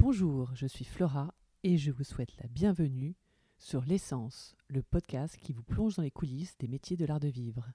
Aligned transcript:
Bonjour, 0.00 0.54
je 0.54 0.68
suis 0.68 0.84
Flora 0.84 1.34
et 1.64 1.76
je 1.76 1.90
vous 1.90 2.04
souhaite 2.04 2.36
la 2.36 2.46
bienvenue 2.46 3.16
sur 3.58 3.84
L'essence, 3.84 4.56
le 4.68 4.80
podcast 4.80 5.36
qui 5.36 5.52
vous 5.52 5.64
plonge 5.64 5.96
dans 5.96 6.04
les 6.04 6.12
coulisses 6.12 6.56
des 6.58 6.68
métiers 6.68 6.96
de 6.96 7.04
l'art 7.04 7.18
de 7.18 7.26
vivre. 7.26 7.66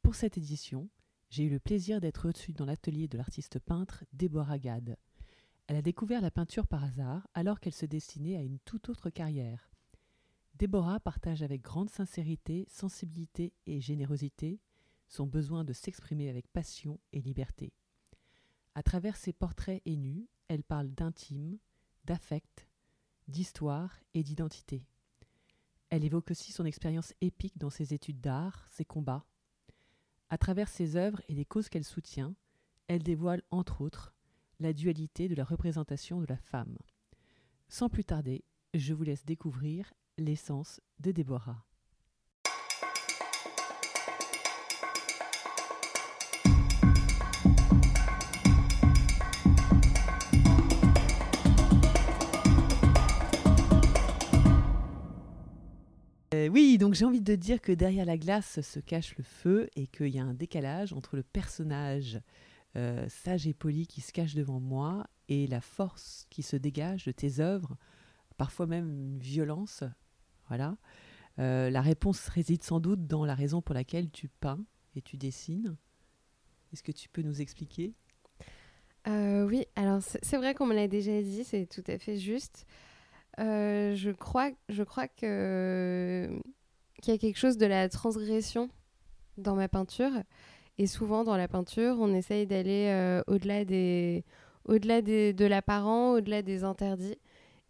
Pour 0.00 0.14
cette 0.14 0.38
édition, 0.38 0.88
j'ai 1.28 1.44
eu 1.44 1.50
le 1.50 1.60
plaisir 1.60 2.00
d'être 2.00 2.28
reçue 2.28 2.54
dans 2.54 2.64
l'atelier 2.64 3.06
de 3.06 3.18
l'artiste 3.18 3.58
peintre 3.58 4.02
Déborah 4.14 4.58
Gad. 4.58 4.96
Elle 5.66 5.76
a 5.76 5.82
découvert 5.82 6.22
la 6.22 6.30
peinture 6.30 6.66
par 6.66 6.82
hasard 6.82 7.28
alors 7.34 7.60
qu'elle 7.60 7.74
se 7.74 7.84
destinait 7.84 8.36
à 8.36 8.42
une 8.42 8.60
toute 8.60 8.88
autre 8.88 9.10
carrière. 9.10 9.70
Déborah 10.54 11.00
partage 11.00 11.42
avec 11.42 11.60
grande 11.60 11.90
sincérité, 11.90 12.64
sensibilité 12.70 13.52
et 13.66 13.82
générosité 13.82 14.58
son 15.06 15.26
besoin 15.26 15.64
de 15.64 15.74
s'exprimer 15.74 16.30
avec 16.30 16.48
passion 16.48 16.98
et 17.12 17.20
liberté. 17.20 17.74
À 18.74 18.82
travers 18.82 19.18
ses 19.18 19.34
portraits 19.34 19.82
et 19.84 19.96
nus, 19.96 20.28
elle 20.48 20.62
parle 20.62 20.88
d'intime, 20.88 21.58
d'affect, 22.04 22.66
d'histoire 23.28 23.94
et 24.14 24.22
d'identité. 24.22 24.84
Elle 25.90 26.04
évoque 26.04 26.30
aussi 26.30 26.52
son 26.52 26.64
expérience 26.64 27.14
épique 27.20 27.56
dans 27.56 27.70
ses 27.70 27.94
études 27.94 28.20
d'art, 28.20 28.66
ses 28.70 28.84
combats. 28.84 29.26
À 30.30 30.36
travers 30.36 30.68
ses 30.68 30.96
œuvres 30.96 31.22
et 31.28 31.34
les 31.34 31.44
causes 31.44 31.68
qu'elle 31.68 31.84
soutient, 31.84 32.34
elle 32.88 33.02
dévoile, 33.02 33.42
entre 33.50 33.80
autres, 33.80 34.14
la 34.60 34.72
dualité 34.72 35.28
de 35.28 35.34
la 35.34 35.44
représentation 35.44 36.20
de 36.20 36.26
la 36.26 36.36
femme. 36.36 36.76
Sans 37.68 37.88
plus 37.88 38.04
tarder, 38.04 38.44
je 38.74 38.92
vous 38.94 39.04
laisse 39.04 39.24
découvrir 39.24 39.92
l'essence 40.16 40.80
de 41.00 41.12
Déborah. 41.12 41.67
Euh, 56.38 56.48
oui, 56.48 56.78
donc 56.78 56.94
j'ai 56.94 57.04
envie 57.04 57.20
de 57.20 57.34
dire 57.34 57.60
que 57.60 57.72
derrière 57.72 58.04
la 58.04 58.16
glace 58.16 58.60
se 58.60 58.78
cache 58.78 59.16
le 59.16 59.24
feu 59.24 59.68
et 59.74 59.86
qu'il 59.86 60.08
y 60.08 60.18
a 60.18 60.24
un 60.24 60.34
décalage 60.34 60.92
entre 60.92 61.16
le 61.16 61.22
personnage 61.22 62.20
euh, 62.76 63.08
sage 63.08 63.46
et 63.46 63.54
poli 63.54 63.86
qui 63.86 64.00
se 64.00 64.12
cache 64.12 64.34
devant 64.34 64.60
moi 64.60 65.06
et 65.28 65.46
la 65.46 65.60
force 65.60 66.26
qui 66.30 66.42
se 66.42 66.56
dégage 66.56 67.06
de 67.06 67.12
tes 67.12 67.40
œuvres, 67.40 67.76
parfois 68.36 68.66
même 68.66 68.88
une 68.88 69.18
violence. 69.18 69.82
Voilà. 70.48 70.76
Euh, 71.38 71.70
la 71.70 71.80
réponse 71.80 72.28
réside 72.28 72.62
sans 72.62 72.78
doute 72.78 73.06
dans 73.06 73.24
la 73.24 73.34
raison 73.34 73.60
pour 73.60 73.74
laquelle 73.74 74.10
tu 74.10 74.28
peins 74.28 74.64
et 74.94 75.02
tu 75.02 75.16
dessines. 75.16 75.76
Est-ce 76.72 76.82
que 76.82 76.92
tu 76.92 77.08
peux 77.08 77.22
nous 77.22 77.40
expliquer? 77.40 77.94
Oui, 79.06 79.64
alors 79.74 80.02
c'est 80.02 80.36
vrai 80.36 80.52
qu'on 80.52 80.66
me 80.66 80.74
l'a 80.74 80.86
déjà 80.86 81.22
dit, 81.22 81.42
c'est 81.42 81.64
tout 81.64 81.84
à 81.86 81.96
fait 81.96 82.18
juste. 82.18 82.66
Euh, 83.38 83.94
je 83.94 84.10
crois, 84.10 84.50
je 84.68 84.82
crois 84.82 85.08
que 85.08 86.28
qu'il 87.00 87.12
y 87.12 87.16
a 87.16 87.18
quelque 87.18 87.38
chose 87.38 87.58
de 87.58 87.66
la 87.66 87.88
transgression 87.88 88.70
dans 89.36 89.54
ma 89.54 89.68
peinture. 89.68 90.10
Et 90.78 90.86
souvent 90.86 91.24
dans 91.24 91.36
la 91.36 91.48
peinture, 91.48 91.96
on 92.00 92.12
essaye 92.14 92.46
d'aller 92.46 92.88
euh, 92.88 93.22
au-delà 93.26 93.64
des, 93.64 94.24
au-delà 94.64 95.02
de 95.02 95.44
l'apparent, 95.46 96.12
au-delà 96.12 96.42
des 96.42 96.64
interdits. 96.64 97.18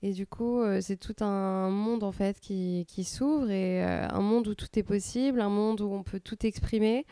Et 0.02 0.12
du 0.12 0.26
coup, 0.26 0.60
euh, 0.60 0.80
c'est 0.80 0.96
tout 0.96 1.16
un 1.20 1.70
monde 1.70 2.04
en 2.04 2.12
fait 2.12 2.40
qui, 2.40 2.86
qui 2.88 3.04
s'ouvre 3.04 3.50
et 3.50 3.82
un 3.82 4.20
monde 4.20 4.48
où 4.48 4.54
tout 4.54 4.78
est 4.78 4.82
possible, 4.82 5.40
un 5.40 5.48
monde 5.50 5.80
où 5.80 5.92
on 5.92 6.02
peut 6.02 6.20
tout 6.20 6.46
exprimer. 6.46 7.04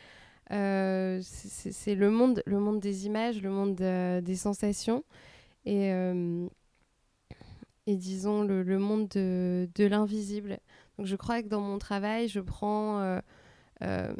c'est 0.50 1.94
le 1.94 2.10
monde, 2.10 2.42
le 2.46 2.60
monde 2.60 2.80
des 2.80 3.06
images, 3.06 3.42
le 3.42 3.50
monde 3.50 3.74
des 3.74 4.36
sensations. 4.36 5.04
Et 5.66 5.92
et 7.86 7.96
disons 7.96 8.42
le, 8.42 8.78
monde 8.78 9.08
de, 9.08 9.68
de 9.74 9.84
l'invisible. 9.84 10.58
Donc 10.98 11.06
je 11.06 11.16
crois 11.16 11.42
que 11.42 11.48
dans 11.48 11.60
mon 11.60 11.78
travail, 11.78 12.28
je 12.28 12.40
prends 12.40 13.00
euh, 13.00 13.20
euh, 13.82 14.12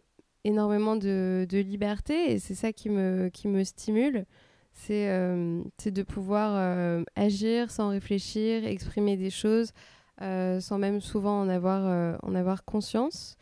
énormément 0.45 0.97
de, 0.97 1.47
de, 1.49 1.59
liberté 1.59 2.33
et 2.33 2.39
c'est 2.39 2.55
ça 2.55 2.73
qui 2.73 2.89
me, 2.89 3.29
qui 3.29 3.49
me 3.49 3.65
stimule. 3.65 4.25
C'est 4.73 5.09
euh, 5.09 5.63
de 5.85 6.03
pouvoir 6.03 7.05
agir 7.17 7.71
sans 7.71 7.89
réfléchir, 7.89 8.67
exprimer 8.67 9.17
des 9.17 9.31
choses 9.31 9.73
sans 10.21 10.79
même 10.79 11.01
souvent 11.01 11.41
en 11.41 11.49
avoir, 11.49 12.19
en 12.23 12.35
avoir 12.35 12.65
conscience. 12.65 13.37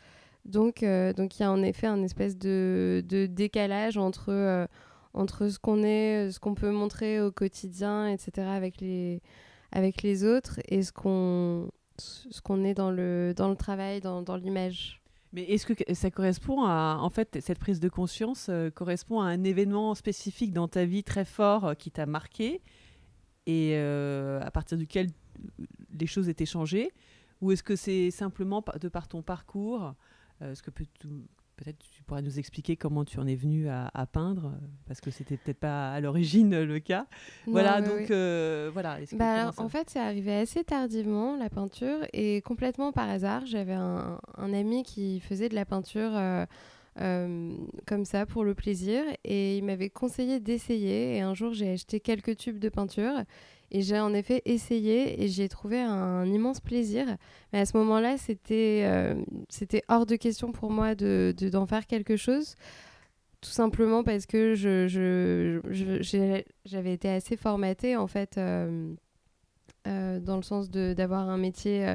Donc, 0.45 0.85
donc 0.85 1.39
il 1.39 1.43
y 1.43 1.45
a 1.45 1.51
en 1.51 1.63
effet 1.63 1.89
un 1.89 2.03
espèce 2.03 2.39
de, 2.39 3.03
de 3.09 3.27
décalage 3.27 3.99
entre, 3.99 4.69
entre 5.13 5.49
ce 5.49 5.59
qu'on 5.59 5.83
est, 5.83 6.31
ce 6.31 6.39
qu'on 6.39 6.55
peut 6.55 6.71
montrer 6.71 7.21
au 7.21 7.33
quotidien, 7.33 8.07
etc., 8.07 8.47
avec 8.49 8.81
les, 8.81 9.21
avec 9.75 10.01
les 10.03 10.25
autres 10.25 10.61
et 10.69 10.83
ce 10.83 10.93
qu'on 10.93 11.69
ce 11.99 12.41
qu'on 12.41 12.65
est 12.65 12.75
dans 12.75 12.91
le, 12.91 13.35
dans 13.37 13.49
le 13.49 13.55
travail, 13.55 14.01
dans, 14.01 14.23
dans 14.23 14.37
l'image. 14.37 15.01
Mais 15.33 15.43
est-ce 15.43 15.67
que 15.67 15.95
ça 15.95 16.11
correspond 16.11 16.65
à, 16.65 16.99
en 17.01 17.11
fait, 17.11 17.39
cette 17.41 17.59
prise 17.59 17.81
de 17.81 17.89
conscience 17.89 18.49
euh, 18.49 18.71
correspond 18.71 19.21
à 19.21 19.27
un 19.27 19.45
événement 19.45 19.95
spécifique 19.95 20.53
dans 20.53 20.69
ta 20.69 20.85
vie 20.85 21.05
très 21.05 21.25
fort 21.25 21.67
euh, 21.67 21.75
qui 21.75 21.91
t'a 21.91 22.07
marqué 22.07 22.63
et 23.47 23.73
euh, 23.75 24.41
à 24.43 24.51
partir 24.51 24.79
duquel 24.79 25.09
les 25.93 26.07
choses 26.07 26.29
étaient 26.29 26.47
changées? 26.47 26.91
Ou 27.41 27.53
est-ce 27.53 27.63
que 27.63 27.77
c'est 27.77 28.11
simplement 28.11 28.65
de 28.81 28.89
par 28.89 29.07
ton 29.07 29.23
parcours 29.23 29.95
ce 30.41 30.63
que 30.63 30.71
Peut-être 31.57 31.79
tu 31.79 32.03
pourrais 32.03 32.23
nous 32.23 32.39
expliquer 32.39 32.77
comment 32.77 33.05
tu 33.05 33.19
en 33.21 33.27
es 33.27 33.35
venu 33.35 33.69
à, 33.69 34.07
peindre, 34.11 34.53
parce 34.87 35.01
que 35.01 35.11
c'était 35.11 35.37
peut-être 35.37 35.61
pas 35.61 35.93
à 35.93 36.01
l'origine 36.01 36.61
le 36.63 36.79
cas. 36.81 37.07
voilà, 37.47 37.81
donc 37.81 38.11
euh, 38.11 38.71
voilà. 38.73 38.99
Bah 39.13 39.53
en 39.57 39.69
fait, 39.69 39.91
c'est 39.91 40.01
arrivé 40.01 40.35
assez 40.35 40.65
tardivement 40.65 41.37
la 41.37 41.49
peinture 41.51 41.99
et 42.13 42.43
complètement 42.43 42.93
par 42.93 43.09
hasard. 43.09 43.47
J'avais 43.47 43.75
un, 43.75 44.19
ami 44.39 44.83
qui 44.83 45.21
faisait 45.21 45.49
de 45.49 45.55
la 45.55 45.65
peinture. 45.65 46.11
Euh, 46.15 46.45
euh, 47.01 47.57
comme 47.87 48.05
ça 48.05 48.25
pour 48.25 48.45
le 48.45 48.55
plaisir 48.55 49.03
et 49.25 49.59
il 49.59 49.65
m'avait 49.65 49.91
conseillé 49.91 50.39
d'essayer 50.39 51.17
et 51.17 51.23
un 51.23 51.35
jour 51.35 51.53
j'ai 51.53 51.73
acheté 51.73 51.99
quelques 51.99 52.37
tubes 52.37 52.61
de 52.61 52.69
peinture 52.69 53.25
et 53.75 53.83
j'ai 53.83 53.99
en 53.99 54.15
effet 54.15 54.41
essayé 54.45 55.21
et 55.21 55.27
j'ai 55.27 55.49
trouvé 55.49 55.81
un 55.81 56.25
immense 56.27 56.61
plaisir. 56.61 57.17
Mais 57.53 57.59
à 57.59 57.67
ce 57.67 57.77
moment-là, 57.77 58.17
c'était 58.19 58.85
euh, 58.85 59.17
hors 59.89 60.07
de 60.07 60.15
question 60.15 60.53
pour 60.53 60.71
moi 60.71 60.95
de, 60.95 61.35
d'en 61.51 61.67
faire 61.67 61.89
quelque 61.89 62.17
chose. 62.17 62.55
Tout 63.41 63.51
simplement 63.51 64.05
parce 64.05 64.27
que 64.27 64.55
je, 64.55 64.87
je, 64.87 66.45
j'avais 66.65 66.93
été 66.93 67.09
assez 67.09 67.37
formatée, 67.37 67.97
en 67.97 68.07
fait, 68.07 68.39
euh, 68.39 68.95
euh, 69.89 70.21
dans 70.21 70.37
le 70.37 70.43
sens 70.43 70.71
de, 70.71 70.93
d'avoir 70.93 71.29
un 71.29 71.37
métier 71.37 71.95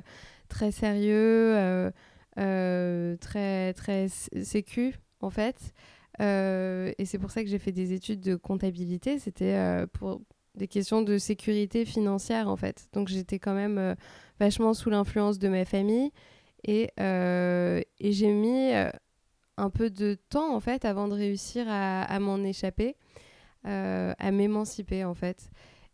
très 0.50 0.72
sérieux, 0.72 1.92
très, 2.36 3.74
très 3.74 4.10
sécu, 4.10 4.96
en 5.22 5.30
fait. 5.30 5.74
et 6.20 7.06
c'est 7.06 7.20
pour 7.20 7.32
ça 7.32 7.42
que 7.42 7.50
j'ai 7.50 7.58
fait 7.58 7.72
des 7.72 7.94
études 7.94 8.20
de 8.20 8.36
comptabilité. 8.36 9.18
C'était 9.18 9.88
pour 9.94 10.20
des 10.56 10.68
questions 10.68 11.02
de 11.02 11.18
sécurité 11.18 11.86
financière 11.86 12.50
en 12.50 12.56
fait. 12.56 12.88
Donc 12.94 13.08
j'étais 13.08 13.40
quand 13.40 13.54
même 13.54 13.78
euh, 13.78 13.96
vachement 14.40 14.74
sous 14.74 14.90
l'influence 14.90 15.40
de 15.40 15.48
ma 15.48 15.66
famille 15.66 16.12
et, 16.64 16.90
euh, 17.00 17.82
et 18.00 18.12
j'ai 18.12 18.32
mis 18.32 18.74
euh, 18.74 18.90
un 19.58 19.70
peu 19.70 19.90
de 19.90 20.18
temps 20.30 20.54
en 20.54 20.60
fait 20.60 20.86
avant 20.86 21.08
de 21.08 21.14
réussir 21.14 21.66
à, 21.68 22.04
à 22.04 22.20
m'en 22.20 22.38
échapper, 22.44 22.96
à 23.64 24.32
m'émanciper 24.32 25.04
en 25.04 25.14
fait. 25.14 25.50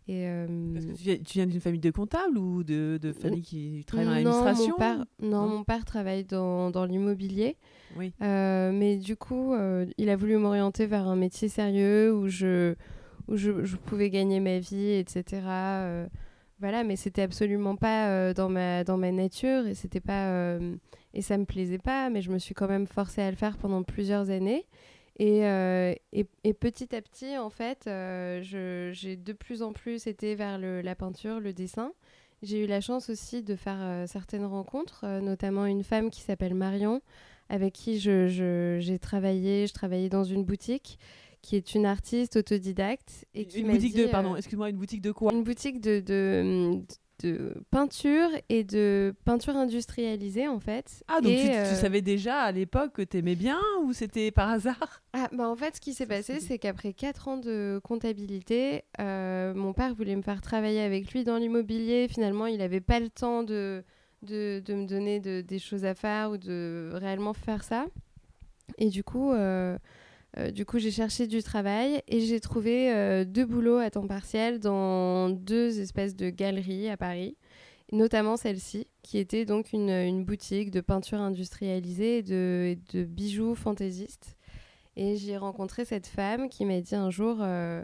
Et, 0.08 0.28
Parce 0.72 0.86
que 0.86 0.92
tu 1.16 1.34
viens, 1.34 1.48
d'une 1.48 1.60
famille 1.60 1.80
de 1.80 1.90
comptables 1.90 2.38
ou 2.38 2.64
de, 2.64 3.00
de 3.02 3.12
famille 3.12 3.42
qui 3.42 3.84
travaille 3.88 4.24
dans 4.24 4.30
l'administration 4.30 4.74
mon 4.74 4.78
père, 4.78 5.06
non, 5.20 5.48
mon 5.48 5.64
père 5.64 5.84
travaille 5.84 6.26
dans, 6.26 6.70
dans 6.70 6.86
l'immobilier. 6.86 7.58
Oui. 7.98 8.14
mais 8.20 8.98
du 8.98 9.16
coup, 9.16 9.56
il 9.98 10.10
a 10.10 10.16
voulu 10.16 10.38
m'orienter 10.38 10.86
vers 10.86 11.08
un 11.08 11.16
métier 11.16 11.50
sérieux 11.50 12.14
où 12.14 12.28
je, 12.28 12.76
où 13.28 13.36
je, 13.36 13.76
pouvais 13.76 14.10
gagner 14.10 14.40
ma 14.40 14.60
vie, 14.60 14.92
etc. 14.92 15.42
Euh, 15.46 16.08
voilà, 16.60 16.84
mais 16.84 16.96
c'était 16.96 17.22
absolument 17.22 17.76
pas 17.76 18.10
euh, 18.10 18.34
dans, 18.34 18.50
ma, 18.50 18.84
dans 18.84 18.98
ma 18.98 19.12
nature 19.12 19.68
et 19.68 19.74
c'était 19.74 20.00
pas 20.00 20.30
euh, 20.30 20.76
et 21.14 21.22
ça 21.22 21.38
me 21.38 21.46
plaisait 21.46 21.78
pas, 21.78 22.10
mais 22.10 22.22
je 22.22 22.32
me 22.32 22.40
suis 22.40 22.54
quand 22.54 22.68
même 22.68 22.88
forcée 22.88 23.22
à 23.22 23.30
le 23.30 23.38
faire 23.38 23.58
pendant 23.58 23.84
plusieurs 23.84 24.30
années. 24.30 24.66
Et, 25.18 25.44
et, 26.12 26.28
et 26.44 26.54
petit 26.54 26.94
à 26.94 27.02
petit, 27.02 27.38
en 27.38 27.50
fait, 27.50 27.90
j'ai 28.42 29.16
de 29.16 29.32
plus 29.32 29.62
en 29.62 29.72
plus 29.72 30.08
été 30.08 30.36
vers 30.36 30.58
le, 30.58 30.82
la 30.82 30.94
peinture, 30.94 31.40
le 31.40 31.54
dessin. 31.54 31.94
J'ai 32.44 32.66
eu 32.66 32.68
la 32.68 32.82
chance 32.82 33.10
aussi 33.10 33.42
de 33.42 33.56
faire 33.56 34.06
certaines 34.10 34.44
rencontres, 34.44 35.06
notamment 35.22 35.66
une 35.68 35.86
femme 35.86 36.10
qui 36.10 36.20
s'appelle 36.20 36.54
Marion, 36.54 37.02
avec 37.48 37.72
qui 37.72 37.98
j'ai 37.98 38.28
je, 38.28 38.98
travaillé. 38.98 39.68
Je 39.68 39.74
travaillais 39.74 40.10
dans 40.10 40.26
une 40.26 40.44
boutique 40.44 41.00
qui 41.46 41.56
est 41.56 41.76
une 41.76 41.86
artiste 41.86 42.38
autodidacte. 42.38 43.26
Et 43.36 43.46
qui 43.46 43.60
une 43.60 43.68
boutique 43.68 43.96
de, 43.96 44.08
pardon, 44.08 44.34
euh, 44.34 44.38
excuse-moi, 44.38 44.70
une 44.70 44.78
boutique 44.78 45.02
de 45.02 45.12
quoi? 45.12 45.32
Une 45.32 45.44
boutique 45.44 45.80
de, 45.80 46.00
de, 46.00 46.82
de 47.20 47.54
peinture 47.70 48.30
et 48.50 48.64
de 48.64 49.14
peinture 49.26 49.56
industrialisée 49.56 50.48
en 50.48 50.60
fait. 50.60 51.04
Ah 51.08 51.22
donc 51.22 51.34
Et, 51.34 51.36
tu, 51.38 51.48
tu 51.50 51.56
euh, 51.56 51.76
savais 51.76 52.02
déjà 52.02 52.40
à 52.42 52.52
l'époque 52.52 52.94
que 52.94 53.04
t'aimais 53.04 53.36
bien 53.36 53.60
ou 53.84 53.94
c'était 53.94 54.32
par 54.32 54.50
hasard? 54.50 55.04
Ah, 55.14 55.30
bah 55.32 55.48
en 55.48 55.56
fait, 55.56 55.76
ce 55.76 55.82
qui 55.82 55.94
s'est 55.94 56.08
passé, 56.08 56.40
c'est- 56.40 56.58
qu'après 56.58 56.94
4 56.94 57.28
ans 57.28 57.38
de 57.38 57.80
comptabilité, 57.84 58.84
euh, 59.00 59.54
mon 59.54 59.74
père 59.74 59.94
voulait 59.94 60.16
me 60.16 60.24
faire 60.24 60.42
travailler 60.42 60.82
avec 60.82 61.12
lui 61.14 61.24
dans 61.24 61.38
l'immobilier. 61.38 62.08
Finalement, 62.10 62.48
il 62.48 62.58
n'avait 62.58 62.82
pas 62.82 63.00
le 63.00 63.10
temps 63.10 63.44
de, 63.44 63.84
de, 64.24 64.64
de 64.66 64.74
me 64.74 64.88
donner 64.88 65.20
de- 65.20 65.42
des 65.42 65.60
choses 65.60 65.86
à 65.86 65.94
faire 65.94 66.32
ou 66.32 66.38
de 66.38 66.90
réellement 66.96 67.34
faire 67.34 67.64
ça. 67.64 67.86
Et 68.80 68.90
du 68.90 69.04
coup, 69.04 69.32
euh, 69.32 69.78
euh, 70.38 70.52
du 70.52 70.66
coup 70.66 70.80
j'ai 70.80 70.92
cherché 70.92 71.28
du 71.28 71.42
travail 71.42 72.02
et 72.08 72.20
j'ai 72.22 72.40
trouvé 72.40 72.94
euh, 72.94 73.24
deux 73.24 73.46
boulots 73.46 73.78
à 73.78 73.90
temps 73.90 74.08
partiel 74.08 74.60
dans 74.60 75.30
deux 75.30 75.80
espèces 75.80 76.16
de 76.16 76.30
galeries 76.30 76.90
à 76.90 76.98
Paris. 76.98 77.38
Notamment 77.92 78.36
celle-ci, 78.36 78.88
qui 79.04 79.20
était 79.20 79.46
donc 79.46 79.72
une, 79.72 80.26
boutique 80.26 80.72
de 80.72 80.82
peinture 80.82 81.20
industrialisée 81.20 82.18
et 82.18 82.24
de, 82.24 83.04
bijoux 83.04 83.54
fantaisistes. 83.54 84.36
Et 84.96 85.18
j'ai 85.18 85.38
rencontré 85.38 85.86
cette 85.86 86.08
femme 86.08 86.50
qui 86.50 86.66
m'a 86.66 86.82
dit 86.82 86.96
un 86.96 87.12
jour 87.12 87.38
euh, 87.42 87.84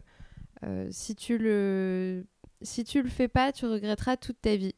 si 0.90 1.16
tu 1.16 1.38
le 1.38 2.26
si 2.64 2.84
tu 2.84 3.02
le 3.02 3.10
fais 3.10 3.28
pas, 3.28 3.52
tu 3.52 3.66
regretteras 3.66 4.18
toute 4.18 4.42
ta 4.42 4.56
vie. 4.56 4.76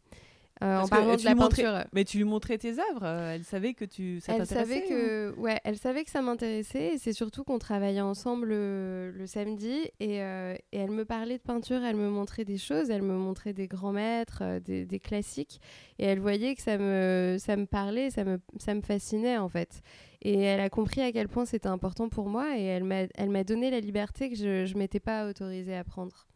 Euh, 0.63 0.79
en 0.79 0.87
parlant 0.87 1.13
euh, 1.13 1.17
de 1.17 1.25
la 1.25 1.35
montrais- 1.35 1.63
peinture. 1.63 1.85
Mais 1.93 2.05
tu 2.05 2.17
lui 2.17 2.23
montrais 2.23 2.57
tes 2.57 2.71
œuvres 2.79 3.03
euh, 3.03 3.35
Elle 3.35 3.43
savait 3.43 3.73
que 3.73 3.83
tu 3.85 4.19
ça 4.21 4.35
Elle 4.37 4.45
savait 4.45 4.83
que 4.83 5.33
ouais, 5.37 5.59
elle 5.65 5.77
savait 5.77 6.03
que 6.05 6.09
ça 6.09 6.21
m'intéressait 6.21 6.93
et 6.93 6.97
c'est 6.97 7.11
surtout 7.11 7.43
qu'on 7.43 7.59
travaillait 7.59 7.99
ensemble 8.01 8.47
le, 8.47 9.11
le 9.11 9.27
samedi 9.27 9.73
et, 9.99 10.21
euh, 10.21 10.55
et 10.71 10.77
elle 10.77 10.91
me 10.91 11.03
parlait 11.05 11.37
de 11.37 11.43
peinture, 11.43 11.83
elle 11.83 11.97
me 11.97 12.09
montrait 12.09 12.45
des 12.45 12.57
choses, 12.57 12.89
elle 12.89 13.01
me 13.01 13.15
montrait 13.15 13.51
des 13.53 13.67
grands 13.67 13.91
maîtres, 13.91 14.39
euh, 14.41 14.59
des, 14.59 14.85
des 14.85 14.99
classiques 14.99 15.59
et 15.99 16.05
elle 16.05 16.19
voyait 16.19 16.55
que 16.55 16.61
ça 16.61 16.77
me 16.77 17.35
ça 17.39 17.57
me 17.57 17.65
parlait, 17.65 18.09
ça 18.09 18.23
me 18.23 18.39
ça 18.57 18.73
me 18.73 18.81
fascinait 18.81 19.37
en 19.37 19.49
fait. 19.49 19.81
Et 20.21 20.39
elle 20.43 20.61
a 20.61 20.69
compris 20.69 21.01
à 21.01 21.11
quel 21.11 21.27
point 21.27 21.43
c'était 21.45 21.67
important 21.67 22.07
pour 22.07 22.29
moi 22.29 22.57
et 22.57 22.63
elle 22.63 22.85
m'a 22.85 23.01
elle 23.15 23.29
m'a 23.29 23.43
donné 23.43 23.69
la 23.69 23.81
liberté 23.81 24.29
que 24.29 24.35
je 24.37 24.65
je 24.65 24.77
m'étais 24.77 25.01
pas 25.01 25.27
autorisée 25.27 25.75
à 25.75 25.83
prendre. 25.83 26.27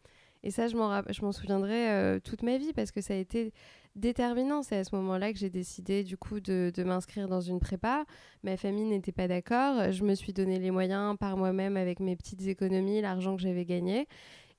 Et 0.48 0.52
ça, 0.52 0.68
je 0.70 0.78
m'en 0.78 1.32
souviendrai 1.34 1.90
euh, 1.90 2.20
toute 2.24 2.42
ma 2.42 2.58
vie 2.58 2.72
parce 2.72 2.92
que 2.92 3.02
ça 3.02 3.14
a 3.14 3.18
été 3.18 3.52
déterminant. 3.98 4.64
C'est 4.64 4.78
à 4.78 4.84
ce 4.86 4.96
moment-là 4.96 5.34
que 5.34 5.38
j'ai 5.38 5.50
décidé 5.50 6.06
du 6.06 6.16
coup 6.16 6.40
de, 6.40 6.72
de 6.74 6.84
m'inscrire 6.86 7.28
dans 7.28 7.42
une 7.42 7.60
prépa. 7.60 8.06
Ma 8.44 8.56
famille 8.56 8.86
n'était 8.86 9.12
pas 9.12 9.28
d'accord. 9.28 9.92
Je 9.92 10.06
me 10.06 10.16
suis 10.16 10.32
donné 10.32 10.58
les 10.58 10.72
moyens 10.72 11.18
par 11.18 11.36
moi-même 11.36 11.76
avec 11.76 12.00
mes 12.00 12.16
petites 12.16 12.48
économies, 12.48 13.02
l'argent 13.02 13.36
que 13.36 13.42
j'avais 13.42 13.66
gagné. 13.66 14.08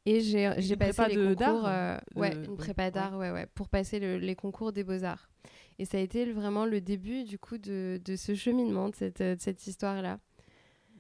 Et 0.05 0.21
j'ai 0.21 0.77
passé 0.77 1.09
les 1.09 1.17
de- 1.17 1.23
concours. 1.23 1.37
d'art 1.37 1.65
euh, 1.67 1.99
ouais, 2.17 2.35
une 2.35 2.57
prépa 2.59 2.91
d'art, 2.91 3.17
ouais, 3.17 3.31
ouais, 3.31 3.47
pour 3.55 3.71
passer 3.71 3.99
le- 3.99 4.19
les 4.19 4.35
concours 4.37 4.73
des 4.75 4.85
beaux-arts. 4.85 5.31
Et 5.79 5.87
ça 5.87 5.97
a 5.97 6.01
été 6.01 6.31
vraiment 6.31 6.67
le 6.67 6.83
début 6.83 7.25
du 7.25 7.39
coup 7.39 7.57
de, 7.57 7.99
de 8.05 8.15
ce 8.15 8.35
cheminement, 8.35 8.91
de 8.91 8.95
cette, 8.95 9.67
histoire-là. 9.67 10.19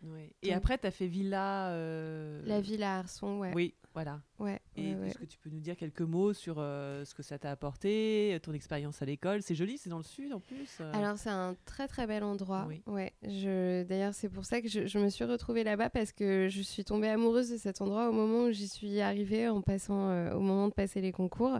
Ouais. 0.02 0.30
Et 0.42 0.54
après, 0.54 0.78
tu 0.78 0.86
as 0.86 0.90
fait 0.90 1.08
Villa. 1.08 1.70
euh, 1.72 2.40
La 2.46 2.60
ville 2.62 2.82
à 2.84 2.98
Arson, 3.00 3.38
ouais. 3.40 3.52
Oui, 3.54 3.74
voilà. 3.94 4.20
ouais, 4.38 4.60
Et 4.76 4.94
ouais, 4.94 4.94
ouais. 5.00 5.06
est-ce 5.08 5.18
que 5.18 5.24
tu 5.24 5.38
peux 5.38 5.50
nous 5.50 5.58
dire 5.60 5.76
quelques 5.76 6.02
mots 6.02 6.32
sur 6.32 6.56
euh, 6.58 7.04
ce 7.04 7.14
que 7.14 7.22
ça 7.22 7.38
t'a 7.38 7.50
apporté, 7.50 8.34
euh, 8.34 8.38
ton 8.38 8.52
expérience 8.52 9.02
à 9.02 9.04
l'école? 9.06 9.42
C'est 9.42 9.54
joli, 9.56 9.76
c'est 9.78 9.90
dans 9.90 9.98
le 9.98 10.04
sud 10.04 10.32
en 10.32 10.38
plus. 10.40 10.78
euh. 10.80 10.92
Alors 10.94 11.18
c'est 11.18 11.30
un 11.30 11.56
très 11.64 11.88
très 11.88 12.06
bel 12.06 12.22
endroit. 12.22 12.66
Oui. 12.68 12.82
Ouais. 12.86 13.12
Je 13.22 13.82
d'ailleurs 13.84 14.14
c'est 14.14 14.28
pour 14.28 14.44
ça 14.44 14.60
que 14.60 14.68
je, 14.68 14.86
je 14.86 14.98
me 14.98 15.08
suis 15.08 15.24
retrouvée 15.24 15.64
là-bas 15.64 15.90
parce 15.90 16.12
que 16.12 16.48
je 16.48 16.62
suis 16.62 16.84
tombée 16.84 17.08
amoureuse 17.08 17.50
de 17.50 17.56
cet 17.56 17.80
endroit 17.80 18.08
au 18.08 18.12
moment 18.12 18.44
où 18.44 18.50
j'y 18.52 18.68
suis 18.68 19.00
arrivée 19.00 19.48
en 19.48 19.62
passant 19.62 20.10
euh, 20.10 20.32
au 20.34 20.40
moment 20.40 20.68
de 20.68 20.74
passer 20.74 21.00
les 21.00 21.10
concours. 21.12 21.58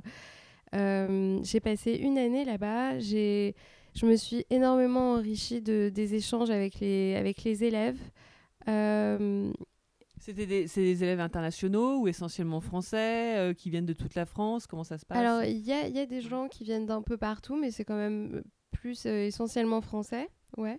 J'ai 0.73 1.61
passé 1.61 1.95
une 1.95 2.19
année 2.19 2.45
là-bas. 2.45 2.99
J'ai 2.99 3.57
je 3.95 4.07
me 4.07 4.15
suis 4.17 4.45
énormément 4.51 5.15
enrichie 5.15 5.61
de, 5.63 5.91
des 5.93 6.15
échanges 6.15 6.51
avec 6.51 6.79
les 6.79 7.17
avec 7.17 7.43
les 7.43 7.65
élèves. 7.65 7.99
Euh, 10.19 10.21
C'était 10.21 10.47
des, 10.47 10.67
des 10.67 11.03
élèves 11.05 11.21
internationaux 11.21 12.01
ou 12.01 12.09
essentiellement 12.09 12.61
français 12.61 13.39
euh, 13.39 13.55
qui 13.55 13.71
viennent 13.71 13.87
de 13.87 13.93
toute 13.93 14.15
la 14.15 14.27
France? 14.27 14.67
Comment 14.67 14.85
ça 14.85 14.99
se 14.99 15.07
passe? 15.07 15.19
Alors, 15.19 15.45
il 15.45 15.59
y 15.59 15.73
a, 15.73 15.89
y 15.89 15.99
a 15.99 16.07
des 16.07 16.21
gens 16.21 16.49
qui 16.49 16.65
viennent 16.65 16.87
d'un 16.87 17.03
peu 17.03 17.17
partout, 17.17 17.57
mais 17.57 17.71
c'est 17.71 17.85
quand 17.85 17.97
même 17.97 18.43
plus 18.73 19.07
euh, 19.07 19.27
essentiellement 19.27 19.81
français. 19.81 20.29
Ouais. 20.57 20.79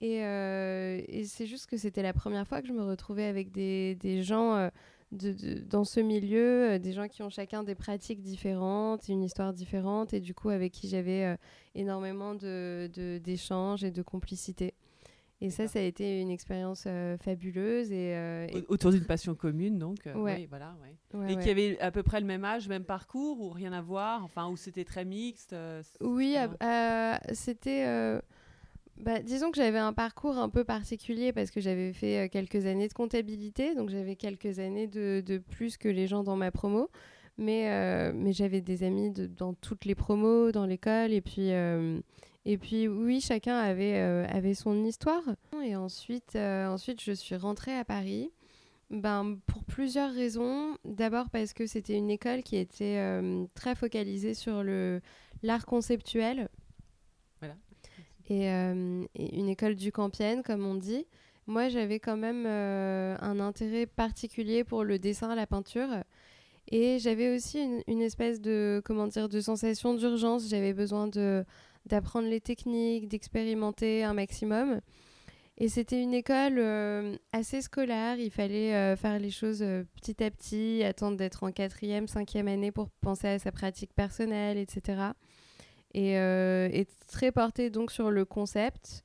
Et, 0.00 0.24
euh, 0.24 1.00
et 1.08 1.24
c'est 1.24 1.46
juste 1.46 1.66
que 1.66 1.76
c'était 1.76 2.02
la 2.02 2.12
première 2.12 2.46
fois 2.46 2.60
que 2.60 2.68
je 2.68 2.72
me 2.72 2.84
retrouvais 2.84 3.24
avec 3.24 3.50
des, 3.50 3.94
des 3.94 4.22
gens 4.22 4.54
euh, 4.54 4.68
de, 5.12 5.32
dans 5.60 5.84
ce 5.84 6.00
milieu, 6.00 6.72
euh, 6.72 6.78
des 6.78 6.92
gens 6.92 7.08
qui 7.08 7.22
ont 7.22 7.30
chacun 7.30 7.62
des 7.62 7.74
pratiques 7.74 8.20
différentes, 8.20 9.08
une 9.08 9.22
histoire 9.22 9.54
différente, 9.54 10.12
et 10.12 10.20
du 10.20 10.34
coup 10.34 10.50
avec 10.50 10.72
qui 10.72 10.88
j'avais 10.88 11.24
euh, 11.24 11.36
énormément 11.74 12.34
de- 12.34 12.90
de- 12.92 13.18
d'échanges 13.18 13.84
et 13.84 13.90
de 13.90 14.02
complicité. 14.02 14.74
Et 15.42 15.50
ça, 15.50 15.68
ça 15.68 15.80
a 15.80 15.82
été 15.82 16.20
une 16.22 16.30
expérience 16.30 16.84
euh, 16.86 17.18
fabuleuse. 17.18 17.92
Et, 17.92 18.14
euh, 18.14 18.46
et- 18.48 18.56
Au- 18.68 18.72
Autour 18.74 18.90
d'une 18.92 19.04
passion 19.04 19.34
commune, 19.34 19.78
donc. 19.78 20.06
euh, 20.06 20.14
Ouais. 20.14 20.36
oui, 20.38 20.46
voilà, 20.46 20.74
ouais. 20.82 21.18
ouais, 21.20 21.32
Et 21.34 21.36
qui 21.36 21.50
avaient 21.50 21.78
à 21.80 21.90
peu 21.90 22.02
près 22.02 22.20
le 22.20 22.26
même 22.26 22.44
âge, 22.44 22.68
même 22.68 22.84
parcours 22.84 23.40
ou 23.40 23.50
rien 23.50 23.72
à 23.74 23.82
voir 23.82 24.24
Enfin, 24.24 24.48
où 24.48 24.56
c'était 24.56 24.84
très 24.84 25.04
mixte 25.04 25.54
Oui, 26.00 26.36
c'était. 27.32 27.84
bah, 28.96 29.20
disons 29.20 29.50
que 29.50 29.56
j'avais 29.58 29.78
un 29.78 29.92
parcours 29.92 30.38
un 30.38 30.48
peu 30.48 30.64
particulier 30.64 31.34
parce 31.34 31.50
que 31.50 31.60
j'avais 31.60 31.92
fait 31.92 32.30
quelques 32.30 32.64
années 32.64 32.88
de 32.88 32.94
comptabilité, 32.94 33.74
donc 33.74 33.90
j'avais 33.90 34.16
quelques 34.16 34.58
années 34.58 34.86
de, 34.86 35.20
de 35.24 35.36
plus 35.36 35.76
que 35.76 35.88
les 35.90 36.06
gens 36.06 36.22
dans 36.24 36.36
ma 36.36 36.50
promo. 36.50 36.88
Mais, 37.38 38.10
mais 38.14 38.32
j'avais 38.32 38.62
des 38.62 38.82
amis 38.82 39.10
de- 39.10 39.26
dans 39.26 39.52
toutes 39.52 39.84
les 39.84 39.94
promos, 39.94 40.50
dans 40.52 40.64
l'école. 40.64 41.12
Et 41.12 41.20
puis, 41.20 41.50
et 42.48 42.58
puis 42.58 42.86
oui, 42.86 43.20
chacun 43.20 43.58
avait, 43.58 43.96
euh, 43.96 44.24
avait 44.28 44.54
son 44.54 44.84
histoire. 44.84 45.24
Et 45.64 45.74
ensuite, 45.74 46.36
euh, 46.36 46.68
ensuite, 46.68 47.02
je 47.02 47.10
suis 47.10 47.34
rentrée 47.34 47.76
à 47.76 47.84
Paris. 47.84 48.30
Ben, 48.90 49.38
pour 49.46 49.64
plusieurs 49.64 50.12
raisons. 50.12 50.78
D'abord 50.84 51.28
parce 51.30 51.52
que 51.52 51.66
c'était 51.66 51.96
une 51.96 52.08
école 52.08 52.44
qui 52.44 52.56
était 52.56 52.98
euh, 52.98 53.44
très 53.54 53.74
focalisée 53.74 54.34
sur 54.34 54.62
le, 54.62 55.00
l'art 55.42 55.66
conceptuel. 55.66 56.48
Voilà. 57.40 57.56
Et, 58.28 58.48
euh, 58.48 59.04
et 59.16 59.36
une 59.36 59.48
école 59.48 59.74
du 59.74 59.90
Campienne, 59.90 60.44
comme 60.44 60.64
on 60.64 60.76
dit. 60.76 61.04
Moi, 61.48 61.68
j'avais 61.68 61.98
quand 61.98 62.16
même 62.16 62.44
euh, 62.46 63.16
un 63.20 63.40
intérêt 63.40 63.86
particulier 63.86 64.62
pour 64.62 64.84
le 64.84 65.00
dessin, 65.00 65.34
la 65.34 65.48
peinture. 65.48 65.88
Et 66.68 67.00
j'avais 67.00 67.34
aussi 67.34 67.60
une, 67.60 67.82
une 67.88 68.02
espèce 68.02 68.40
de, 68.40 68.80
comment 68.84 69.08
dire, 69.08 69.28
de 69.28 69.40
sensation 69.40 69.94
d'urgence. 69.94 70.48
J'avais 70.48 70.72
besoin 70.72 71.08
de, 71.08 71.44
d'apprendre 71.86 72.28
les 72.28 72.40
techniques, 72.40 73.08
d'expérimenter 73.08 74.04
un 74.04 74.14
maximum. 74.14 74.80
Et 75.58 75.68
c'était 75.68 76.02
une 76.02 76.12
école 76.12 76.58
euh, 76.58 77.16
assez 77.32 77.62
scolaire. 77.62 78.18
Il 78.18 78.30
fallait 78.30 78.74
euh, 78.74 78.94
faire 78.94 79.18
les 79.18 79.30
choses 79.30 79.62
euh, 79.62 79.84
petit 79.94 80.22
à 80.22 80.30
petit, 80.30 80.82
attendre 80.84 81.16
d'être 81.16 81.44
en 81.44 81.50
quatrième, 81.50 82.08
cinquième 82.08 82.46
année 82.46 82.70
pour 82.70 82.90
penser 83.00 83.28
à 83.28 83.38
sa 83.38 83.52
pratique 83.52 83.94
personnelle, 83.94 84.58
etc. 84.58 85.12
Et, 85.94 86.12
et 86.12 86.86
très 87.08 87.32
porté 87.32 87.70
donc 87.70 87.90
sur 87.90 88.10
le 88.10 88.26
concept. 88.26 89.02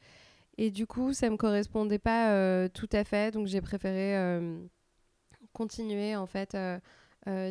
Et 0.58 0.72
du 0.72 0.86
coup, 0.86 1.14
ça 1.14 1.30
me 1.30 1.38
correspondait 1.38 2.00
pas 2.00 2.68
tout 2.68 2.90
à 2.92 3.06
fait. 3.06 3.32
Donc 3.34 3.48
j'ai 3.48 3.62
préféré 3.62 4.18
continuer 5.54 6.18
en 6.18 6.26
fait 6.26 6.58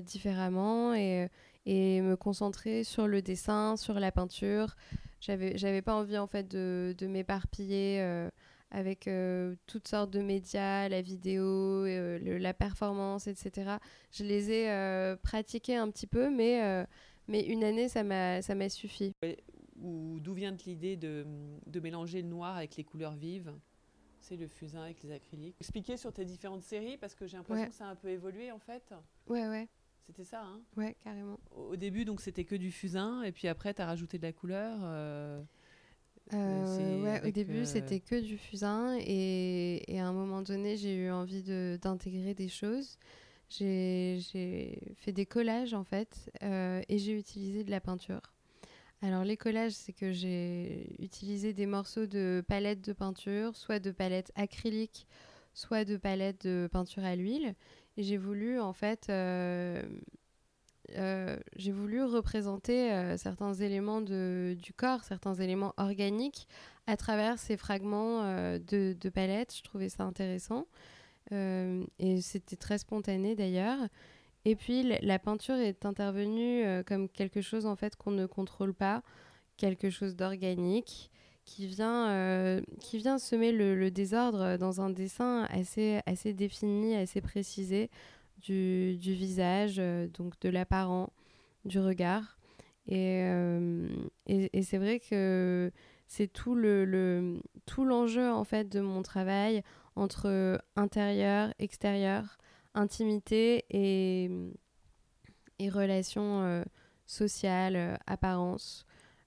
différemment 0.02 0.93
et 0.93 1.31
me 1.64 2.16
concentrer 2.16 2.85
sur 2.85 3.07
le 3.07 3.23
dessin, 3.23 3.78
sur 3.78 3.99
la 3.99 4.12
peinture. 4.12 4.76
J'avais, 5.21 5.57
j'avais 5.59 5.83
pas 5.83 5.95
envie 5.95 6.19
en 6.19 6.27
fait 6.27 6.49
de, 6.49 6.95
de 6.97 7.07
m'éparpiller 7.07 8.00
euh, 8.00 8.31
avec 8.71 9.07
euh, 9.07 9.55
toutes 9.67 9.87
sortes 9.89 10.11
de 10.11 10.21
médias, 10.21 10.89
la 10.89 11.03
vidéo, 11.03 11.45
euh, 11.45 12.19
le- 12.19 12.39
la 12.39 12.55
performance, 12.55 13.27
etc. 13.27 13.79
Je 14.12 14.25
les 14.25 14.50
ai 14.50 15.17
pratiqués 15.23 15.77
un 15.77 15.91
petit 15.91 16.07
peu, 16.07 16.31
mais, 16.31 16.87
mais 17.29 17.43
une 17.45 17.65
année, 17.65 17.89
ça 17.89 18.03
m'a, 18.03 18.43
ça 18.43 18.55
m'a 18.55 18.69
suffi. 18.69 19.12
Ou 19.83 20.19
d'où 20.21 20.35
vient 20.35 20.55
l'idée 20.67 20.97
de, 20.97 21.25
de 21.67 21.81
mélanger 21.81 22.21
le 22.23 22.29
noir 22.29 22.57
avec 22.57 22.77
les 22.77 22.85
couleurs 22.85 23.15
vives? 23.15 23.53
C'est 24.21 24.37
le 24.37 24.47
fusain 24.47 24.83
avec 24.83 25.03
les 25.03 25.12
acryliques. 25.12 25.57
Expliquer 25.61 25.97
sur 25.97 26.12
tes 26.12 26.27
différentes 26.27 26.62
séries 26.62 26.99
parce 26.99 27.15
que 27.15 27.27
j'ai 27.27 27.39
l'impression 27.39 27.65
Ouais. 27.65 27.71
que 27.71 27.75
ça 27.75 27.87
a 27.87 27.89
un 27.91 27.95
peu 27.97 28.09
évolué 28.09 28.53
en 28.53 28.59
fait. 28.59 28.93
Ouais, 29.27 29.49
ouais, 29.49 29.67
C'était 30.07 30.25
ça, 30.25 30.42
hein? 30.42 30.61
Ouais, 30.76 30.97
carrément. 31.04 31.38
Au 31.57 31.76
début, 31.76 32.04
donc 32.04 32.21
c'était 32.21 32.45
que 32.45 32.54
du 32.54 32.71
fusain, 32.73 33.23
et 33.23 33.33
puis 33.33 33.49
après, 33.49 33.75
tu 33.75 33.83
as 33.83 33.87
rajouté 33.87 34.19
de 34.19 34.23
la 34.23 34.33
couleur. 34.33 34.78
euh, 34.83 35.42
Euh, 36.33 36.64
c'est 36.66 37.02
ouais, 37.02 37.28
au 37.28 37.30
début, 37.33 37.61
euh, 37.61 37.64
c'était 37.64 38.00
que 38.00 38.21
du 38.21 38.38
fusain 38.38 38.97
et, 39.00 39.83
et 39.92 40.00
à 40.00 40.07
un 40.07 40.12
moment 40.12 40.42
donné, 40.42 40.76
j'ai 40.76 40.95
eu 40.95 41.11
envie 41.11 41.42
de- 41.42 41.78
d'intégrer 41.83 42.35
des 42.35 42.49
choses. 42.49 42.99
J'ai 43.49 44.21
fait 44.97 45.12
des 45.12 45.26
collages 45.26 45.75
en 45.75 45.83
fait 45.83 46.30
euh, 46.45 46.83
et 46.88 46.99
j'ai 46.99 47.19
utilisé 47.19 47.64
de 47.64 47.71
la 47.73 47.80
peinture. 47.80 48.21
Alors 49.02 49.25
les 49.25 49.37
collages, 49.37 49.73
c'est 49.73 49.92
que 49.92 50.12
j'ai 50.12 50.95
utilisé 51.02 51.52
des 51.54 51.66
morceaux 51.66 52.07
de 52.07 52.45
palettes 52.47 52.83
de 52.83 52.92
peinture, 52.92 53.57
soit 53.57 53.78
de 53.80 53.90
palettes 53.92 54.33
acryliques, 54.37 55.07
soit 55.54 55.85
de 55.85 55.97
palettes 55.97 56.47
de 56.47 56.69
peinture 56.71 57.04
à 57.04 57.16
l'huile. 57.16 57.54
J'ai 57.97 58.16
voulu 58.16 58.61
en 58.61 58.73
fait, 58.73 59.06
euh, 59.11 59.82
j'ai 61.56 61.73
voulu 61.73 62.02
représenter 62.02 63.16
certains 63.18 63.52
éléments 63.54 64.00
de, 64.00 64.56
du 64.61 64.73
corps, 64.73 65.04
certains 65.04 65.35
éléments 65.35 65.75
organiques 65.76 66.49
à 66.87 66.97
travers 66.97 67.38
ces 67.38 67.56
fragments 67.56 68.23
de, 68.59 68.97
de 68.99 69.09
palette. 69.09 69.54
Je 69.56 69.62
trouvais 69.62 69.88
ça 69.88 70.04
intéressant. 70.04 70.66
et 71.30 72.20
c'était 72.23 72.56
très 72.56 72.78
spontané 72.78 73.35
d'ailleurs. 73.35 73.78
Et 74.44 74.56
puis 74.56 74.82
la 75.02 75.18
peinture 75.18 75.56
est 75.56 75.85
intervenue 75.85 76.64
comme 76.87 77.09
quelque 77.09 77.42
chose 77.42 77.66
en 77.66 77.76
fait 77.76 77.97
qu'on 77.97 78.12
ne 78.12 78.26
contrôle 78.26 78.73
pas, 78.73 79.02
quelque 79.56 79.90
chose 79.90 80.16
d'organique 80.16 81.11
qui 81.50 81.66
vient, 81.66 82.11
euh, 82.11 82.61
qui 82.78 82.99
vient 82.99 83.19
semer 83.19 83.50
le, 83.50 83.90
désordre 83.90 84.57
dans 84.57 84.80
un 84.80 84.88
dessin 84.88 85.49
assez, 85.50 86.00
assez 86.07 86.33
défini, 86.33 86.95
assez 86.95 87.21
précisé 87.21 87.90
du, 88.38 88.97
du 88.97 89.14
visage, 89.14 89.80
euh, 89.80 90.07
donc 90.07 90.38
de 90.40 90.49
l'apparent, 90.49 91.12
du 91.64 91.80
regard. 91.80 92.38
Et, 92.87 93.23
euh, 93.25 93.88
et, 94.26 94.57
et 94.57 94.62
c'est 94.62 94.78
vrai 94.78 95.00
que 95.00 95.73
c'est 96.07 96.28
tout 96.28 96.54
le 96.54 97.40
tout 97.66 97.85
l'enjeu 97.85 98.30
en 98.30 98.45
fait 98.45 98.69
de 98.69 98.80
mon 98.80 99.02
travail 99.02 99.62
entre 99.97 100.62
intérieur, 100.76 101.52
extérieur, 101.59 102.38
intimité 102.75 103.64
et, 103.71 104.30
et 105.59 105.69
relations 105.69 106.64
sociales, 107.07 107.99
apparence. 108.07 108.87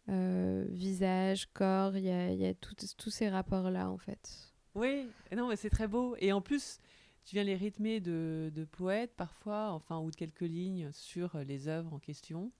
Euh, 0.10 0.65
visage, 0.69 1.48
corps, 1.53 1.95
il 1.95 2.03
y 2.03 2.45
a, 2.45 2.53
tous 2.53 3.10
ces 3.10 3.29
rapports-là 3.29 3.89
en 3.89 3.98
fait. 3.98 4.53
Oui, 4.75 5.07
non, 5.36 5.50
c'est 5.55 5.69
très 5.69 5.88
beau. 5.88 6.15
Et 6.19 6.33
en 6.33 6.41
plus, 6.41 6.79
tu 7.25 7.36
viens 7.36 7.43
les 7.43 7.55
rythmer 7.55 8.00
de, 8.01 8.67
poètes 8.72 9.13
parfois, 9.15 9.72
enfin, 9.72 10.00
ou 10.00 10.12
de 10.12 10.15
quelques 10.15 10.41
lignes 10.41 10.89
sur 10.91 11.38
les 11.38 11.67
œuvres 11.67 11.93
en 11.93 12.00
question. 12.00 12.51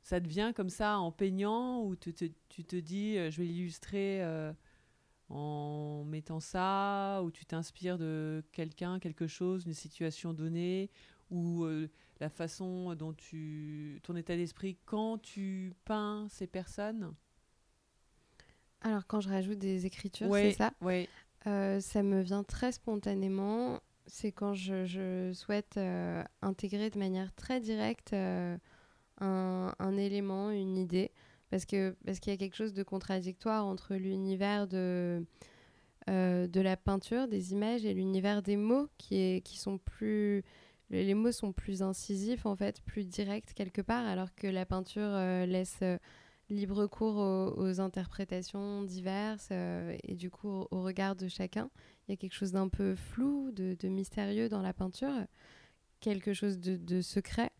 Ça 0.00 0.20
devient 0.20 0.52
comme 0.56 0.70
ça 0.70 0.98
en 0.98 1.12
peignant, 1.12 1.82
ou 1.82 1.96
tu 1.96 2.14
te, 2.14 2.24
tu 2.48 2.64
te 2.64 2.76
dis, 2.76 3.18
euh, 3.18 3.30
je 3.30 3.42
vais 3.42 3.46
l'illustrer 3.46 4.22
euh, 4.22 4.52
en 5.28 6.04
mettant 6.04 6.40
ça, 6.40 7.20
ou 7.24 7.30
tu 7.30 7.44
t'inspires 7.44 7.98
de 7.98 8.42
quelqu'un, 8.52 9.00
quelque 9.00 9.26
chose, 9.26 9.66
une 9.66 9.74
situation 9.74 10.32
donnée, 10.32 10.88
ou 11.30 11.66
la 12.20 12.28
façon 12.28 12.94
dont 12.94 13.12
tu. 13.12 14.00
ton 14.02 14.16
état 14.16 14.36
d'esprit 14.36 14.76
quand 14.84 15.18
tu 15.18 15.72
peins 15.84 16.26
ces 16.30 16.46
personnes? 16.46 17.14
Alors, 18.80 19.06
quand 19.06 19.20
je 19.20 19.28
rajoute 19.28 19.58
des 19.58 19.86
écritures, 19.86 20.32
c'est 20.32 20.52
ça? 20.52 20.72
Oui. 20.80 21.08
Euh, 21.46 21.80
ça 21.80 22.02
me 22.02 22.20
vient 22.20 22.44
très 22.44 22.72
spontanément. 22.72 23.80
C'est 24.06 24.32
quand 24.32 24.54
je, 24.54 25.30
souhaite 25.34 25.76
euh, 25.76 26.22
intégrer 26.42 26.90
de 26.90 26.98
manière 26.98 27.32
très 27.34 27.60
directe 27.60 28.12
euh, 28.12 28.56
un, 29.20 29.74
un, 29.78 29.96
élément, 29.96 30.50
une 30.50 30.76
idée. 30.76 31.10
Parce 31.50 31.64
qu'il 31.64 31.94
parce 32.04 32.20
qu'il 32.20 32.32
y 32.32 32.34
a 32.34 32.36
quelque 32.36 32.56
chose 32.56 32.74
de 32.74 32.82
contradictoire 32.82 33.64
entre 33.64 33.94
l'univers 33.94 34.68
de, 34.68 35.24
de 36.06 36.60
la 36.60 36.76
peinture, 36.76 37.26
des 37.26 37.52
images, 37.52 37.86
et 37.86 37.94
l'univers 37.94 38.42
des 38.42 38.58
mots 38.58 38.88
qui, 38.98 39.16
est, 39.16 39.40
qui 39.40 39.56
sont 39.56 39.78
plus 39.78 40.44
les 40.90 41.14
mots 41.14 41.32
sont 41.32 41.52
plus 41.52 41.82
incisifs, 41.82 42.46
en 42.46 42.56
fait, 42.56 42.80
plus 42.82 43.06
directs 43.06 43.52
quelque 43.54 43.82
part, 43.82 44.06
alors 44.06 44.34
que 44.34 44.46
la 44.46 44.64
peinture 44.64 45.02
euh, 45.02 45.44
laisse 45.46 45.78
euh, 45.82 45.98
libre 46.48 46.86
cours 46.86 47.16
aux, 47.16 47.80
interprétations 47.80 48.82
diverses 48.82 49.48
euh, 49.52 49.96
et 50.02 50.14
du 50.14 50.30
coup 50.30 50.66
au, 50.70 50.82
regard 50.82 51.14
de 51.14 51.28
chacun. 51.28 51.70
Il 52.06 52.12
y 52.12 52.14
a 52.14 52.16
quelque 52.16 52.34
chose 52.34 52.52
d'un 52.52 52.68
peu 52.68 52.94
flou, 52.94 53.50
de, 53.52 53.76
mystérieux 53.88 54.48
dans 54.48 54.62
la 54.62 54.72
peinture, 54.72 55.12
quelque 56.00 56.32
chose 56.32 56.58
de, 56.58 57.00
secret. 57.02 57.50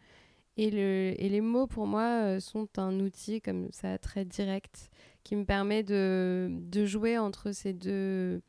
Et, 0.57 0.71
le, 0.71 1.15
et, 1.19 1.29
les 1.29 1.43
mots, 1.43 1.67
pour 1.67 1.87
moi, 1.87 2.41
sont 2.41 2.69
un 2.79 2.99
outil 2.99 3.43
comme 3.43 3.69
ça, 3.73 3.99
très 3.99 4.25
direct, 4.25 4.91
qui 5.23 5.37
me 5.37 5.45
permet 5.45 5.83
de 5.83 6.87
jouer 6.87 7.19
entre 7.19 7.53
ces 7.53 7.75
deux 7.75 8.41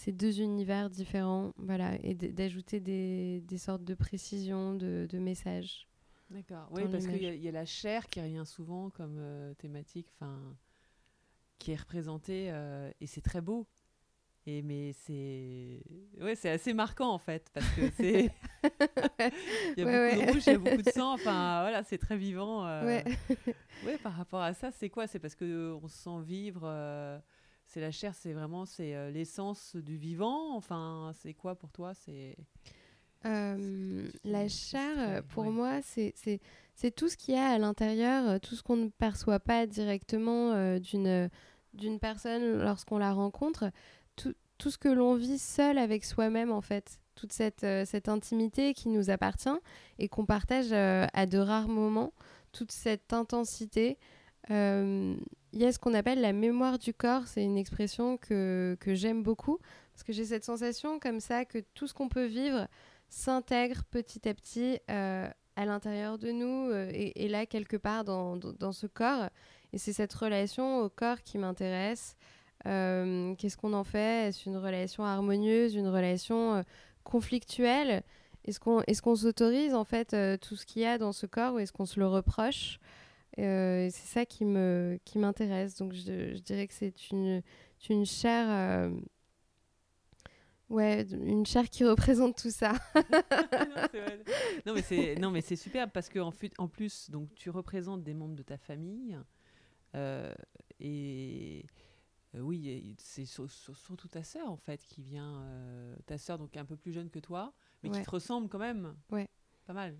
ces 0.00 0.12
deux 0.12 0.40
univers 0.40 0.88
différents, 0.88 1.52
voilà, 1.58 1.94
et 2.02 2.14
d'ajouter 2.14 2.80
des, 2.80 3.42
des, 3.42 3.58
sortes 3.58 3.84
de 3.84 3.94
précisions, 3.94 4.74
de, 4.74 5.06
de 5.10 5.18
messages. 5.18 5.86
D'accord, 6.30 6.68
oui, 6.70 6.82
parce 6.90 7.06
qu'il 7.06 7.22
y, 7.22 7.38
y, 7.38 7.48
a 7.48 7.52
la 7.52 7.66
chair 7.66 8.06
qui 8.08 8.20
revient 8.20 8.44
souvent 8.46 8.88
comme 8.88 9.16
euh, 9.18 9.52
thématique, 9.54 10.06
enfin, 10.14 10.38
qui 11.58 11.72
est 11.72 11.76
représentée, 11.76 12.46
euh, 12.50 12.90
et 13.02 13.06
c'est 13.06 13.20
très 13.20 13.42
beau. 13.42 13.66
Et 14.46 14.62
mais 14.62 14.94
c'est 14.94 15.82
ouais, 16.18 16.34
c'est 16.34 16.48
assez 16.48 16.72
marquant 16.72 17.12
en 17.12 17.18
fait 17.18 17.50
parce 17.52 17.68
que 17.72 17.90
c'est 17.90 18.30
il 18.62 19.74
y 19.76 19.82
a 19.82 19.84
beaucoup 19.84 20.22
de 20.24 20.32
rouge, 20.32 20.42
il 20.46 20.52
y 20.52 20.56
a 20.56 20.58
beaucoup 20.58 20.82
de 20.82 20.90
sang, 20.90 21.12
enfin 21.12 21.60
voilà, 21.60 21.82
c'est 21.82 21.98
très 21.98 22.16
vivant. 22.16 22.66
Euh... 22.66 22.86
Ouais. 22.86 23.04
ouais. 23.84 23.98
par 23.98 24.14
rapport 24.14 24.40
à 24.40 24.54
ça, 24.54 24.70
c'est 24.70 24.88
quoi? 24.88 25.06
C'est 25.06 25.18
parce 25.18 25.34
que 25.34 25.78
on 25.82 25.88
se 25.88 25.98
sent 25.98 26.22
vivre 26.22 26.62
euh, 26.64 27.18
c'est 27.70 27.80
la 27.80 27.92
chair, 27.92 28.14
c'est 28.16 28.32
vraiment 28.32 28.66
c'est 28.66 28.96
euh, 28.96 29.10
l'essence 29.10 29.76
du 29.76 29.96
vivant. 29.96 30.56
Enfin, 30.56 31.12
c'est 31.22 31.34
quoi 31.34 31.54
pour 31.54 31.70
toi 31.70 31.94
C'est 31.94 32.36
euh, 33.26 34.08
la 34.24 34.48
chair, 34.48 35.22
pour 35.28 35.44
moi, 35.44 35.80
c'est 35.82 36.14
tout 36.96 37.08
ce 37.08 37.16
qu'il 37.16 37.34
y 37.34 37.38
a 37.38 37.46
à 37.46 37.58
l'intérieur, 37.58 38.28
euh, 38.28 38.38
tout 38.38 38.56
ce 38.56 38.64
qu'on 38.64 38.76
ne 38.76 38.88
perçoit 38.88 39.38
pas 39.38 39.66
directement 39.66 40.78
d'une 40.78 41.30
d'une 41.72 42.00
personne 42.00 42.60
lorsqu'on 42.60 42.98
la 42.98 43.12
rencontre, 43.12 43.70
tout, 44.16 44.34
tout 44.58 44.72
ce 44.72 44.78
que 44.78 44.88
l'on 44.88 45.14
vit 45.14 45.38
seul 45.38 45.78
avec 45.78 46.04
soi-même 46.04 46.50
en 46.50 46.60
fait, 46.60 46.98
toute 47.14 47.32
cette, 47.32 47.64
cette 47.86 48.08
intimité 48.08 48.74
qui 48.74 48.88
nous 48.88 49.10
appartient 49.10 49.48
et 50.00 50.08
qu'on 50.08 50.26
partage 50.26 50.72
à 50.72 51.26
de 51.26 51.38
rares 51.38 51.68
moments, 51.68 52.12
toute 52.50 52.72
cette 52.72 53.12
intensité 53.12 53.98
il 55.52 55.60
y 55.60 55.66
a 55.66 55.72
ce 55.72 55.78
qu'on 55.78 55.94
appelle 55.94 56.20
la 56.20 56.32
mémoire 56.32 56.78
du 56.78 56.94
corps. 56.94 57.26
C'est 57.26 57.44
une 57.44 57.58
expression 57.58 58.16
que, 58.16 58.76
que 58.80 58.94
j'aime 58.94 59.22
beaucoup 59.22 59.58
parce 59.92 60.04
que 60.04 60.12
j'ai 60.12 60.24
cette 60.24 60.44
sensation 60.44 60.98
comme 60.98 61.20
ça 61.20 61.44
que 61.44 61.58
tout 61.74 61.86
ce 61.86 61.94
qu'on 61.94 62.08
peut 62.08 62.26
vivre 62.26 62.66
s'intègre 63.10 63.82
petit 63.90 64.26
à 64.28 64.34
petit 64.34 64.78
euh, 64.90 65.28
à 65.56 65.64
l'intérieur 65.66 66.16
de 66.16 66.30
nous 66.30 66.70
euh, 66.70 66.90
et, 66.94 67.28
là 67.28 67.44
quelque 67.44 67.76
part 67.76 68.04
dans, 68.04 68.36
dans, 68.36 68.72
ce 68.72 68.86
corps. 68.86 69.28
Et 69.72 69.78
c'est 69.78 69.92
cette 69.92 70.14
relation 70.14 70.80
au 70.80 70.88
corps 70.88 71.22
qui 71.22 71.36
m'intéresse. 71.38 72.16
Euh, 72.66 73.34
qu'est-ce 73.34 73.56
qu'on 73.56 73.72
en 73.72 73.84
fait? 73.84 74.28
Est-ce 74.28 74.48
une 74.48 74.56
relation 74.56 75.04
harmonieuse, 75.04 75.74
une 75.74 75.88
relation 75.88 76.64
conflictuelle? 77.04 78.02
Est-ce 78.46 78.58
qu'on 78.58 78.80
est 78.86 78.98
qu'on 79.00 79.16
s'autorise 79.16 79.74
en 79.74 79.84
fait 79.84 80.16
tout 80.40 80.56
ce 80.56 80.64
qu'il 80.64 80.82
y 80.82 80.86
a 80.86 80.96
dans 80.96 81.12
ce 81.12 81.26
corps 81.26 81.54
ou 81.54 81.58
est-ce 81.58 81.72
qu'on 81.72 81.84
se 81.84 82.00
le 82.00 82.06
reproche? 82.06 82.79
Euh, 83.38 83.88
c'est 83.92 84.06
ça 84.06 84.26
qui 84.26 84.44
me 84.44 84.98
qui 85.04 85.18
m'intéresse. 85.18 85.76
Donc 85.76 85.92
je, 85.92 86.34
je, 86.34 86.40
dirais 86.40 86.66
que 86.66 86.74
c'est 86.74 87.10
une 87.10 87.42
une 87.88 88.04
chair 88.04 88.46
euh, 88.48 89.00
ouais 90.68 91.02
une 91.10 91.46
chair 91.46 91.68
qui 91.70 91.84
représente 91.86 92.36
tout 92.36 92.50
ça. 92.50 92.72
non, 94.66 94.74
mais 94.74 94.82
c'est 94.82 95.14
non 95.16 95.30
mais 95.30 95.40
c'est 95.40 95.56
superbe 95.56 95.90
parce 95.92 96.08
que 96.08 96.18
en, 96.18 96.32
en 96.58 96.68
plus 96.68 97.10
donc 97.10 97.34
tu 97.34 97.50
représentes 97.50 98.02
des 98.02 98.14
membres 98.14 98.36
de 98.36 98.42
ta 98.42 98.58
famille 98.58 99.18
euh, 99.94 100.34
et 100.80 101.64
oui 102.34 102.96
c'est 102.98 103.24
surtout 103.24 104.08
ta 104.08 104.22
sœur 104.22 104.48
en 104.48 104.56
fait 104.56 104.84
qui 104.84 105.02
vient 105.02 105.44
ta 106.06 106.18
sœur 106.18 106.38
donc 106.38 106.56
un 106.56 106.64
peu 106.64 106.76
plus 106.76 106.92
jeune 106.92 107.10
que 107.10 107.18
toi 107.18 107.54
mais 107.82 107.90
qui 107.90 108.02
te 108.02 108.10
ressemble 108.10 108.48
quand 108.48 108.58
même. 108.58 108.96
Ouais. 109.10 109.28
Pas 109.66 109.72
mal. 109.72 109.96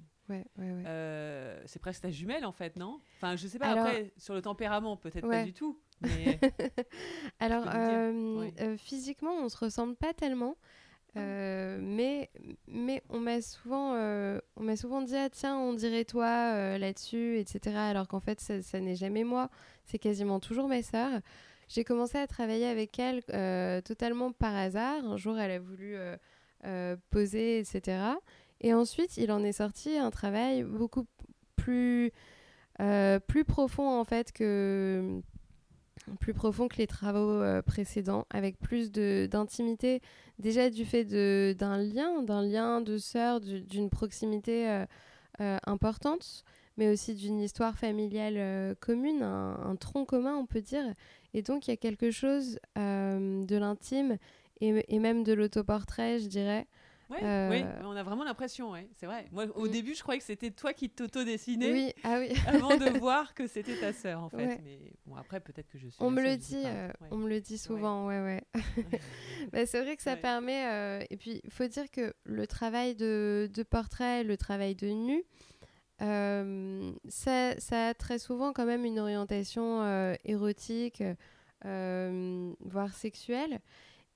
Euh, 0.59 1.61
c'est 1.67 1.81
presque 1.81 2.03
ta 2.03 2.11
jumelle 2.11 2.45
en 2.45 2.53
fait, 2.53 2.77
non? 2.77 3.01
Enfin, 3.17 3.37
je 3.37 3.47
sais 3.47 3.59
pas, 3.59 3.69
après, 3.69 4.13
sur 4.17 4.35
le 4.35 4.43
tempérament, 4.43 4.97
peut-être 4.97 5.29
pas 5.29 5.45
du 5.45 5.53
tout. 5.53 5.79
Alors, 7.41 7.65
euh, 7.75 8.49
euh, 8.61 8.77
physiquement, 8.77 9.35
on 9.35 9.49
se 9.49 9.57
ressemble 9.59 9.97
pas 9.97 10.15
tellement. 10.15 10.57
Ah. 11.17 11.77
mais, 11.81 12.31
mais 12.69 13.03
on 13.09 13.19
m'a 13.19 13.41
souvent, 13.43 13.95
on 13.95 14.63
m'a 14.63 14.77
souvent 14.77 15.03
dit 15.03 15.17
ah, 15.17 15.29
tiens 15.29 15.59
on 15.59 15.75
dirait 15.75 16.05
toi 16.05 16.79
là-dessus 16.79 17.37
etc 17.39 17.75
alors 17.79 18.07
qu'en 18.07 18.21
fait 18.21 18.39
ça, 18.39 18.63
ça 18.63 18.79
n'est 18.79 18.95
jamais 18.95 19.25
moi 19.25 19.51
c'est 19.87 19.99
quasiment 19.99 20.39
toujours 20.39 20.69
ma 20.69 20.83
sœur 20.83 21.11
j'ai 21.67 21.83
commencé 21.83 22.17
à 22.17 22.29
travailler 22.29 22.67
avec 22.67 22.97
elle 23.01 23.25
totalement 23.83 24.31
par 24.31 24.55
hasard 24.55 25.05
un 25.05 25.17
jour 25.17 25.37
elle 25.37 25.51
a 25.51 25.59
voulu 25.59 25.97
poser 27.11 27.59
etc 27.59 28.15
et 28.61 28.75
ensuite, 28.75 29.17
il 29.17 29.33
en 29.33 29.43
est 29.43 29.53
sorti 29.53 29.97
un 29.97 30.11
travail 30.11 30.63
beaucoup 30.65 31.07
plus, 31.57 32.13
euh, 32.81 33.19
plus 33.19 33.45
profond 33.45 33.89
en 33.89 34.05
fait 34.05 34.33
que 34.33 35.21
plus 36.19 36.35
profond 36.35 36.67
que 36.67 36.77
les 36.77 36.87
travaux 36.87 37.31
euh, 37.31 37.63
précédents, 37.63 38.27
avec 38.31 38.59
plus 38.59 38.91
d'intimité, 38.91 40.01
déjà 40.39 40.71
du 40.71 40.85
fait 40.85 41.05
d'un 41.05 41.79
lien, 41.79 42.23
d'un 42.23 42.43
lien 42.43 42.81
de 42.81 42.99
sœur, 42.99 43.41
d'une 43.41 43.91
proximité 43.91 44.85
euh, 45.41 45.59
importante, 45.67 46.45
mais 46.77 46.91
aussi 46.91 47.15
d'une 47.15 47.41
histoire 47.41 47.77
familiale 47.79 48.75
commune, 48.81 49.23
un, 49.23 49.55
un, 49.63 49.77
tronc 49.77 50.05
commun, 50.05 50.35
on 50.35 50.47
peut 50.47 50.63
dire. 50.63 50.85
Et 51.33 51.43
donc, 51.43 51.69
il 51.69 51.71
y 51.71 51.75
a 51.75 51.77
quelque 51.77 52.11
chose 52.11 52.59
de 52.77 53.57
l'intime 53.57 54.17
et, 54.61 54.85
et, 54.95 54.99
même 54.99 55.23
de 55.23 55.33
l'autoportrait, 55.33 56.19
je 56.19 56.27
dirais, 56.27 56.67
Oui, 57.11 57.17
Euh, 57.23 57.81
on 57.85 57.97
a 57.97 58.03
vraiment 58.05 58.23
l'impression, 58.23 58.71
ouais, 58.71 58.89
c'est 58.95 59.07
vrai. 59.07 59.27
Moi, 59.33 59.47
au 59.57 59.67
Mm. 59.67 59.71
début, 59.71 59.95
je 59.95 60.03
croyais 60.03 60.21
que 60.21 60.25
c'était 60.25 60.53
toi 60.53 60.73
qui 60.73 60.89
t'auto-dessinais 60.89 61.73
Oui, 61.73 61.93
ah 62.05 62.19
oui. 62.21 62.29
avant 62.47 62.77
de 62.77 62.85
voir 63.01 63.35
que 63.35 63.49
c'était 63.49 63.75
ta 63.77 63.93
sœur, 63.93 64.23
en 64.23 64.29
fait. 64.29 64.37
Ouais. 64.47 64.61
Mais 64.63 64.79
bon, 65.07 65.17
après, 65.17 65.41
peut-être 65.41 65.69
que 65.69 65.77
je 65.79 65.89
suis. 65.89 65.97
On 66.03 66.11
me 66.11 66.23
le 66.23 66.37
dit, 66.37 66.63
euh, 66.65 66.89
Ouais. 67.01 67.09
on 67.11 67.17
me 67.17 67.29
le 67.29 67.41
dit 67.41 67.59
souvent, 67.59 68.07
ouais, 68.07 68.21
ouais. 68.21 68.43
Bah, 69.53 69.67
c'est 69.67 69.83
vrai 69.83 69.97
que 69.97 70.03
ça 70.03 70.17
permet. 70.17 70.67
euh, 70.69 71.05
et 71.11 71.17
puis, 71.17 71.41
il 71.43 71.51
faut 71.51 71.67
dire 71.67 71.91
que 71.91 72.15
le 72.25 72.47
travail 72.47 72.95
de, 72.95 73.51
de 73.53 73.63
portrait, 73.65 74.23
le 74.23 74.37
travail 74.37 74.75
de 74.77 74.87
nu, 74.89 75.25
ça, 77.09 77.59
ça 77.59 77.89
a 77.89 77.95
très 77.95 78.19
souvent 78.19 78.53
quand 78.53 78.65
même 78.67 78.85
une 78.85 78.99
orientation 79.01 80.15
érotique, 80.25 81.03
voire 81.65 82.95
sexuelle. 82.95 83.61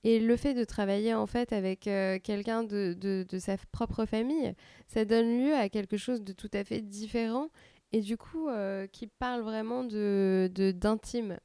Et 0.05 0.19
le 0.19 0.37
fait 0.37 0.53
de 0.53 0.63
travailler 0.63 1.15
en 1.15 1.25
fait 1.25 1.51
avec 1.51 1.87
euh, 1.87 2.19
quelqu'un 2.19 2.63
de, 2.63 3.25
sa 3.39 3.57
propre 3.71 4.05
famille, 4.05 4.53
ça 4.87 5.03
donne 5.03 5.43
lieu 5.43 5.55
à 5.55 5.67
quelque 5.67 5.97
chose 5.97 6.21
de 6.21 6.31
tout 6.31 6.51
à 6.53 6.63
fait 6.63 6.81
différent 6.81 7.49
et 7.91 8.01
du 8.01 8.15
coup 8.15 8.47
euh, 8.47 8.85
qui 8.85 9.07
parle 9.07 9.41
vraiment 9.41 9.83
de 9.83 10.47
d'intime, 10.75 11.39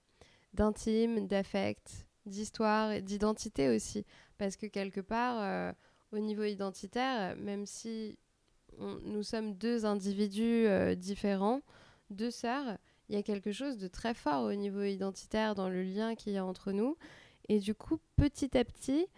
d'intime, 0.53 1.27
d'affect, 1.27 2.07
d'histoire, 2.27 3.01
d'identité 3.01 3.71
aussi. 3.71 4.05
Parce 4.37 4.57
que 4.57 4.67
quelque 4.67 5.01
part, 5.01 5.39
euh, 5.41 5.73
au 6.13 6.19
niveau 6.19 6.45
identitaire, 6.45 7.35
même 7.37 7.65
si 7.65 8.19
nous 8.79 9.23
sommes 9.23 9.55
deux 9.55 9.87
individus 9.87 10.67
différents, 10.97 11.63
deux 12.11 12.31
sœurs, 12.31 12.77
il 13.09 13.15
y 13.15 13.19
a 13.19 13.23
quelque 13.23 13.53
chose 13.53 13.79
de 13.79 13.89
très 13.89 14.13
fort 14.13 14.45
au 14.45 14.55
niveau 14.55 14.83
identitaire 14.83 15.55
dans 15.55 15.71
le 15.71 15.83
lien 15.83 16.15
qu'il 16.15 16.35
y 16.35 16.37
a 16.37 16.45
entre 16.45 16.73
nous. 16.73 16.99
Et 17.51 17.59
du 17.59 17.75
coup, 17.75 17.99
petit 18.15 18.57
à 18.57 18.65
petit, 18.65 19.09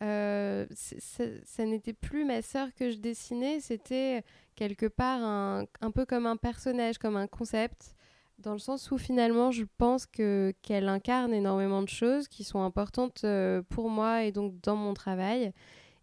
euh, 0.00 0.64
ça 0.70 1.64
n'était 1.66 1.92
plus 1.92 2.24
ma 2.24 2.40
sœur 2.40 2.68
que 2.72 2.88
je 2.88 2.98
dessinais, 2.98 3.58
c'était 3.58 4.22
quelque 4.54 4.86
part 4.86 5.20
un, 5.20 5.64
un 5.80 5.90
peu 5.90 6.06
comme 6.06 6.24
un 6.24 6.36
personnage, 6.36 6.98
comme 6.98 7.16
un 7.16 7.26
concept, 7.26 7.96
dans 8.38 8.52
le 8.52 8.60
sens 8.60 8.92
où 8.92 8.96
finalement 8.96 9.50
je 9.50 9.64
pense 9.76 10.06
que 10.06 10.54
qu'elle 10.62 10.88
incarne 10.88 11.34
énormément 11.34 11.82
de 11.82 11.88
choses 11.88 12.28
qui 12.28 12.44
sont 12.44 12.62
importantes 12.62 13.22
euh, 13.24 13.60
pour 13.68 13.90
moi 13.90 14.22
et 14.22 14.30
donc 14.30 14.60
dans 14.60 14.76
mon 14.76 14.94
travail 14.94 15.52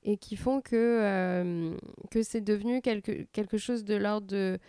et 0.04 0.18
qui 0.18 0.36
font 0.36 0.60
que, 0.60 0.76
euh, 0.76 1.74
que 2.12 2.22
c'est 2.22 2.42
devenu 2.42 2.82
quelque, 2.82 3.24
quelque 3.32 3.58
chose 3.58 3.86
de 3.86 3.96
l'ordre 3.96 4.28
de, 4.28 4.60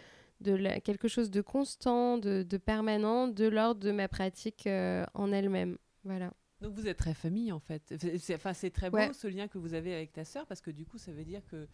de 0.40 0.78
quelque 0.84 1.08
chose 1.08 1.32
de 1.32 1.40
constant, 1.40 2.16
de, 2.16 2.44
de 2.44 2.56
permanent, 2.58 3.26
de 3.26 3.48
l'ordre 3.48 3.80
de 3.80 3.90
ma 3.90 4.06
pratique 4.06 4.68
en 5.14 5.32
elle-même. 5.32 5.78
Voilà. 6.04 6.30
Donc 6.60 6.74
vous 6.74 6.88
êtes 6.88 6.96
très 6.98 7.14
famille 7.14 7.52
en 7.52 7.60
fait. 7.60 7.82
C'est- 8.00 8.18
c'est- 8.18 8.34
Enfin, 8.34 8.52
c'est 8.52 8.70
très 8.70 8.90
beau 8.90 8.96
Ouais. 8.96 9.12
ce 9.12 9.28
lien 9.28 9.46
que 9.48 9.58
vous 9.58 9.74
avez 9.74 9.94
avec 9.94 10.12
ta 10.12 10.24
sœur 10.24 10.46
parce 10.46 10.60
que 10.60 10.70
du 10.70 10.84
coup, 10.86 10.98
ça 10.98 11.12
veut 11.12 11.24
dire 11.24 11.42
que 11.50 11.68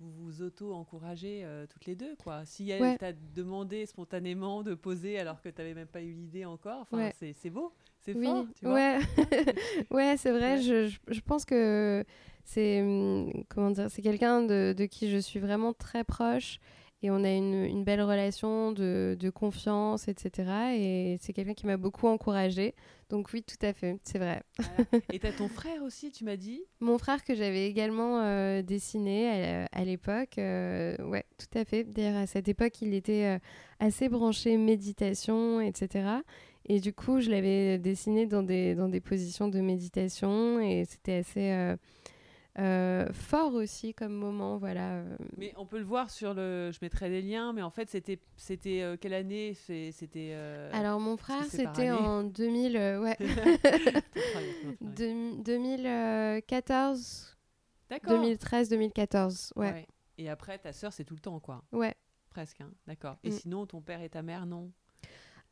vous 0.00 0.12
vous 0.12 0.42
auto-encouragez 0.42 1.40
euh, 1.44 1.66
toutes 1.66 1.86
les 1.86 1.96
deux, 1.96 2.14
quoi. 2.22 2.44
Si 2.44 2.70
elle 2.70 2.80
Ouais. 2.82 2.96
t'a 2.98 3.12
demandé 3.12 3.84
spontanément 3.84 4.62
de 4.62 4.74
poser 4.74 5.18
alors 5.18 5.40
que 5.42 5.48
tu 5.48 5.56
n'avais 5.58 5.74
même 5.74 5.88
pas 5.88 6.02
eu 6.02 6.12
l'idée 6.12 6.44
encore, 6.44 6.82
enfin, 6.82 6.98
Ouais. 6.98 7.14
c'est 7.18 7.32
c'est 7.32 7.50
beau, 7.50 7.72
c'est 7.98 8.14
Oui, 8.14 8.26
fort, 8.26 8.46
tu 8.54 8.64
vois. 8.64 8.74
ouais, 8.74 8.98
c'est 10.18 10.30
vrai. 10.30 10.62
Je, 10.62 10.96
je 11.08 11.20
pense 11.20 11.44
que 11.44 12.04
c'est 12.44 12.80
hum, 12.82 13.44
comment 13.48 13.70
dire, 13.72 13.90
c'est 13.90 14.02
quelqu'un 14.02 14.42
de, 14.42 14.72
de 14.76 14.84
qui 14.86 15.10
je 15.10 15.18
suis 15.18 15.40
vraiment 15.40 15.72
très 15.72 16.04
proche 16.04 16.60
et 17.02 17.10
on 17.10 17.22
a 17.22 17.30
une, 17.30 17.64
une 17.64 17.84
belle 17.84 18.02
relation 18.02 18.72
de, 18.72 19.16
de 19.18 19.30
confiance, 19.30 20.08
etc. 20.08 20.50
Et 20.76 21.16
c'est 21.20 21.32
quelqu'un 21.32 21.54
qui 21.54 21.66
m'a 21.66 21.76
beaucoup 21.76 22.08
encouragée. 22.08 22.74
Donc 23.08 23.30
oui, 23.32 23.42
tout 23.42 23.64
à 23.64 23.72
fait, 23.72 23.98
c'est 24.02 24.18
vrai. 24.18 24.42
Voilà. 24.58 25.04
Et 25.12 25.18
t'as 25.18 25.32
ton 25.32 25.48
frère 25.48 25.82
aussi, 25.82 26.10
tu 26.10 26.24
m'as 26.24 26.36
dit? 26.36 26.60
Mon 26.80 26.98
frère 26.98 27.24
que 27.24 27.34
j'avais 27.34 27.66
également 27.68 28.20
euh, 28.20 28.62
dessiné 28.62 29.28
à, 29.28 29.68
à 29.72 29.84
l'époque, 29.84 30.38
euh, 30.38 30.96
ouais, 31.04 31.24
tout 31.38 31.58
à 31.58 31.64
fait. 31.64 31.84
D'ailleurs, 31.84 32.16
à 32.16 32.26
cette 32.26 32.48
époque, 32.48 32.82
il 32.82 32.94
était 32.94 33.24
euh, 33.24 33.38
assez 33.80 34.08
branché 34.08 34.56
méditation, 34.56 35.60
etc. 35.60 36.20
Et 36.66 36.80
du 36.80 36.92
coup, 36.92 37.20
je 37.20 37.30
l'avais 37.30 37.78
dessiné 37.78 38.26
dans 38.26 38.42
des, 38.42 38.74
dans 38.74 38.88
des 38.88 39.00
positions 39.00 39.48
de 39.48 39.60
méditation 39.60 40.60
et 40.60 40.84
c'était 40.84 41.14
assez 41.14 41.50
euh, 41.52 41.68
euh, 41.72 41.76
fort 43.12 43.54
aussi 43.54 43.94
comme 43.94 44.12
moment, 44.12 44.58
voilà. 44.58 44.96
euh. 44.98 45.16
Mais 45.36 45.52
on 45.56 45.64
peut 45.66 45.78
le 45.78 45.84
voir 45.84 46.10
sur 46.10 46.34
le. 46.34 46.70
Je 46.72 46.78
mettrai 46.82 47.08
des 47.08 47.22
liens, 47.22 47.52
mais 47.52 47.62
en 47.62 47.70
fait, 47.70 47.88
c'était 47.90 48.18
c'était 48.36 48.82
euh, 48.82 48.96
quelle 49.00 49.14
année? 49.14 49.54
C'était. 49.54 50.30
euh, 50.32 50.70
Alors, 50.72 50.98
mon 51.00 51.16
frère, 51.16 51.44
c'était 51.44 51.90
en 51.90 52.24
2000, 52.24 52.76
euh, 52.76 53.00
ouais, 53.00 53.16
ton 53.18 53.26
frère, 53.28 53.44
ton 53.62 54.72
frère. 54.76 54.76
deux- 54.80 55.42
2014, 55.42 57.36
D'accord. 57.90 58.12
2013-2014, 58.22 59.52
ouais, 59.56 59.72
Ouais. 59.72 59.86
Et 60.18 60.28
après, 60.28 60.58
ta 60.58 60.72
sœur, 60.72 60.92
c'est 60.92 61.04
tout 61.04 61.14
le 61.14 61.20
temps, 61.20 61.38
quoi. 61.40 61.62
ouais. 61.72 61.94
Presque, 62.30 62.60
hein. 62.60 62.70
d'accord. 62.86 63.16
Et 63.24 63.30
Mm. 63.30 63.32
sinon, 63.32 63.66
ton 63.66 63.80
père 63.80 64.02
et 64.02 64.08
ta 64.10 64.20
mère, 64.22 64.46
non? 64.46 64.70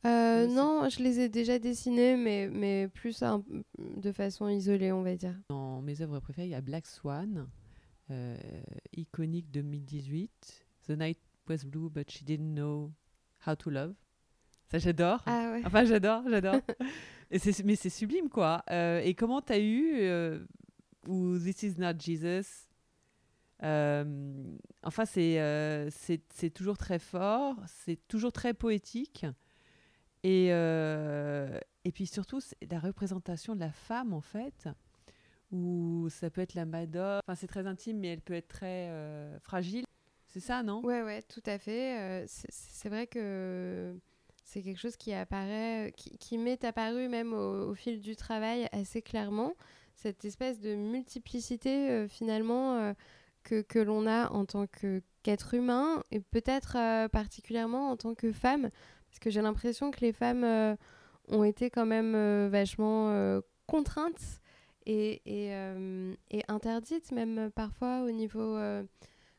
Euh, 0.04 0.46
non, 0.46 0.88
je 0.88 1.02
les 1.02 1.20
ai 1.20 1.28
déjà 1.28 1.58
dessinés, 1.58 2.16
mais, 2.16 2.48
mais 2.48 2.88
plus 2.88 3.22
un- 3.22 3.42
de 3.78 4.12
façon 4.12 4.48
isolée, 4.48 4.92
on 4.92 5.02
va 5.02 5.16
dire. 5.16 5.34
Dans 5.48 5.80
mes 5.82 6.00
œuvres 6.00 6.20
préférées, 6.20 6.46
il 6.48 6.50
y 6.50 6.54
a 6.54 6.60
Black 6.60 6.86
Swan, 6.86 7.48
euh, 8.10 8.36
iconique 8.96 9.50
2018. 9.50 10.64
The 10.86 10.90
night 10.90 11.18
was 11.48 11.64
blue, 11.64 11.90
but 11.90 12.08
she 12.10 12.22
didn't 12.22 12.54
know 12.54 12.92
how 13.46 13.56
to 13.56 13.70
love. 13.70 13.94
Ça, 14.70 14.78
j'adore. 14.78 15.22
Ah 15.26 15.52
ouais. 15.52 15.62
Enfin, 15.64 15.84
j'adore, 15.84 16.22
j'adore. 16.28 16.60
Mais 17.64 17.74
c'est 17.76 17.90
sublime, 17.90 18.28
quoi. 18.28 18.62
Euh, 18.70 19.00
et 19.00 19.14
comment 19.14 19.40
t'as 19.40 19.58
eu 19.58 19.90
euh, 20.02 20.38
ou 21.08 21.36
This 21.38 21.62
is 21.64 21.74
not 21.78 21.94
Jesus 21.98 22.68
Euh, 23.62 24.04
Enfin, 24.84 25.04
c'est 25.04 25.40
euh, 25.40 25.88
c'est 25.90 26.20
c'est 26.32 26.50
toujours 26.50 26.78
très 26.78 26.98
fort, 27.00 27.56
c'est 27.66 27.98
toujours 28.06 28.30
très 28.32 28.54
poétique. 28.54 29.26
Et, 30.26 30.48
euh, 30.50 31.56
et 31.84 31.92
puis 31.92 32.04
surtout, 32.04 32.40
la 32.68 32.80
représentation 32.80 33.54
de 33.54 33.60
la 33.60 33.70
femme, 33.70 34.12
en 34.12 34.20
fait, 34.20 34.68
où 35.52 36.08
ça 36.10 36.30
peut 36.30 36.40
être 36.40 36.54
la 36.54 36.64
Madone. 36.64 37.20
Enfin, 37.24 37.36
c'est 37.36 37.46
très 37.46 37.68
intime, 37.68 38.00
mais 38.00 38.08
elle 38.08 38.20
peut 38.20 38.34
être 38.34 38.48
très 38.48 38.88
euh, 38.88 39.38
fragile. 39.38 39.84
C'est 40.26 40.40
ça, 40.40 40.64
non? 40.64 40.84
Ouais, 40.84 41.04
ouais, 41.04 41.22
tout 41.22 41.44
à 41.46 41.58
fait. 41.58 42.00
Euh, 42.00 42.24
c'est- 42.26 42.88
vrai 42.88 43.06
que 43.06 43.94
c'est 44.42 44.62
quelque 44.62 44.80
chose 44.80 44.96
qui 44.96 45.12
apparaît, 45.12 45.94
qui, 45.96 46.38
m'est 46.38 46.64
apparu 46.64 47.08
même 47.08 47.32
au, 47.32 47.72
fil 47.76 48.00
du 48.00 48.16
travail 48.16 48.68
assez 48.72 49.02
clairement. 49.02 49.54
Cette 49.94 50.24
espèce 50.24 50.58
de 50.58 50.74
multiplicité, 50.74 52.08
finalement, 52.08 52.94
que, 53.44 53.62
que 53.62 53.78
l'on 53.78 54.08
a 54.08 54.28
en 54.30 54.44
tant 54.44 54.66
qu'être 54.66 55.54
humain 55.54 56.02
et 56.10 56.18
peut-être 56.18 57.08
particulièrement 57.10 57.90
en 57.90 57.96
tant 57.96 58.14
que 58.14 58.32
femme. 58.32 58.70
Parce 59.16 59.24
que 59.24 59.30
j'ai 59.30 59.40
l'impression 59.40 59.90
que 59.90 60.00
les 60.00 60.12
femmes 60.12 60.44
euh, 60.44 60.76
ont 61.28 61.42
été 61.42 61.70
quand 61.70 61.86
même 61.86 62.14
euh, 62.14 62.50
vachement 62.52 63.12
euh, 63.12 63.40
contraintes 63.66 64.42
et, 64.84 65.22
interdites, 66.48 67.12
même 67.12 67.50
parfois 67.50 68.02
au 68.02 68.10
niveau. 68.10 68.58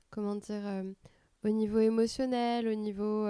comment 0.10 0.36
dire, 0.36 0.84
au 1.44 1.50
niveau 1.50 1.78
émotionnel, 1.78 2.68
au 2.68 2.74
niveau... 2.74 3.28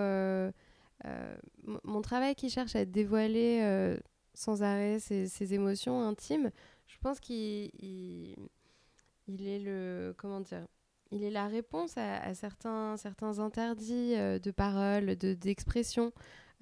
mon 1.83 2.01
travail 2.01 2.33
qui 2.33 2.49
cherche 2.49 2.77
à 2.77 2.85
dévoiler 2.85 3.99
sans 4.33 4.63
arrêt 4.63 4.99
ses, 4.99 5.53
émotions 5.53 6.01
intimes, 6.01 6.51
je 6.87 6.97
pense 6.99 7.19
qu'il 7.19 7.69
il, 7.77 8.37
il 9.27 9.47
est 9.47 9.59
le... 9.59 10.15
Comment 10.17 10.39
dire 10.39 10.65
il 11.11 11.23
est 11.23 11.29
la 11.31 11.47
réponse 11.47 11.97
à, 11.97 12.17
à 12.17 12.33
certains, 12.33 12.97
certains 12.97 13.39
interdits 13.39 14.15
euh, 14.15 14.39
de 14.39 14.51
parole, 14.51 15.15
de, 15.15 15.33
d'expression. 15.33 16.11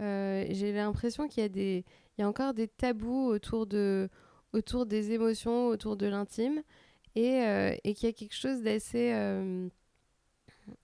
Euh, 0.01 0.45
J'ai 0.49 0.71
l'impression 0.73 1.27
qu'il 1.27 1.41
y, 1.43 1.45
a 1.45 1.49
des, 1.49 1.85
il 2.17 2.21
y 2.21 2.23
a 2.23 2.27
encore 2.27 2.53
des 2.53 2.67
tabous 2.67 3.25
autour, 3.27 3.65
de, 3.67 4.09
autour 4.53 4.85
des 4.85 5.11
émotions, 5.11 5.67
autour 5.67 5.97
de 5.97 6.05
l'intime, 6.07 6.61
et, 7.15 7.41
euh, 7.43 7.75
et 7.83 7.93
qu'il 7.93 8.07
y 8.07 8.09
a 8.09 8.13
quelque 8.13 8.35
chose 8.35 8.61
d'assez... 8.61 9.11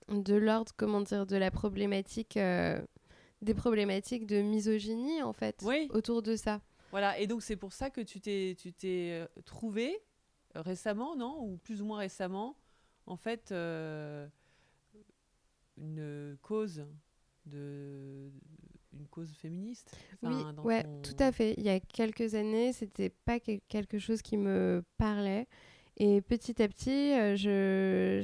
de 0.08 0.34
l'ordre, 0.34 0.72
comment 0.76 1.00
dire, 1.00 1.26
de 1.26 1.36
la 1.36 1.50
problématique, 1.50 2.38
des 3.42 3.54
problématiques 3.54 4.26
de 4.26 4.40
misogynie, 4.42 5.22
en 5.22 5.32
fait, 5.32 5.62
Oui. 5.64 5.88
autour 5.92 6.22
de 6.22 6.36
ça. 6.36 6.60
Voilà, 6.90 7.18
et 7.18 7.26
donc 7.26 7.42
c'est 7.42 7.56
pour 7.56 7.72
ça 7.72 7.90
que 7.90 8.00
tu 8.00 8.20
t'es 8.20 9.26
trouvé 9.44 9.98
récemment, 10.54 11.16
non? 11.16 11.38
Ou 11.40 11.56
plus 11.56 11.80
ou 11.80 11.84
moins 11.86 11.98
récemment, 11.98 12.54
en 13.06 13.16
fait, 13.16 13.52
euh, 13.52 14.26
une 15.76 16.36
cause 16.42 16.84
de 17.46 18.30
une 18.94 19.06
cause 19.08 19.32
féministe. 19.32 19.96
Oui, 20.22 20.34
Enfin, 20.34 20.52
dans 20.52 20.62
ouais, 20.64 20.82
ton- 20.82 21.02
tout 21.02 21.16
à 21.18 21.32
fait. 21.32 21.54
Il 21.56 21.64
y 21.64 21.70
a 21.70 21.80
quelques 21.80 22.34
années, 22.34 22.72
c'était 22.72 23.08
pas 23.08 23.40
quel- 23.40 23.60
quelque 23.68 23.98
chose 23.98 24.20
qui 24.22 24.36
me 24.36 24.84
parlait. 24.98 25.46
Et 25.96 26.20
petit 26.20 26.62
à 26.62 26.68
petit, 26.68 27.12
euh, 27.12 27.34
je, 27.36 28.20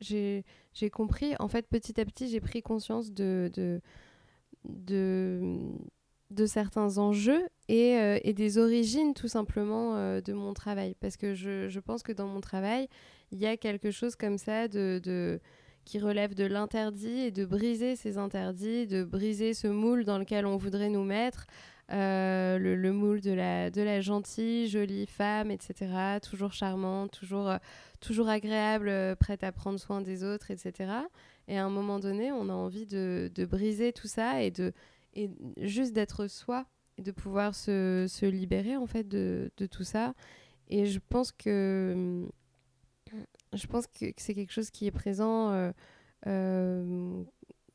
j'ai, 0.00 0.44
j'ai 0.72 0.90
compris, 0.90 1.34
en 1.38 1.48
fait, 1.48 1.66
petit 1.68 2.00
à 2.00 2.04
petit, 2.04 2.28
j'ai 2.28 2.40
pris 2.40 2.62
conscience 2.62 3.12
de, 3.12 3.50
de, 3.54 3.80
de, 4.68 5.58
de 6.30 6.46
certains 6.46 6.98
enjeux 6.98 7.46
et, 7.68 7.96
euh, 7.98 8.18
et, 8.22 8.32
des 8.32 8.58
origines 8.58 9.14
tout 9.14 9.28
simplement 9.28 9.96
euh, 9.96 10.20
de 10.20 10.32
mon 10.32 10.54
travail. 10.54 10.94
Parce 11.00 11.16
que 11.16 11.34
je, 11.34 11.68
je, 11.68 11.80
pense 11.80 12.02
que 12.02 12.12
dans 12.12 12.26
mon 12.26 12.40
travail, 12.40 12.88
il 13.30 13.38
y 13.38 13.46
a 13.46 13.56
quelque 13.56 13.90
chose 13.90 14.16
comme 14.16 14.38
ça 14.38 14.68
de, 14.68 15.00
de 15.02 15.40
qui 15.84 15.98
relève 15.98 16.34
de 16.34 16.44
l'interdit 16.44 17.20
et 17.20 17.30
de 17.30 17.44
briser 17.44 17.96
ces 17.96 18.18
interdits, 18.18 18.86
de 18.86 19.02
briser 19.02 19.54
ce 19.54 19.66
moule 19.66 20.04
dans 20.04 20.18
lequel 20.18 20.46
on 20.46 20.56
voudrait 20.56 20.90
nous 20.90 21.04
mettre, 21.04 21.46
euh, 21.90 22.58
le, 22.58 22.76
le, 22.76 22.92
moule 22.92 23.20
de 23.20 23.32
la, 23.32 23.70
de 23.70 23.82
la 23.82 24.00
gentille, 24.00 24.68
jolie 24.68 25.06
femme, 25.06 25.50
etc. 25.50 26.18
Toujours 26.22 26.52
charmante, 26.52 27.10
toujours, 27.10 27.52
toujours 28.00 28.28
agréable, 28.28 29.16
prête 29.16 29.42
à 29.42 29.50
prendre 29.50 29.80
soin 29.80 30.00
des 30.00 30.22
autres, 30.22 30.50
etc. 30.50 30.92
Et 31.48 31.58
à 31.58 31.64
un 31.64 31.70
moment 31.70 31.98
donné, 31.98 32.30
on 32.30 32.48
a 32.48 32.52
envie 32.52 32.86
de, 32.86 33.30
de 33.34 33.44
briser 33.44 33.92
tout 33.92 34.06
ça 34.06 34.42
et 34.42 34.50
de 34.50 34.72
et 35.14 35.30
juste 35.56 35.92
d'être 35.92 36.28
soi 36.28 36.66
et 36.96 37.02
de 37.02 37.10
pouvoir 37.10 37.54
se, 37.54 38.06
se, 38.08 38.26
libérer 38.26 38.76
en 38.76 38.86
fait 38.86 39.08
de, 39.08 39.50
de, 39.56 39.66
tout 39.66 39.82
ça. 39.82 40.14
Et 40.68 40.86
je 40.86 41.00
pense 41.08 41.32
que 41.32 42.24
je 43.52 43.66
pense 43.66 43.86
que, 43.86 44.06
c'est 44.16 44.34
quelque 44.34 44.52
chose 44.52 44.70
qui 44.70 44.86
est 44.86 44.90
présent 44.90 45.50
euh, 45.50 45.72
euh, 46.26 47.22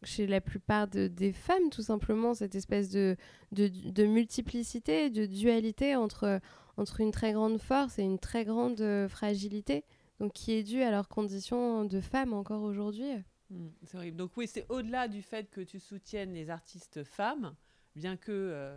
chez 0.04 0.28
la 0.28 0.42
plupart 0.42 0.88
de, 0.88 1.08
des 1.08 1.34
femmes, 1.34 1.70
tout 1.70 1.82
simplement, 1.82 2.34
cette 2.34 2.56
espèce 2.56 2.90
de, 2.90 3.16
de, 3.52 3.68
de, 3.68 4.06
multiplicité, 4.06 5.10
de 5.10 5.26
dualité 5.26 5.96
entre, 5.96 6.40
entre 6.78 7.02
une 7.02 7.12
très 7.12 7.34
grande 7.34 7.60
force 7.60 8.00
et 8.00 8.04
une 8.04 8.20
très 8.20 8.46
grande 8.46 8.82
euh, 8.82 9.08
fragilité, 9.08 9.84
donc 10.20 10.34
qui 10.34 10.54
est 10.54 10.64
due 10.64 10.82
à 10.82 10.92
leurs 10.92 11.10
conditions 11.10 11.86
de 11.86 12.00
femmes 12.00 12.34
encore 12.34 12.62
aujourd'hui. 12.62 13.12
Mmh, 13.50 13.68
c'est 13.86 13.98
horrible. 13.98 14.18
Donc 14.18 14.32
oui, 14.38 14.48
c'est 14.48 14.66
au-delà 14.70 15.08
du 15.08 15.22
fait 15.22 15.50
que 15.50 15.62
tu 15.62 15.80
soutiennes 15.80 16.34
les 16.34 16.50
artistes 16.50 17.04
femmes, 17.04 17.56
bien 17.96 18.18
que 18.18 18.76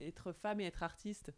être 0.00 0.32
femme 0.32 0.60
et 0.60 0.64
être 0.64 0.82
artiste, 0.82 1.32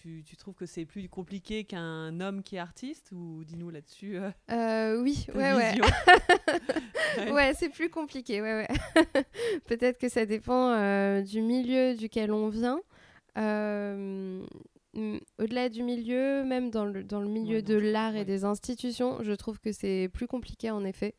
tu, 0.00 0.22
tu 0.24 0.36
trouves 0.36 0.54
que 0.54 0.66
c'est 0.66 0.86
plus 0.86 1.08
compliqué 1.08 1.64
qu'un 1.64 2.20
homme 2.20 2.42
qui 2.42 2.56
est 2.56 2.60
artiste 2.60 3.12
ou 3.12 3.44
dis-nous 3.44 3.68
là-dessus 3.68 4.16
euh, 4.16 4.30
euh, 4.50 5.02
Oui, 5.02 5.26
ouais, 5.34 5.52
ouais. 5.52 5.74
ouais. 7.18 7.32
ouais 7.32 7.52
c'est 7.54 7.68
plus 7.68 7.90
compliqué, 7.90 8.40
ouais, 8.40 8.54
ouais. 8.54 8.68
Peut-être 9.66 9.98
que 9.98 10.08
ça 10.08 10.24
dépend 10.24 10.70
euh, 10.70 11.20
du 11.20 11.42
milieu 11.42 11.94
duquel 11.94 12.32
on 12.32 12.48
vient. 12.48 12.80
Au-delà 13.36 14.38
du 15.68 15.82
milieu, 15.82 16.44
même 16.44 16.70
dans 16.70 16.86
le, 16.86 17.04
dans 17.04 17.20
le 17.20 17.28
milieu 17.28 17.56
ouais, 17.56 17.62
de 17.62 17.74
l'art 17.74 18.16
et 18.16 18.24
des 18.24 18.44
institutions, 18.44 19.18
je 19.22 19.32
trouve 19.32 19.60
que 19.60 19.70
c'est 19.70 20.08
plus 20.12 20.26
compliqué 20.26 20.70
en 20.70 20.82
effet. 20.84 21.14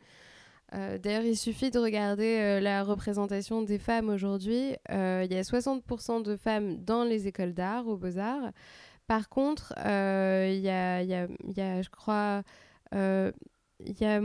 Euh, 0.73 0.97
D'ailleurs, 0.97 1.23
il 1.23 1.37
suffit 1.37 1.69
de 1.69 1.79
regarder 1.79 2.39
euh, 2.39 2.59
la 2.59 2.83
représentation 2.83 3.61
des 3.61 3.77
femmes 3.77 4.09
aujourd'hui. 4.09 4.75
Euh, 4.91 5.25
il 5.25 5.33
y 5.33 5.37
a 5.37 5.41
60% 5.41 6.23
de 6.23 6.35
femmes 6.37 6.77
dans 6.83 7.03
les 7.03 7.27
écoles 7.27 7.53
d'art, 7.53 7.87
aux 7.87 7.97
beaux-arts. 7.97 8.51
Par 9.07 9.27
contre, 9.29 9.73
il 9.77 10.61
y 10.61 10.69
a, 10.69 11.01
y, 11.03 11.13
a, 11.13 11.27
y, 11.43 11.61
a, 11.61 11.81
je 11.81 11.89
crois, 11.89 12.43
il 12.93 13.99
y 13.99 14.05
a 14.05 14.21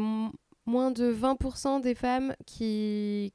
moins 0.67 0.91
de 0.93 1.13
20% 1.13 1.81
des 1.81 1.95
femmes 1.95 2.37
qui, 2.47 3.33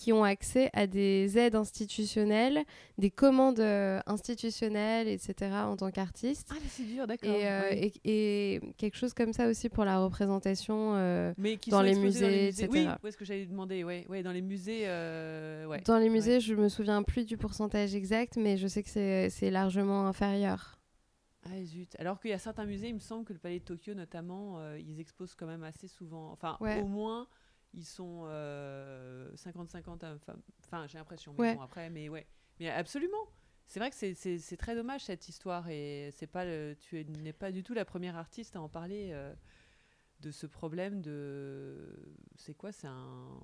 qui 0.00 0.14
ont 0.14 0.24
accès 0.24 0.70
à 0.72 0.86
des 0.86 1.36
aides 1.36 1.54
institutionnelles, 1.54 2.64
des 2.96 3.10
commandes 3.10 3.60
euh, 3.60 4.00
institutionnelles, 4.06 5.08
etc. 5.08 5.52
en 5.52 5.76
tant 5.76 5.90
qu'artiste. 5.90 6.48
Ah, 6.50 6.56
c'est 6.70 6.84
dur, 6.84 7.06
d'accord. 7.06 7.30
Et, 7.30 7.46
euh, 7.46 7.68
et, 7.70 8.54
et, 8.54 8.60
quelque 8.78 8.96
chose 8.96 9.12
comme 9.12 9.34
ça 9.34 9.46
aussi 9.46 9.68
pour 9.68 9.84
la 9.84 9.98
représentation 9.98 10.94
euh, 10.94 11.34
dans, 11.36 11.42
les 11.42 11.50
musées, 11.50 11.70
dans, 11.70 11.82
les 11.82 11.94
musées, 11.94 12.48
etc. 12.48 12.68
Oui, 12.72 13.08
est-ce 13.08 13.18
que 13.18 13.26
j'allais 13.26 13.44
demander 13.44 13.84
ouais, 13.84 14.06
ouais, 14.08 14.22
dans 14.22 14.32
les 14.32 14.40
musées. 14.40 14.84
Euh, 14.86 15.66
ouais. 15.66 15.82
Dans 15.84 15.98
les 15.98 16.08
musées, 16.08 16.34
ouais. 16.34 16.40
je 16.40 16.54
me 16.54 16.70
souviens 16.70 17.02
plus 17.02 17.26
du 17.26 17.36
pourcentage 17.36 17.94
exact, 17.94 18.38
mais 18.38 18.56
je 18.56 18.68
sais 18.68 18.82
que 18.82 18.88
c'est 18.88 19.50
largement 19.50 20.06
inférieur. 20.06 20.80
Ah 21.44 21.64
zut. 21.64 21.94
Alors 21.98 22.20
qu'il 22.20 22.30
y 22.30 22.34
a 22.34 22.38
certains 22.38 22.64
musées, 22.66 22.88
il 22.88 22.94
me 22.94 23.00
semble 23.00 23.24
que 23.24 23.32
le 23.32 23.38
Palais 23.38 23.60
de 23.60 23.64
Tokyo 23.64 23.94
notamment, 23.94 24.58
euh, 24.58 24.78
ils 24.78 25.00
exposent 25.00 25.34
quand 25.34 25.46
même 25.46 25.62
assez 25.62 25.88
souvent. 25.88 26.30
Enfin, 26.32 26.56
au 26.60 26.86
moins 26.86 27.28
ils 27.74 27.84
sont 27.84 28.24
50-50 28.26 28.28
euh, 30.04 30.18
femmes. 30.18 30.42
Enfin, 30.64 30.86
j'ai 30.86 30.98
l'impression. 30.98 31.34
Mais 31.34 31.40
ouais. 31.40 31.54
bon, 31.54 31.62
après, 31.62 31.90
mais 31.90 32.08
ouais. 32.08 32.26
Mais 32.58 32.68
absolument. 32.70 33.28
C'est 33.66 33.78
vrai 33.78 33.90
que 33.90 33.96
c'est 33.96 34.56
très 34.56 34.74
dommage 34.74 35.04
cette 35.04 35.28
histoire 35.28 35.68
et 35.68 36.10
c'est 36.12 36.26
pas 36.26 36.44
le, 36.44 36.74
tu 36.80 37.04
n'es 37.04 37.32
pas 37.32 37.52
du 37.52 37.62
tout 37.62 37.72
la 37.72 37.84
première 37.84 38.16
artiste 38.16 38.56
à 38.56 38.60
en 38.60 38.68
parler 38.68 39.10
euh, 39.12 39.32
de 40.18 40.32
ce 40.32 40.46
problème 40.46 41.00
de 41.00 42.16
c'est 42.34 42.54
quoi 42.54 42.72
c'est 42.72 42.88
un 42.88 43.40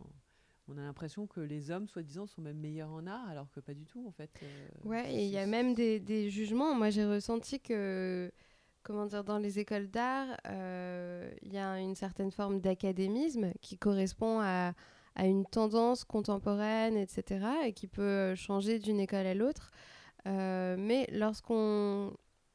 on 0.67 0.77
a 0.79 0.81
l'impression 0.81 1.29
que 1.29 1.39
les 1.39 1.71
hommes 1.71 1.87
soi-disant 1.87 2.27
sont 2.27 2.43
même 2.43 2.59
meilleurs 2.59 2.91
en 2.91 3.07
art 3.07 3.29
alors 3.29 3.49
que 3.53 3.61
pas 3.61 3.73
du 3.73 3.87
tout 3.87 4.05
en 4.05 4.11
fait 4.11 4.31
euh, 4.43 4.69
ouais 4.83 5.15
et 5.15 5.27
il 5.27 5.31
y 5.31 5.39
a 5.39 5.47
même 5.47 5.75
des, 5.75 6.01
des 6.01 6.29
jugements 6.29 6.75
moi 6.75 6.91
j'ai 6.91 7.05
ressenti 7.05 7.61
que 7.61 8.33
comment 8.87 9.07
dire, 9.07 9.25
dans 9.25 9.39
les 9.39 9.59
écoles 9.59 9.89
d'art, 9.89 10.29
il 10.45 10.51
euh, 10.53 11.29
y 11.43 11.59
a 11.59 11.81
une 11.81 11.97
certaine 11.97 12.31
forme 12.31 12.61
d'académisme 12.61 13.51
qui 13.61 13.77
correspond 13.77 14.39
à, 14.41 14.75
une 15.19 15.45
tendance 15.45 16.05
contemporaine, 16.05 16.97
etc., 16.97 17.45
et 17.65 17.73
qui 17.73 17.89
peut 17.89 18.35
changer 18.37 18.79
d'une 18.79 19.01
école 19.01 19.27
à 19.27 19.35
l'autre. 19.35 19.73
Euh, 20.27 20.77
mais 20.79 21.09
lorsqu'on 21.11 22.13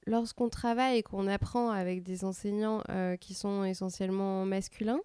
lorsqu'on 0.07 0.49
travaille 0.49 0.97
et 0.97 1.03
qu'on 1.03 1.27
apprend 1.27 1.69
avec 1.69 2.01
des 2.03 2.23
enseignants 2.23 2.81
euh, 2.89 3.17
qui 3.17 3.33
sont 3.33 3.63
essentiellement 3.63 4.45
masculins, 4.45 5.01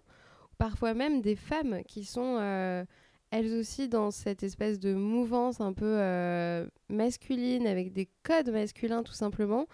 parfois 0.57 0.93
même 0.93 1.21
des 1.21 1.35
femmes 1.35 1.83
qui 1.87 2.05
sont 2.05 2.37
euh, 2.39 2.83
elles 3.31 3.53
aussi 3.53 3.89
dans 3.89 4.11
cette 4.11 4.43
espèce 4.43 4.79
de 4.79 4.93
mouvance 4.93 5.59
un 5.59 5.73
peu 5.73 5.97
euh, 5.99 6.67
masculine, 6.89 7.67
avec 7.67 7.91
des 7.91 8.09
codes 8.23 8.49
masculins 8.49 9.03
tout 9.03 9.13
simplement, 9.13 9.67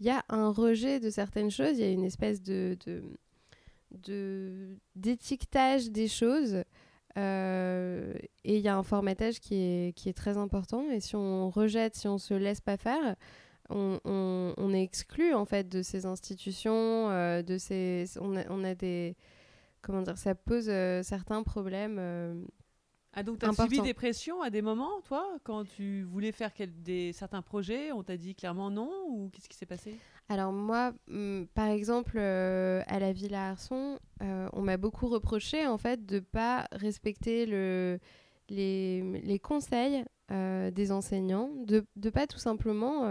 il 0.00 0.06
y 0.06 0.10
a 0.10 0.24
un 0.30 0.50
rejet 0.50 0.98
de 0.98 1.10
certaines 1.10 1.50
choses, 1.50 1.78
il 1.78 1.80
y 1.80 1.84
a 1.84 1.90
une 1.90 2.04
espèce 2.04 2.42
de, 2.42 2.76
d'étiquetage 4.96 5.90
des 5.90 6.08
choses. 6.08 6.64
Euh, 7.18 8.14
et 8.44 8.56
il 8.56 8.62
y 8.62 8.68
a 8.68 8.76
un 8.76 8.82
formatage 8.82 9.40
qui 9.40 9.56
est, 9.56 9.96
qui 9.96 10.08
est 10.08 10.14
très 10.14 10.38
important. 10.38 10.88
Et 10.90 11.00
si 11.00 11.16
on 11.16 11.50
rejette, 11.50 11.96
si 11.96 12.08
on 12.08 12.18
se 12.18 12.34
laisse 12.34 12.60
pas 12.60 12.76
faire, 12.76 13.16
on, 13.68 14.72
est 14.72 14.82
exclu 14.82 15.34
en 15.34 15.44
fait 15.44 15.68
de 15.68 15.82
ces 15.82 16.06
institutions, 16.06 17.10
euh, 17.10 17.42
de 17.42 17.58
ces, 17.58 18.06
on 18.20 18.36
a, 18.36 18.44
on 18.48 18.64
a 18.64 18.74
des, 18.74 19.16
comment 19.82 20.02
dire, 20.02 20.18
ça 20.18 20.34
pose 20.34 20.68
euh, 20.68 21.02
certains 21.02 21.42
problèmes 21.42 22.46
ah, 23.12 23.24
donc 23.24 23.38
tu 23.40 23.46
as 23.46 23.52
subi 23.52 23.80
des 23.80 23.94
pressions 23.94 24.40
à 24.40 24.50
des 24.50 24.62
moments, 24.62 25.00
toi, 25.02 25.26
quand 25.42 25.64
tu 25.64 26.02
voulais 26.02 26.30
faire 26.30 26.50
des, 26.84 27.12
certains 27.12 27.42
projets 27.42 27.90
On 27.92 28.04
t'a 28.04 28.16
dit 28.16 28.34
clairement 28.34 28.70
non 28.70 28.90
ou 29.08 29.30
qu'est-ce 29.32 29.48
qui 29.48 29.56
s'est 29.56 29.66
passé? 29.66 29.96
Alors 30.28 30.52
moi, 30.52 30.92
par 31.54 31.66
exemple, 31.66 32.16
euh, 32.16 32.82
à 32.86 33.00
la 33.00 33.12
Villa 33.12 33.50
Arson, 33.50 33.98
euh, 34.22 34.48
on 34.52 34.62
m'a 34.62 34.76
beaucoup 34.76 35.08
reproché 35.08 35.66
en 35.66 35.76
fait 35.76 36.06
de 36.06 36.20
pas 36.20 36.68
respecter 36.70 37.46
le, 37.46 37.98
les, 38.48 39.02
les 39.22 39.38
conseils 39.40 40.04
euh, 40.30 40.70
des 40.70 40.92
enseignants, 40.92 41.50
de 41.66 41.84
ne 41.96 42.10
pas 42.10 42.28
tout 42.28 42.38
simplement 42.38 43.02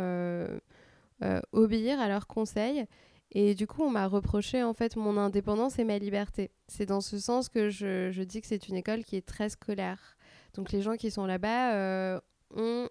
obéir 1.52 2.00
à 2.00 2.08
leurs 2.08 2.28
conseils 2.28 2.86
et 3.32 3.54
du 3.54 3.68
coup, 3.68 3.84
on 3.84 3.92
m'a 3.92 4.08
reproché 4.08 4.64
en 4.64 4.74
fait 4.74 4.96
mon 4.96 5.18
indépendance 5.18 5.78
et 5.78 5.84
ma 5.84 6.00
liberté. 6.00 6.52
C'est 6.68 6.86
dans 6.88 7.02
ce 7.02 7.20
sens 7.20 7.48
que 7.50 7.70
je, 7.70 8.10
je 8.12 8.24
dis 8.24 8.42
que 8.42 8.48
c'est 8.48 8.68
une 8.68 8.76
école 8.76 9.04
qui 9.04 9.16
est 9.16 9.26
très 9.26 9.50
scolaire. 9.50 10.18
Donc 10.56 10.72
les 10.72 10.82
gens 10.82 10.96
qui 10.96 11.12
sont 11.12 11.26
là-bas 11.26 11.74
euh, 11.74 12.20
ont, 12.56 12.90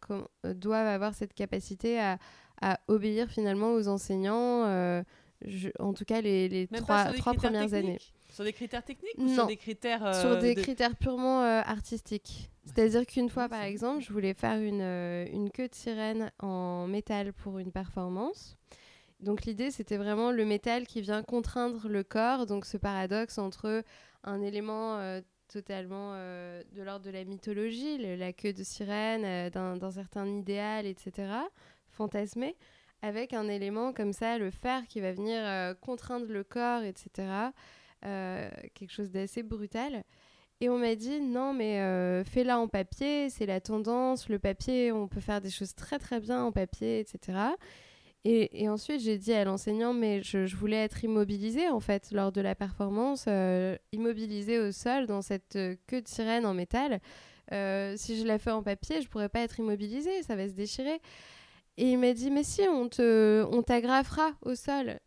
comme, 0.00 0.26
euh, 0.44 0.52
doivent 0.52 0.86
avoir 0.86 1.14
cette 1.14 1.32
capacité 1.32 1.98
à, 1.98 2.18
à, 2.60 2.78
obéir 2.88 3.28
finalement 3.28 3.72
aux 3.72 3.88
enseignants, 3.88 4.64
euh, 4.66 5.02
je, 5.44 5.70
en 5.78 5.94
tout 5.94 6.04
cas 6.04 6.20
les, 6.20 6.48
les 6.48 6.66
trois, 6.68 7.12
trois 7.12 7.32
premières 7.34 7.72
années. 7.72 7.98
Sur 8.30 8.44
des 8.44 8.52
critères 8.52 8.84
techniques 8.84 9.16
ou 9.18 9.24
non. 9.24 9.34
sur 9.34 9.46
des 9.46 9.56
critères 9.56 10.06
euh, 10.06 10.20
Sur 10.20 10.38
des 10.38 10.54
de... 10.54 10.60
critères 10.60 10.96
purement 10.96 11.42
euh, 11.42 11.60
artistiques. 11.64 12.50
C'est-à-dire 12.64 13.04
qu'une 13.06 13.28
fois, 13.28 13.48
par 13.48 13.62
exemple, 13.62 14.02
je 14.02 14.12
voulais 14.12 14.34
faire 14.34 14.58
une, 14.60 14.82
une 14.82 15.50
queue 15.50 15.68
de 15.68 15.74
sirène 15.74 16.30
en 16.38 16.86
métal 16.86 17.32
pour 17.32 17.58
une 17.58 17.72
performance. 17.72 18.56
Donc 19.22 19.44
l'idée, 19.44 19.70
c'était 19.70 19.96
vraiment 19.96 20.32
le 20.32 20.44
métal 20.44 20.86
qui 20.86 21.00
vient 21.00 21.22
contraindre 21.22 21.88
le 21.88 22.02
corps, 22.02 22.46
donc 22.46 22.66
ce 22.66 22.76
paradoxe 22.76 23.38
entre 23.38 23.84
un 24.24 24.42
élément 24.42 24.98
euh, 24.98 25.20
totalement 25.52 26.12
euh, 26.14 26.62
de 26.74 26.82
l'ordre 26.82 27.04
de 27.04 27.10
la 27.10 27.24
mythologie, 27.24 27.98
la 28.16 28.32
queue 28.32 28.52
de 28.52 28.64
sirène, 28.64 29.24
euh, 29.24 29.50
d'un 29.50 29.90
certain 29.90 30.26
idéal, 30.26 30.86
etc., 30.86 31.28
fantasmé, 31.90 32.56
avec 33.02 33.34
un 33.34 33.48
élément 33.48 33.92
comme 33.92 34.12
ça, 34.12 34.38
le 34.38 34.50
fer 34.50 34.86
qui 34.88 35.00
va 35.00 35.12
venir 35.12 35.40
euh, 35.44 35.74
contraindre 35.74 36.26
le 36.26 36.42
corps, 36.42 36.82
etc., 36.82 37.28
quelque 38.74 38.90
chose 38.90 39.12
d'assez 39.12 39.44
brutal. 39.44 40.02
Et 40.60 40.68
on 40.68 40.76
m'a 40.76 40.96
dit 40.96 41.20
non, 41.20 41.52
mais 41.52 42.24
fais-la 42.24 42.58
en 42.58 42.66
papier, 42.66 43.30
c'est 43.30 43.46
la 43.46 43.60
tendance, 43.60 44.28
le 44.28 44.40
papier, 44.40 44.90
on 44.90 45.06
peut 45.06 45.20
faire 45.20 45.40
des 45.40 45.50
choses 45.50 45.76
très 45.76 46.00
très 46.00 46.18
bien 46.18 46.42
en 46.42 46.50
papier, 46.50 46.98
etc. 46.98 47.38
Et, 48.24 48.68
ensuite, 48.68 49.00
j'ai 49.00 49.18
dit 49.18 49.32
à 49.32 49.44
l'enseignant, 49.44 49.92
mais 49.92 50.22
je, 50.22 50.54
voulais 50.54 50.76
être 50.76 51.02
immobilisée, 51.02 51.68
en 51.68 51.80
fait, 51.80 52.12
lors 52.12 52.30
de 52.30 52.40
la 52.40 52.54
performance, 52.54 53.24
euh, 53.26 53.76
immobilisée 53.90 54.60
au 54.60 54.70
sol 54.70 55.06
dans 55.06 55.22
cette 55.22 55.56
euh, 55.56 55.74
queue 55.88 56.02
de 56.02 56.08
sirène 56.08 56.46
en 56.46 56.54
métal. 56.54 57.00
euh, 57.52 57.94
si 57.96 58.20
je 58.20 58.24
la 58.24 58.38
fais 58.38 58.52
en 58.52 58.62
papier, 58.62 59.02
je 59.02 59.08
pourrais 59.08 59.28
pas 59.28 59.40
être 59.40 59.58
immobilisée, 59.58 60.22
ça 60.22 60.36
va 60.36 60.48
se 60.48 60.52
déchirer. 60.54 61.00
Et 61.78 61.92
il 61.92 61.98
m'a 61.98 62.12
dit, 62.12 62.30
mais 62.30 62.44
si, 62.44 62.62
on 62.62 62.88
te, 62.88 63.44
on 63.50 63.62
t'agrafera 63.62 64.30
au 64.42 64.54
sol. 64.54 65.00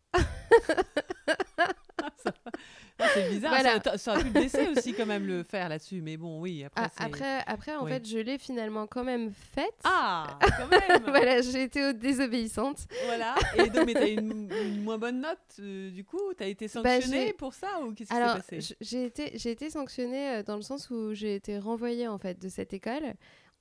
Ah, 2.97 3.07
c'est 3.13 3.29
bizarre, 3.29 3.81
ça, 3.83 3.97
ça, 3.97 4.13
aurait 4.13 4.21
pu 4.21 4.27
le 4.27 4.33
blesser 4.33 4.67
aussi 4.69 4.93
quand 4.93 5.05
même 5.05 5.27
le 5.27 5.43
faire 5.43 5.67
là-dessus, 5.67 6.01
mais 6.01 6.15
bon, 6.15 6.39
oui. 6.39 6.63
Après, 6.63 6.81
ah, 6.97 7.05
après, 7.05 7.43
après, 7.45 7.75
en 7.75 7.85
fait, 7.85 8.07
je 8.07 8.17
l'ai 8.19 8.37
finalement 8.37 8.87
quand 8.87 9.03
même 9.03 9.31
faite. 9.31 9.75
Ah, 9.83 10.39
quand 10.39 10.67
même 10.67 11.03
Voilà, 11.07 11.41
j'ai 11.41 11.63
été 11.63 11.93
désobéissante. 11.93 12.87
Voilà, 13.05 13.35
et 13.57 13.69
donc, 13.69 13.85
mais 13.85 13.93
t'as 13.93 14.07
une, 14.07 14.49
une 14.49 14.81
moins 14.83 14.97
bonne 14.97 15.21
note, 15.21 15.39
euh, 15.59 15.91
du 15.91 16.03
coup 16.03 16.21
T'as 16.37 16.47
été 16.47 16.67
bah, 16.67 17.01
sanctionnée 17.01 17.33
pour 17.33 17.53
ça 17.53 17.67
ou 17.81 17.93
qu'est-ce 17.93 18.09
qui 18.09 18.15
s'est 18.15 18.59
passé? 18.59 18.75
j'ai 18.79 19.05
été, 19.05 19.49
été 19.49 19.69
sanctionnée 19.69 20.29
euh, 20.29 20.43
dans 20.43 20.55
le 20.55 20.61
sens 20.61 20.89
où 20.89 21.13
j'ai 21.13 21.35
été 21.35 21.59
renvoyée 21.59 22.07
en 22.07 22.17
fait 22.17 22.41
de 22.41 22.49
cette 22.49 22.73
école. 22.73 23.13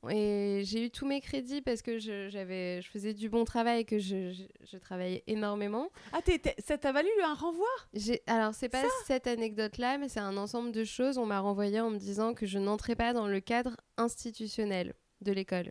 Et 0.08 0.62
j'ai 0.64 0.84
eu 0.84 0.90
tous 0.90 1.06
mes 1.06 1.20
crédits 1.20 1.62
parce 1.62 1.82
que 1.82 1.98
je, 1.98 2.28
j'avais, 2.28 2.82
je 2.82 2.88
faisais 2.88 3.14
du 3.14 3.28
bon 3.28 3.44
travail, 3.44 3.84
que 3.84 3.98
je, 3.98 4.32
je, 4.32 4.76
travaillais 4.78 5.22
énormément. 5.26 5.90
Ah, 6.12 6.20
ça 6.58 6.78
t'a 6.78 6.92
valu 6.92 7.08
un 7.24 7.34
renvoi? 7.34 7.66
J'ai, 7.94 8.22
Alors, 8.26 8.54
c'est 8.54 8.68
pas 8.68 8.82
cette 9.06 9.26
anecdote-là, 9.26 9.98
mais 9.98 10.08
c'est 10.08 10.20
un 10.20 10.36
ensemble 10.36 10.72
de 10.72 10.84
choses. 10.84 11.18
On 11.18 11.26
m'a 11.26 11.40
renvoyé 11.40 11.80
en 11.80 11.90
me 11.90 11.98
disant 11.98 12.34
que 12.34 12.46
je 12.46 12.58
n'entrais 12.58 12.96
pas 12.96 13.12
dans 13.12 13.26
le 13.26 13.40
cadre 13.40 13.76
institutionnel 13.96 14.94
de 15.20 15.32
l'école. 15.32 15.70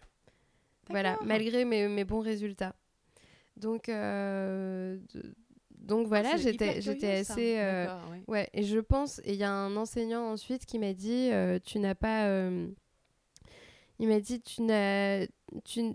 Voilà, 0.90 1.18
malgré 1.24 1.66
mes, 1.66 1.88
mes, 1.88 2.04
bons 2.04 2.20
résultats. 2.20 2.76
Donc, 3.56 3.88
euh, 3.88 4.98
donc 5.72 6.08
voilà, 6.08 6.32
ah, 6.34 6.38
j'étais, 6.38 6.82
j'étais 6.82 7.12
assez. 7.12 7.56
Euh, 7.60 7.88
ouais. 8.28 8.50
et 8.54 8.64
je 8.64 8.80
pense, 8.80 9.20
et 9.20 9.34
il 9.34 9.36
y 9.36 9.44
a 9.44 9.52
un 9.52 9.76
enseignant 9.76 10.24
ensuite 10.32 10.66
qui 10.66 10.80
m'a 10.80 10.94
dit 10.94 11.30
euh, 11.32 11.60
Tu 11.64 11.80
n'as 11.80 11.96
pas 11.96 12.28
il 14.00 14.08
m'a 14.08 14.20
dit 14.20 14.42
tu, 14.42 14.62
n'as, 14.62 15.26
tu, 15.64 15.94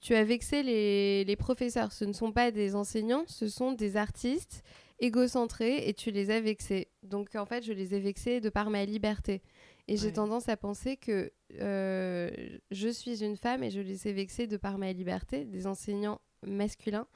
tu 0.00 0.14
as 0.14 0.24
vexé 0.24 0.62
les, 0.62 1.24
les, 1.24 1.36
professeurs. 1.36 1.92
Ce 1.92 2.04
ne 2.04 2.12
sont 2.12 2.32
pas 2.32 2.50
des 2.50 2.74
enseignants, 2.74 3.24
ce 3.26 3.48
sont 3.48 3.72
des 3.72 3.96
artistes 3.96 4.62
égocentrés 4.98 5.88
et 5.88 5.94
tu 5.94 6.10
les 6.10 6.30
as 6.30 6.40
vexés. 6.40 6.88
Donc 7.02 7.34
en 7.34 7.44
fait, 7.44 7.64
je 7.64 7.72
les 7.72 7.94
ai 7.94 8.00
vexés 8.00 8.40
de 8.40 8.48
par 8.48 8.70
ma 8.70 8.84
liberté. 8.84 9.42
Et 9.88 9.96
j'ai 9.96 10.12
tendance 10.12 10.48
à 10.48 10.56
penser 10.56 10.96
que 10.96 11.32
euh, 11.60 12.30
je 12.70 12.88
suis 12.88 13.24
une 13.24 13.36
femme 13.36 13.64
et 13.64 13.70
je 13.70 13.80
les 13.80 14.06
ai 14.06 14.12
vexés 14.12 14.46
de 14.46 14.56
par 14.56 14.78
ma 14.78 14.92
liberté, 14.92 15.44
des 15.44 15.66
enseignants 15.66 16.20
masculins. 16.46 17.06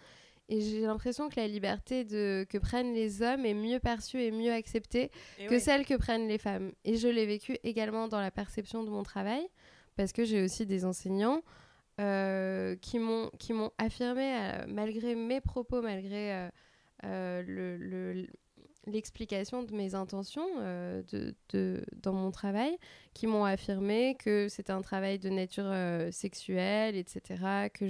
Et 0.48 0.60
j'ai 0.60 0.80
l'impression 0.82 1.28
que 1.28 1.40
la 1.40 1.48
liberté 1.48 2.04
de, 2.04 2.46
que 2.48 2.58
prennent 2.58 2.92
les 2.92 3.22
hommes 3.22 3.44
est 3.46 3.54
mieux 3.54 3.80
perçue 3.80 4.20
et 4.20 4.30
mieux 4.30 4.52
acceptée 4.52 5.10
que 5.48 5.58
celle 5.58 5.84
que 5.84 5.94
prennent 5.94 6.28
les 6.28 6.38
femmes. 6.38 6.72
Et 6.84 6.96
je 6.96 7.08
l'ai 7.08 7.26
vécu 7.26 7.56
également 7.62 8.08
dans 8.08 8.20
la 8.20 8.30
perception 8.30 8.84
de 8.84 8.90
mon 8.90 9.02
travail 9.02 9.46
parce 9.96 10.12
que 10.12 10.24
j'ai 10.24 10.42
aussi 10.42 10.66
des 10.66 10.84
enseignants 10.84 11.42
euh, 11.98 12.76
qui 12.76 12.98
m'ont 12.98 13.30
affirmé, 13.78 14.36
euh, 14.36 14.64
malgré 14.68 15.14
mes 15.14 15.40
propos, 15.40 15.80
malgré 15.80 16.50
euh, 17.04 17.42
le, 17.46 18.26
l'explication 18.86 19.62
de 19.62 19.74
mes 19.74 19.94
intentions 19.94 20.46
de, 20.58 21.34
de, 21.48 21.84
dans 22.02 22.12
mon 22.12 22.30
travail, 22.30 22.76
qui 23.14 23.26
m'ont 23.26 23.44
affirmé 23.44 24.14
que 24.18 24.46
c'était 24.48 24.72
un 24.72 24.82
travail 24.82 25.18
de 25.18 25.30
nature 25.30 25.72
sexuelle, 26.12 26.96
etc., 26.96 27.70
que 27.72 27.88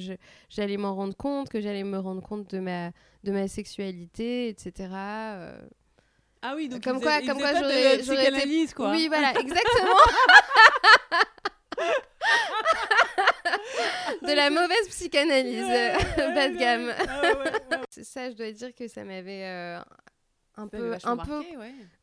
j'allais 0.49 0.77
m'en 0.77 0.95
rendre 0.95 1.16
compte, 1.16 1.49
que 1.49 1.61
j'allais 1.61 1.85
me 1.85 1.99
rendre 1.99 2.23
compte 2.23 2.49
de 2.49 2.61
ma, 2.61 2.92
de 3.25 3.33
ma 3.33 3.49
sexualité, 3.49 4.49
etc. 4.49 4.88
Ah 6.42 6.55
oui, 6.55 6.69
donc 6.69 6.85
comme 6.85 7.01
quoi, 7.01 7.21
comme 7.23 7.38
quoi 7.38 7.55
j'aurais, 7.55 7.97
été... 7.97 8.73
quoi. 8.73 8.92
Oui, 8.92 9.09
voilà, 9.09 9.31
exactement. 9.40 9.99
De 14.27 14.35
la 14.35 14.51
mauvaise 14.51 14.89
psychanalyse, 14.89 15.67
bas 16.17 16.49
de 16.49 16.57
gamme. 16.57 16.93
ça, 17.91 18.31
je 18.31 18.37
dois 18.37 18.51
dire 18.53 18.75
que 18.75 18.89
ça 18.89 19.05
m'avait 19.05 19.45
euh, 19.45 19.81
un 20.57 20.69
peu, 20.69 20.95
un 21.05 21.17
peu. 21.17 21.43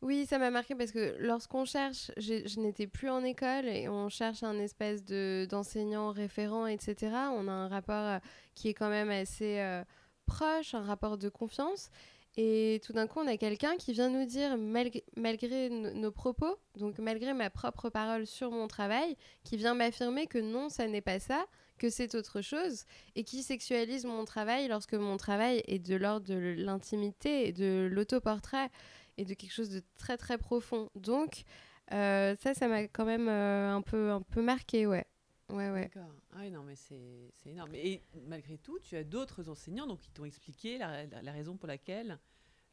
Oui, 0.01 0.25
ça 0.25 0.37
m'a 0.37 0.51
marqué 0.51 0.75
parce 0.75 0.91
que 0.91 1.15
lorsqu'on 1.19 1.65
cherche, 1.65 2.11
je 2.17 2.59
n'étais 2.59 2.87
plus 2.87 3.09
en 3.09 3.23
école 3.23 3.67
et 3.67 3.89
on 3.89 4.09
cherche 4.09 4.43
un 4.43 4.59
espèce 4.59 5.03
de 5.03 5.47
d'enseignant 5.49 6.11
référent, 6.11 6.67
etc. 6.67 7.11
On 7.31 7.47
a 7.47 7.51
un 7.51 7.67
rapport 7.67 8.05
euh, 8.05 8.19
qui 8.55 8.69
est 8.69 8.73
quand 8.73 8.89
même 8.89 9.09
assez 9.09 9.59
euh, 9.59 9.83
proche, 10.25 10.73
un 10.75 10.83
rapport 10.83 11.17
de 11.17 11.29
confiance. 11.29 11.89
Et 12.35 12.81
tout 12.83 12.93
d'un 12.93 13.05
coup, 13.05 13.19
on 13.19 13.27
a 13.27 13.37
quelqu'un 13.37 13.75
qui 13.77 13.93
vient 13.93 14.09
nous 14.09 14.25
dire, 14.25 14.57
malgré, 14.57 15.69
nos 15.69 16.11
propos, 16.11 16.57
donc 16.77 16.97
malgré 16.97 17.31
ma 17.33 17.51
propre 17.51 17.89
parole 17.89 18.25
sur 18.25 18.49
mon 18.49 18.67
travail, 18.67 19.15
qui 19.43 19.55
vient 19.55 19.75
m'affirmer 19.75 20.25
que 20.25 20.39
non, 20.39 20.69
ça 20.69 20.87
n'est 20.87 21.01
pas 21.01 21.19
ça, 21.19 21.45
que 21.83 21.89
c'est 21.89 22.15
autre 22.15 22.39
chose, 22.39 22.85
et 23.15 23.25
qui 23.25 23.43
sexualise 23.43 24.05
mon 24.05 24.23
travail 24.23 24.69
lorsque 24.69 24.93
mon 24.93 25.17
travail 25.17 25.61
est 25.67 25.79
de 25.79 25.95
l'ordre 25.95 26.25
de 26.25 26.55
l'intimité 26.57 27.45
et 27.49 27.51
de 27.51 27.89
l'autoportrait 27.91 28.69
et 29.17 29.25
de 29.25 29.33
quelque 29.33 29.51
chose 29.51 29.69
de 29.69 29.81
très 29.97 30.15
très 30.15 30.37
profond. 30.37 30.89
Donc, 30.95 31.43
euh, 31.91 32.37
ça, 32.39 32.53
ça 32.53 32.69
m'a 32.69 32.83
quand 32.87 33.03
même 33.03 33.27
euh, 33.27 33.75
un, 33.75 33.81
peu, 33.81 34.11
un 34.11 34.21
peu 34.21 34.41
marqué, 34.41 34.87
ouais. 34.87 35.05
Ouais, 35.49 35.71
ouais. 35.71 35.91
D'accord. 35.93 36.15
Ah 36.31 36.49
non, 36.49 36.63
mais 36.63 36.75
c'est 36.77 37.33
énorme. 37.45 37.75
Et 37.75 38.01
malgré 38.27 38.57
tout, 38.57 38.79
tu 38.79 38.95
as 38.95 39.03
d'autres 39.03 39.49
enseignants 39.49 39.85
donc, 39.85 39.99
qui 39.99 40.11
t'ont 40.11 40.23
expliqué 40.23 40.77
la, 40.77 41.31
raison 41.33 41.57
pour 41.57 41.67
laquelle 41.67 42.17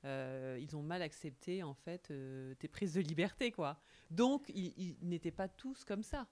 euh, 0.05 0.57
ils 0.61 0.77
ont 0.77 0.83
mal 0.83 1.03
accepté 1.03 1.64
en 1.64 1.75
fait 1.75 2.12
euh, 2.12 2.55
tes 2.55 2.68
prises 2.68 2.94
de 2.94 3.01
liberté, 3.01 3.51
quoi. 3.51 3.81
Donc, 4.12 4.49
ils, 4.55 4.96
n'étaient 5.03 5.33
pas 5.33 5.49
tous 5.49 5.83
comme 5.83 6.05
ça. 6.05 6.29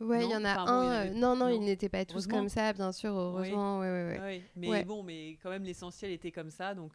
Ouais, 0.00 0.24
il 0.24 0.30
y 0.30 0.34
en 0.34 0.44
a 0.44 0.58
un. 0.58 1.06
Euh, 1.06 1.10
non, 1.14 1.36
non, 1.36 1.48
ils 1.48 1.60
n'étaient 1.60 1.88
pas 1.88 2.04
tous 2.04 2.26
comme 2.26 2.48
ça, 2.48 2.72
bien 2.72 2.92
sûr, 2.92 3.14
heureusement. 3.14 3.80
Oui. 3.80 3.86
Ouais, 3.86 4.18
ouais, 4.20 4.42
Mais 4.56 4.84
bon, 4.84 5.02
mais 5.02 5.38
quand 5.42 5.50
même, 5.50 5.64
l'essentiel 5.64 6.10
était 6.10 6.32
comme 6.32 6.50
ça, 6.50 6.74
donc. 6.74 6.92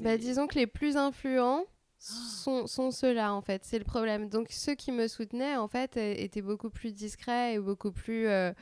bah, 0.00 0.16
disons 0.16 0.46
que 0.46 0.58
les 0.58 0.66
plus 0.66 0.96
influents, 0.96 1.66
sont, 2.04 2.66
sont 2.66 2.90
ceux-là, 2.90 3.34
en 3.34 3.40
fait. 3.40 3.64
C'est 3.64 3.78
le 3.78 3.84
problème. 3.84 4.28
Donc, 4.28 4.48
ceux 4.50 4.74
qui 4.74 4.92
me 4.92 5.08
soutenaient, 5.08 5.56
en 5.56 5.68
fait, 5.68 5.96
étaient 5.96 6.42
beaucoup 6.42 6.70
plus 6.70 6.92
discrets 6.92 7.54
et 7.54 7.58
beaucoup 7.58 7.92
plus. 7.92 8.26
Euh, 8.28 8.52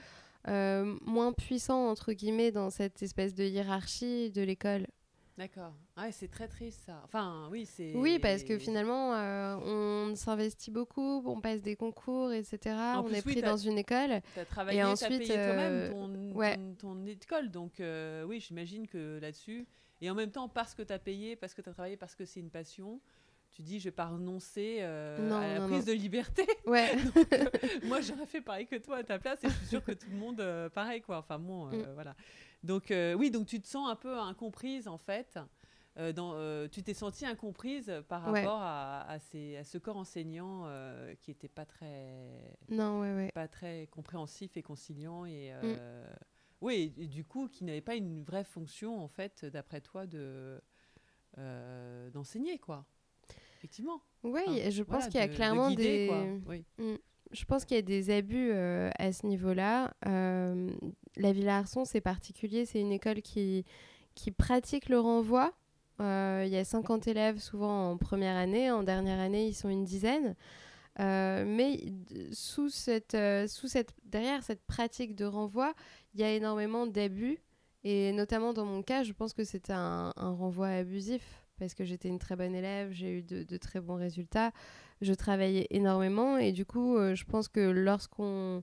euh, 0.48 0.96
moins 1.02 1.32
puissants, 1.32 1.88
entre 1.88 2.12
guillemets, 2.12 2.50
dans 2.50 2.68
cette 2.68 3.00
espèce 3.00 3.32
de 3.32 3.44
hiérarchie 3.44 4.30
de 4.30 4.42
l'école. 4.42 4.88
D'accord. 5.38 5.72
Ah, 5.96 6.12
c'est 6.12 6.28
très 6.28 6.46
triste 6.46 6.82
ça. 6.84 7.00
Enfin, 7.04 7.48
oui, 7.50 7.64
c'est. 7.66 7.94
Oui, 7.94 8.18
parce 8.18 8.42
que 8.42 8.58
finalement, 8.58 9.14
euh, 9.14 9.56
on 9.56 10.14
s'investit 10.14 10.70
beaucoup, 10.70 11.22
on 11.24 11.40
passe 11.40 11.62
des 11.62 11.74
concours, 11.74 12.32
etc. 12.32 12.76
on 13.02 13.08
est 13.08 13.22
pris 13.22 13.40
dans 13.40 13.56
une 13.56 13.78
école. 13.78 14.20
Tu 14.34 14.40
as 14.40 14.44
travaillé, 14.44 14.80
et 14.80 14.84
ensuite, 14.84 15.12
as 15.12 15.18
payé 15.18 15.34
quand 15.34 15.56
même 15.56 15.90
ton, 16.78 16.94
ton, 16.94 17.06
école. 17.06 17.50
Donc, 17.50 17.82
oui, 18.26 18.40
j'imagine 18.40 18.86
que 18.86 19.18
là-dessus. 19.20 19.66
Et 20.02 20.10
en 20.10 20.14
même 20.14 20.30
temps, 20.30 20.48
parce 20.48 20.74
que 20.74 20.82
tu 20.82 20.92
as 20.92 20.98
payé, 20.98 21.36
parce 21.36 21.54
que 21.54 21.62
tu 21.62 21.68
as 21.68 21.72
travaillé, 21.72 21.96
parce 21.96 22.14
que 22.14 22.24
c'est 22.24 22.40
une 22.40 22.50
passion, 22.50 23.00
tu 23.52 23.62
dis 23.62 23.78
je 23.78 23.84
vais 23.84 23.90
pas 23.90 24.06
renoncer 24.06 24.78
euh, 24.80 25.30
à 25.30 25.58
la 25.58 25.66
prise 25.66 25.84
de 25.84 25.92
liberté. 25.92 26.46
Ouais. 26.66 26.92
Euh, 27.32 27.44
moi 27.84 28.00
j'aurais 28.00 28.26
fait 28.26 28.40
pareil 28.40 28.66
que 28.66 28.76
toi 28.76 28.98
à 28.98 29.02
ta 29.02 29.18
place 29.18 29.42
et 29.42 29.48
je 29.48 29.54
suis 29.54 29.66
sûre 29.66 29.84
que 29.84 29.92
tout 29.92 30.08
le 30.10 30.16
monde 30.16 30.40
euh, 30.40 30.68
pareil 30.68 31.00
quoi. 31.00 31.18
Enfin 31.18 31.38
bon 31.38 31.66
mm. 31.66 31.86
voilà. 31.94 32.14
Donc 32.62 32.92
oui 33.18 33.30
donc 33.30 33.46
tu 33.46 33.60
te 33.60 33.66
sens 33.66 33.90
un 33.90 33.96
peu 33.96 34.18
incomprise 34.18 34.88
en 34.88 34.98
fait. 34.98 35.38
Dans, 36.14 36.68
tu 36.68 36.82
t'es 36.82 36.94
sentie 36.94 37.26
incomprise 37.26 37.92
par 38.08 38.22
rapport 38.22 38.62
à, 38.62 39.02
à, 39.02 39.18
ces, 39.18 39.58
à, 39.58 39.64
ce 39.64 39.76
corps 39.76 39.98
enseignant 39.98 40.66
qui 41.20 41.30
était 41.30 41.48
pas 41.48 41.66
très 41.66 42.56
non 42.70 43.00
ouais, 43.00 43.14
ouais. 43.14 43.30
pas 43.34 43.46
très 43.46 43.88
compréhensif 43.90 44.56
et 44.56 44.62
conciliant 44.62 45.26
et 45.26 45.52
mm. 45.52 45.76
oui 46.62 46.94
et 46.96 47.06
du 47.06 47.26
coup 47.26 47.46
qui 47.46 47.64
n'avait 47.64 47.82
pas 47.82 47.94
une 47.94 48.22
vraie 48.22 48.44
fonction 48.44 49.02
en 49.02 49.08
fait 49.08 49.44
d'après 49.44 49.82
toi 49.82 50.06
de 50.06 50.62
d'enseigner 52.10 52.58
quoi 52.58 52.86
effectivement. 53.62 54.02
Oui, 54.24 54.70
je 54.70 54.82
pense 54.82 55.06
qu'il 55.06 55.20
y 55.20 55.22
a 55.22 55.28
clairement 55.28 55.70
des. 55.70 56.10
Mm. 56.78 56.96
Je 57.32 57.44
pense 57.44 57.64
qu'il 57.64 57.76
y 57.76 57.78
a 57.78 57.82
des 57.82 58.10
abus 58.10 58.50
euh, 58.52 58.90
à 58.98 59.12
ce 59.12 59.26
niveau-là. 59.26 59.94
Euh, 60.06 60.70
la 61.16 61.32
Villa 61.32 61.58
Arson, 61.58 61.84
c'est 61.84 62.00
particulier. 62.00 62.66
C'est 62.66 62.80
une 62.80 62.92
école 62.92 63.22
qui, 63.22 63.64
qui 64.14 64.30
pratique 64.30 64.88
le 64.88 65.00
renvoi. 65.00 65.52
Euh, 66.00 66.42
il 66.46 66.52
y 66.52 66.56
a 66.56 66.64
50 66.64 67.06
élèves 67.08 67.38
souvent 67.38 67.90
en 67.90 67.96
première 67.96 68.36
année. 68.36 68.70
En 68.70 68.82
dernière 68.82 69.18
année, 69.18 69.46
ils 69.46 69.54
sont 69.54 69.68
une 69.68 69.84
dizaine. 69.84 70.34
mais 70.98 71.80
sous 72.32 72.68
cette, 72.68 73.16
sous 73.48 73.68
cette, 73.68 73.94
derrière 74.04 74.42
cette 74.42 74.64
pratique 74.64 75.14
de 75.14 75.24
renvoi, 75.24 75.74
il 76.14 76.20
y 76.20 76.24
a 76.24 76.32
énormément 76.32 76.86
d'abus. 76.86 77.38
Et 77.84 78.12
notamment 78.12 78.52
dans 78.52 78.64
mon 78.64 78.82
cas, 78.82 79.02
je 79.02 79.12
pense 79.12 79.32
que 79.32 79.42
c'était 79.42 79.72
un 79.72 80.12
renvoi 80.16 80.68
abusif 80.68 81.42
parce 81.62 81.74
que 81.74 81.84
j'étais 81.84 82.08
une 82.08 82.18
très 82.18 82.34
bonne 82.34 82.56
élève, 82.56 82.90
j'ai 82.90 83.18
eu 83.18 83.22
de, 83.22 83.56
très 83.56 83.80
bons 83.80 83.94
résultats, 83.94 84.50
je 85.02 85.12
travaillais 85.12 85.66
énormément 85.70 86.38
et 86.38 86.52
du 86.52 86.64
coup, 86.64 86.96
euh, 86.96 87.14
je 87.14 87.24
pense 87.24 87.48
que 87.48 87.60
lorsqu'on 87.60 88.62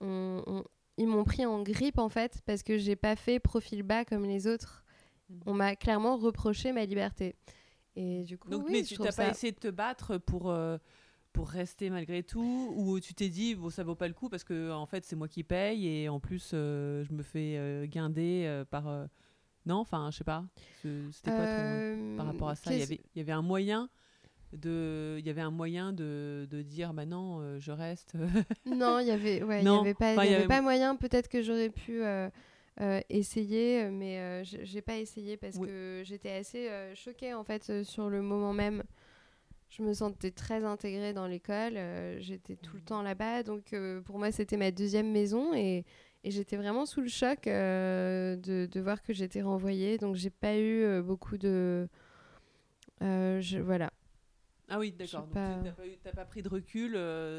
ils 0.00 1.06
m'ont 1.06 1.24
pris 1.24 1.46
en 1.46 1.62
grippe 1.62 1.98
en 1.98 2.08
fait 2.08 2.40
parce 2.44 2.62
que 2.62 2.76
j'ai 2.76 2.96
pas 2.96 3.16
fait 3.16 3.38
profil 3.38 3.82
bas 3.82 4.04
comme 4.04 4.24
les 4.24 4.46
autres. 4.46 4.84
Mhm. 5.30 5.40
On 5.46 5.54
m'a 5.54 5.76
clairement 5.76 6.16
reproché 6.16 6.72
ma 6.72 6.84
liberté. 6.84 7.36
Et 7.96 8.22
du 8.24 8.38
coup, 8.38 8.48
Donc, 8.48 8.66
mais 8.70 8.82
tu 8.82 9.00
n'as 9.00 9.12
pas 9.12 9.30
essayé 9.30 9.52
de 9.52 9.58
te 9.58 9.68
battre 9.68 10.18
pour 10.18 10.50
euh, 10.50 10.78
pour 11.32 11.48
rester 11.48 11.90
malgré 11.90 12.22
tout 12.22 12.72
ou 12.76 13.00
tu 13.00 13.14
t'es 13.14 13.28
dit 13.28 13.54
bon 13.54 13.70
ça 13.70 13.84
vaut 13.84 13.94
pas 13.94 14.08
le 14.08 14.14
coup 14.14 14.28
parce 14.28 14.44
que 14.44 14.72
en 14.72 14.86
fait 14.86 15.04
c'est 15.04 15.16
moi 15.16 15.28
qui 15.28 15.44
paye 15.44 15.86
et 15.86 16.08
en 16.08 16.20
plus 16.20 16.50
euh, 16.52 17.04
je 17.04 17.12
me 17.12 17.22
fais 17.22 17.56
euh, 17.56 17.86
guinder 17.86 18.44
euh, 18.46 18.64
par 18.64 18.84
non 19.66 19.76
enfin 19.76 20.10
je 20.10 20.18
sais 20.18 20.24
pas 20.24 20.44
c'était 20.82 21.30
quoi 21.30 21.46
ton... 21.46 22.16
par 22.16 22.26
rapport 22.26 22.48
à 22.48 22.54
ça? 22.54 22.72
Il 22.72 22.80
y 22.80 22.82
avait 22.82 23.00
il 23.14 23.18
y 23.18 23.20
avait 23.20 23.32
un 23.32 23.42
moyen 23.42 23.90
de 24.52 25.16
il 25.18 25.26
y 25.26 25.30
avait 25.30 25.40
un 25.40 25.50
moyen 25.50 25.92
de, 25.92 26.46
de 26.50 26.62
dire 26.62 26.94
bah 26.94 27.06
non 27.06 27.58
je 27.58 27.70
reste 27.70 28.14
non 28.66 28.98
il 28.98 29.08
y 29.08 29.10
avait 29.10 29.42
ouais 29.42 29.60
il 29.60 29.66
y 29.66 29.68
avait 29.68 29.94
pas 29.94 30.24
il 30.24 30.30
y 30.30 30.34
avait, 30.34 30.46
pas 30.46 30.62
moyen 30.62 30.96
peut-être 30.96 31.28
que 31.28 31.42
j'aurais 31.42 31.70
pu 31.70 32.02
essayer 33.10 33.90
mais 33.90 34.42
j'ai 34.44 34.80
pas 34.82 34.96
essayé 34.96 35.36
parce 35.36 35.58
que 35.58 36.02
j'étais 36.04 36.32
assez 36.32 36.70
choquée 36.94 37.34
en 37.34 37.44
fait 37.44 37.84
sur 37.84 38.08
le 38.08 38.22
moment 38.22 38.52
même 38.52 38.82
je 39.68 39.82
me 39.82 39.92
sentais 39.92 40.30
très 40.30 40.64
intégrée 40.64 41.12
dans 41.12 41.26
l'école. 41.26 41.76
Euh, 41.76 42.16
j'étais 42.20 42.56
tout 42.56 42.76
le 42.76 42.82
mmh. 42.82 42.84
temps 42.84 43.02
là-bas. 43.02 43.42
Donc, 43.42 43.72
euh, 43.72 44.00
pour 44.00 44.18
moi, 44.18 44.32
c'était 44.32 44.56
ma 44.56 44.70
deuxième 44.70 45.10
maison. 45.10 45.52
Et, 45.54 45.84
et 46.24 46.30
j'étais 46.30 46.56
vraiment 46.56 46.86
sous 46.86 47.00
le 47.00 47.08
choc 47.08 47.46
euh, 47.46 48.36
de, 48.36 48.66
de, 48.70 48.80
voir 48.80 49.02
que 49.02 49.12
j'étais 49.12 49.42
renvoyée. 49.42 49.98
Donc, 49.98 50.16
j'ai 50.16 50.30
pas 50.30 50.58
eu 50.58 51.02
beaucoup 51.02 51.36
de. 51.36 51.88
Je, 53.00 53.58
voilà. 53.58 53.90
Ah 54.68 54.78
oui, 54.78 54.92
d'accord. 54.92 55.26
Pas... 55.28 55.58
t'as 56.02 56.12
pas, 56.12 56.24
pris 56.24 56.42
de 56.42 56.48
recul, 56.48 56.92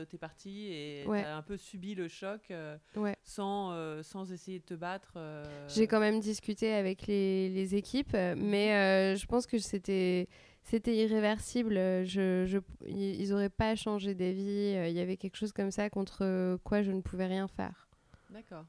tu 0.10 0.16
es 0.16 0.20
parti 0.20 0.68
et 0.72 1.04
tu 1.06 1.12
as 1.14 1.38
un 1.38 1.42
peu 1.42 1.58
subi 1.58 1.96
le 1.96 2.08
choc 2.08 2.52
ouais. 2.96 3.16
sans, 3.24 4.04
sans 4.04 4.32
essayer 4.32 4.60
de 4.60 4.66
te 4.66 4.74
battre. 4.74 5.18
J'ai 5.68 5.88
quand 5.88 6.00
même 6.00 6.20
discuté 6.20 6.74
avec 6.74 7.06
les, 7.08 7.50
les 7.50 7.76
équipes, 7.76 8.14
mais 8.14 9.16
je 9.16 9.26
pense 9.26 9.46
que 9.46 9.60
c'était 9.60 10.28
c'était 10.70 10.96
irréversible. 10.96 11.78
Euh, 11.78 12.06
je, 12.06 12.46
je, 12.46 12.60
ils 12.88 13.30
n'auraient 13.30 13.50
pas 13.50 13.76
changé 13.76 14.14
d'avis. 14.14 14.76
Euh, 14.76 14.88
il 14.88 14.96
y 14.96 15.00
avait 15.00 15.18
quelque 15.18 15.36
chose 15.36 15.52
comme 15.52 15.72
ça 15.72 15.90
contre 15.90 16.60
quoi 16.64 16.82
je 16.82 16.92
ne 16.92 17.02
pouvais 17.02 17.26
rien 17.26 17.48
faire. 17.48 17.90
D'accord. 18.30 18.66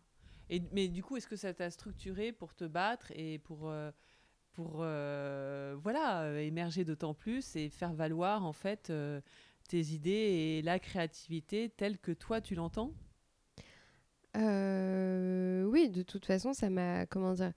Mais 0.73 0.89
du 0.89 1.03
coup, 1.03 1.17
est-ce 1.17 1.29
que 1.29 1.37
ça 1.37 1.55
t'a 1.55 1.71
structuré 1.71 2.33
pour 2.33 2.55
te 2.55 2.65
battre 2.65 3.13
et 3.15 3.39
pour, 3.39 3.73
euh, 4.59 5.73
pour 5.75 5.83
voilà, 5.83 6.41
émerger 6.43 6.85
d'autant 6.85 7.15
plus 7.15 7.57
et 7.57 7.69
faire 7.69 7.93
valoir 7.93 8.45
en 8.45 8.53
fait 8.53 8.93
tes 9.69 9.81
idées 9.81 10.11
et 10.11 10.63
la 10.63 10.79
créativité 10.79 11.69
telle 11.77 11.99
que 11.99 12.13
toi 12.13 12.41
tu 12.41 12.55
l'entends? 12.55 12.93
Oui, 14.35 15.91
de 15.91 16.03
toute 16.03 16.27
façon, 16.27 16.53
ça 16.53 16.71
m'a 16.71 17.07
comment 17.07 17.33
dire 17.33 17.53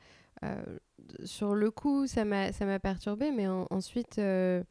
sur 1.25 1.55
le 1.55 1.71
coup, 1.71 2.07
ça 2.07 2.25
m'a 2.25 2.79
perturbé, 2.79 3.31
mais 3.31 3.47
ensuite, 3.47 4.19
euh, 4.19 4.63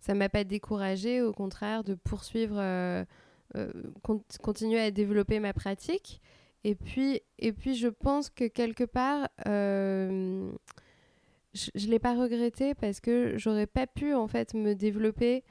ça 0.00 0.14
m'a 0.14 0.28
pas 0.28 0.44
découragé, 0.44 1.22
au 1.22 1.32
contraire, 1.32 1.84
de 1.84 1.94
poursuivre, 1.94 2.56
euh, 2.58 3.04
euh, 3.56 3.70
continuer 4.42 4.80
à 4.80 4.90
développer 4.90 5.40
ma 5.40 5.52
pratique. 5.52 6.20
Et 6.64 6.74
puis, 6.74 7.22
et 7.38 7.52
puis 7.52 7.74
je 7.74 7.88
pense 7.88 8.28
que 8.28 8.46
quelque 8.46 8.84
part, 8.84 9.28
je 11.54 11.86
ne 11.86 11.90
l'ai 11.90 11.98
pas 11.98 12.14
regretté 12.14 12.74
parce 12.74 13.00
que 13.00 13.34
j'aurais 13.36 13.66
pas 13.66 13.86
pu 13.86 14.14
en 14.14 14.28
fait 14.28 14.54
me 14.54 14.74
développer 14.74 15.44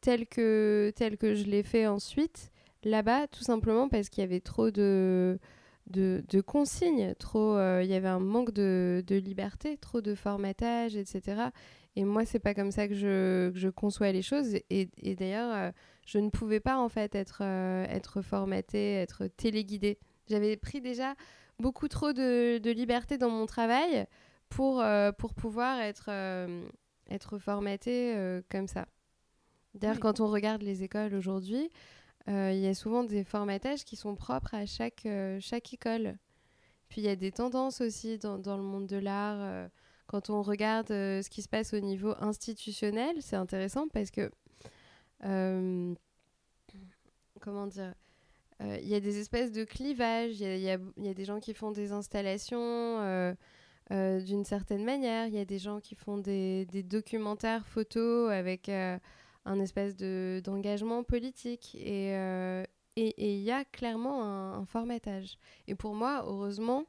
tel 0.00 0.26
que, 0.26 0.92
tel 0.94 1.16
que 1.16 1.34
je 1.34 1.44
l'ai 1.44 1.62
fait 1.62 1.86
ensuite 1.86 2.50
là-bas, 2.84 3.26
tout 3.28 3.42
simplement 3.42 3.88
parce 3.88 4.08
qu'il 4.08 4.22
y 4.22 4.24
avait 4.24 4.40
trop 4.40 4.70
de 4.70 5.38
de, 5.86 6.40
consignes, 6.40 7.14
trop, 7.18 7.56
euh, 7.56 7.80
il 7.82 7.88
y 7.88 7.94
avait 7.94 8.08
un 8.08 8.18
manque 8.18 8.52
de, 8.52 9.02
liberté, 9.08 9.76
trop 9.78 10.00
de 10.00 10.14
formatage, 10.14 10.96
etc. 10.96 11.50
Et 11.94 12.04
moi, 12.04 12.24
c'est 12.24 12.38
pas 12.38 12.54
comme 12.54 12.72
ça 12.72 12.88
que 12.88 12.94
je, 12.94 13.52
je 13.54 13.68
conçois 13.68 14.12
les 14.12 14.22
choses. 14.22 14.56
Et, 14.70 14.88
d'ailleurs, 15.14 15.54
euh, 15.54 15.70
je 16.06 16.18
ne 16.18 16.30
pouvais 16.30 16.60
pas 16.60 16.78
en 16.78 16.88
fait 16.88 17.14
être, 17.14 17.40
euh, 17.42 17.84
être 17.88 18.20
formatée, 18.20 18.94
être 18.94 19.28
téléguidée. 19.28 19.98
J'avais 20.28 20.56
pris 20.56 20.80
déjà 20.80 21.14
beaucoup 21.58 21.88
trop 21.88 22.12
de, 22.12 22.60
liberté 22.70 23.16
dans 23.16 23.30
mon 23.30 23.46
travail 23.46 24.06
pour, 24.48 24.84
pour 25.18 25.34
pouvoir 25.34 25.80
être, 25.80 26.10
être 27.10 27.38
formatée 27.38 28.42
comme 28.50 28.68
ça. 28.68 28.86
D'ailleurs, 29.74 30.00
quand 30.00 30.20
on 30.20 30.28
regarde 30.28 30.62
les 30.62 30.82
écoles 30.82 31.14
aujourd'hui, 31.14 31.70
euh, 32.28 32.50
il 32.52 32.60
y 32.60 32.66
a 32.66 32.74
souvent 32.74 33.04
des 33.04 33.24
formatages 33.24 33.84
qui 33.84 33.94
sont 33.96 34.16
propres 34.16 34.54
à 34.54 34.66
chaque, 34.66 35.06
euh, 35.06 35.38
chaque 35.40 35.72
école. 35.72 36.16
Puis 36.88 37.00
il 37.00 37.04
y 37.04 37.08
a 37.08 37.16
des 37.16 37.30
tendances 37.30 37.80
aussi 37.80 38.18
dans, 38.18 38.38
dans 38.38 38.56
le 38.56 38.62
monde 38.62 38.86
de 38.86 38.96
l'art. 38.96 39.38
Euh, 39.40 39.68
quand 40.06 40.30
on 40.30 40.42
regarde 40.42 40.88
ce 40.88 41.28
qui 41.28 41.42
se 41.42 41.48
passe 41.48 41.74
au 41.74 41.80
niveau 41.80 42.14
institutionnel, 42.20 43.16
c'est 43.20 43.36
intéressant 43.36 43.88
parce 43.88 44.10
que, 44.10 44.30
comment 47.40 47.66
dire, 47.66 47.94
il 48.60 48.86
y 48.86 48.94
a 48.94 49.00
des 49.00 49.18
espèces 49.18 49.50
de 49.50 49.64
clivages, 49.64 50.40
il 50.40 50.46
y, 50.46 50.68
y, 50.68 51.04
y 51.04 51.08
a, 51.08 51.14
des 51.14 51.24
gens 51.24 51.40
qui 51.40 51.54
font 51.54 51.72
des 51.72 51.90
installations 51.90 53.36
d'une 53.90 54.44
certaine 54.44 54.84
manière, 54.84 55.26
il 55.26 55.34
y 55.34 55.38
a 55.38 55.44
des 55.44 55.58
gens 55.58 55.80
qui 55.80 55.94
font 55.94 56.18
des, 56.18 56.66
des 56.66 56.82
documentaires 56.82 57.66
photos 57.66 58.32
avec 58.32 58.68
un 59.46 59.60
espèce 59.60 59.96
de, 59.96 60.42
d'engagement 60.44 61.04
politique. 61.04 61.76
Euh, 61.80 62.64
et 62.96 63.34
il 63.34 63.42
y 63.42 63.50
a 63.50 63.64
clairement 63.64 64.24
un, 64.24 64.64
formatage. 64.66 65.38
Et 65.68 65.74
pour 65.74 65.94
moi, 65.94 66.24
heureusement 66.26 66.86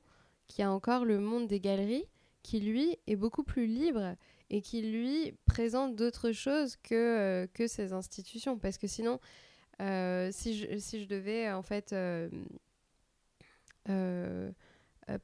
qu'il 0.47 0.61
y 0.61 0.65
a 0.65 0.71
encore 0.71 1.05
le 1.05 1.19
monde 1.19 1.47
des 1.47 1.59
galeries 1.59 2.05
qui, 2.43 2.61
lui, 2.61 2.97
est 3.07 3.15
beaucoup 3.15 3.43
plus 3.43 3.67
libre 3.67 4.15
et 4.49 4.61
qui, 4.61 4.81
lui, 4.81 5.33
présente 5.45 5.95
d'autres 5.95 6.31
choses 6.31 6.77
que, 6.77 6.95
euh, 6.95 7.47
que 7.53 7.67
ces 7.67 7.93
institutions. 7.93 8.57
Parce 8.57 8.77
que 8.77 8.87
sinon, 8.87 9.19
euh, 9.81 10.29
si, 10.31 10.57
je, 10.57 10.77
si 10.77 11.01
je 11.03 11.07
devais, 11.07 11.51
en 11.51 11.61
fait, 11.61 11.93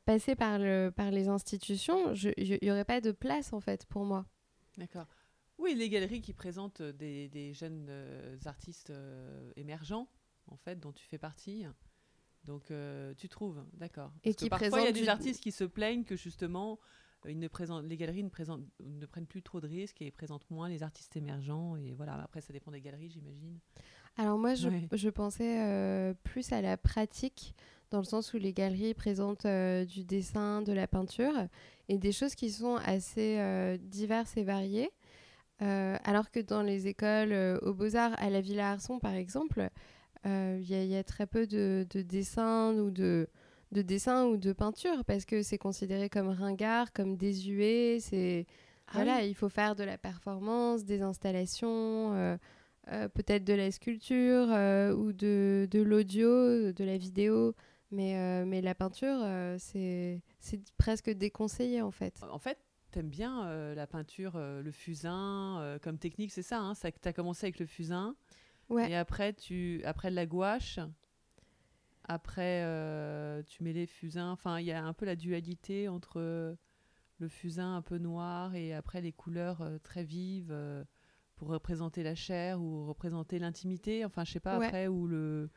passer 0.06 0.36
par, 0.36 0.60
le, 0.60 0.90
par 0.90 1.12
les 1.12 1.28
institutions, 1.28 2.14
il 2.38 2.60
n'y 2.62 2.72
aurait 2.72 2.86
pas 2.86 3.02
de 3.02 3.12
place, 3.12 3.54
en 3.54 3.60
fait, 3.60 3.86
pour 3.86 4.06
moi. 4.06 4.26
D'accord. 4.78 5.08
Oui, 5.58 5.76
les 5.76 5.90
galeries 5.90 6.22
qui 6.22 6.34
présentent 6.34 6.82
euh, 6.82 6.92
des, 6.92 7.54
jeunes 7.54 7.88
euh, 7.90 8.38
artistes 8.46 8.90
euh, 8.90 9.52
émergents, 9.56 10.08
en 10.48 10.58
fait, 10.58 10.80
dont 10.80 10.92
tu 10.92 11.06
fais 11.06 11.18
partie? 11.18 11.66
Donc, 12.44 12.74
tu 13.18 13.30
trouves, 13.30 13.64
d'accord. 13.72 14.12
Et 14.26 14.34
qui 14.34 14.50
parfois, 14.50 14.82
il 14.82 14.86
y 14.86 14.88
a 14.88 14.92
des 14.92 15.08
artistes 15.08 15.42
qui 15.42 15.54
se 15.54 15.64
plaignent 15.64 16.04
que 16.04 16.18
justement, 16.18 16.78
ils 17.26 17.40
ne 17.40 17.48
présentent, 17.48 17.86
les 17.86 17.96
galeries 17.96 18.26
ne, 18.26 18.30
présentent, 18.30 18.66
ne 18.82 19.06
prennent 19.06 19.26
plus 19.26 19.42
trop 19.42 19.62
de 19.62 19.68
risques 19.68 20.02
et 20.02 20.12
présentent 20.12 20.50
moins 20.50 20.68
les 20.68 20.84
artistes 20.84 21.16
émergents. 21.16 21.78
Et 21.78 21.94
voilà, 21.94 22.22
après, 22.22 22.42
ça 22.42 22.52
dépend 22.52 22.72
des 22.72 22.82
galeries, 22.82 23.10
j'imagine. 23.10 23.60
Alors 24.18 24.38
moi, 24.38 24.56
je, 24.56 24.68
je 24.92 25.10
pensais 25.10 26.14
plus 26.24 26.52
à 26.52 26.62
la 26.62 26.76
pratique, 26.76 27.56
dans 27.94 28.00
le 28.00 28.06
sens 28.06 28.34
où 28.34 28.38
les 28.38 28.52
galeries 28.52 28.94
présentent 28.94 29.48
du 29.48 30.04
dessin, 30.04 30.62
de 30.62 30.74
la 30.74 30.88
peinture, 30.88 31.34
et 31.88 31.98
des 31.98 32.12
choses 32.12 32.36
qui 32.36 32.52
sont 32.52 32.76
assez 32.76 33.40
diverses 33.80 34.36
et 34.36 34.44
variées. 34.44 34.92
Euh, 35.64 35.98
alors 36.04 36.32
que 36.32 36.40
dans 36.40 36.62
les 36.62 36.88
écoles 36.88 37.32
euh, 37.32 37.58
aux 37.62 37.74
Beaux-Arts, 37.74 38.16
à 38.18 38.30
la 38.30 38.42
Villa 38.42 38.72
Arson 38.72 39.00
par 39.00 39.14
exemple, 39.14 39.70
euh, 40.26 40.58
il 40.60 40.86
y, 40.86 40.96
a 40.96 41.04
très 41.04 41.28
peu 41.28 41.48
de, 41.48 41.86
dessins 41.94 42.74
ou 42.74 42.92
de, 42.92 43.28
de 43.72 43.82
dessins 43.82 44.26
ou 44.26 44.38
de 44.38 44.52
peinture 44.52 45.06
parce 45.06 45.26
que 45.26 45.42
c'est 45.42 45.58
considéré 45.58 46.10
comme 46.10 46.30
ringard, 46.30 46.92
comme 46.92 47.16
désuet. 47.16 48.00
C'est 48.00 48.46
ah 48.88 48.92
voilà, 48.94 49.24
il 49.24 49.36
faut 49.36 49.50
faire 49.50 49.76
de 49.76 49.84
la 49.84 49.98
performance, 49.98 50.86
des 50.86 51.02
installations, 51.02 52.38
peut-être 52.88 53.44
de 53.44 53.54
la 53.54 53.72
sculpture 53.72 54.48
ou 54.98 55.14
de, 55.14 55.68
de 55.70 55.82
l'audio, 55.82 56.72
de 56.72 56.84
la 56.84 56.98
vidéo. 56.98 57.54
Mais, 57.94 58.44
mais 58.46 58.62
la 58.62 58.76
peinture, 58.76 59.24
c'est 59.60 60.22
presque 60.78 61.10
déconseillé 61.10 61.82
en 61.82 61.92
fait. 61.92 62.20
En 62.30 62.40
fait, 62.40 62.58
t'aimes 62.94 63.10
bien 63.10 63.48
euh, 63.48 63.76
la 63.76 63.88
peinture, 63.88 64.34
euh, 64.36 64.62
le 64.62 64.72
fusain 64.72 65.60
euh, 65.60 65.80
comme 65.80 65.98
technique, 65.98 66.32
c'est 66.32 66.44
ça, 66.44 66.60
hein, 66.60 66.76
ça 66.76 66.92
Tu 66.92 67.08
as 67.08 67.14
commencé 67.14 67.48
avec 67.48 67.60
le 67.60 67.66
fusain. 67.66 68.16
Ouais. 68.70 68.92
Et 68.92 68.96
après, 68.96 69.34
tu, 69.34 69.82
après 69.84 70.10
la 70.12 70.26
gouache, 70.26 70.80
après, 72.06 72.62
tu 73.46 73.64
mets 73.64 73.74
les 73.74 73.88
fusains. 73.88 74.32
Enfin, 74.32 74.60
il 74.60 74.66
y 74.66 74.72
a 74.72 74.84
un 74.84 74.94
peu 74.94 75.06
la 75.06 75.16
dualité 75.16 75.90
entre 75.90 76.56
le 77.20 77.28
fusain 77.28 77.76
un 77.76 77.82
peu 77.82 77.98
noir 77.98 78.56
et 78.56 78.74
après 78.74 79.02
les 79.02 79.12
couleurs 79.12 79.64
très 79.84 80.04
vives 80.04 80.56
pour 81.36 81.50
représenter 81.50 82.04
la 82.04 82.16
chair 82.16 82.62
ou 82.62 82.86
représenter 82.86 83.40
l'intimité. 83.40 84.06
Enfin, 84.06 84.24
je 84.24 84.34
sais 84.34 84.40
pas, 84.40 84.54
après, 84.54 84.88
ou 84.88 85.08
le 85.08 85.50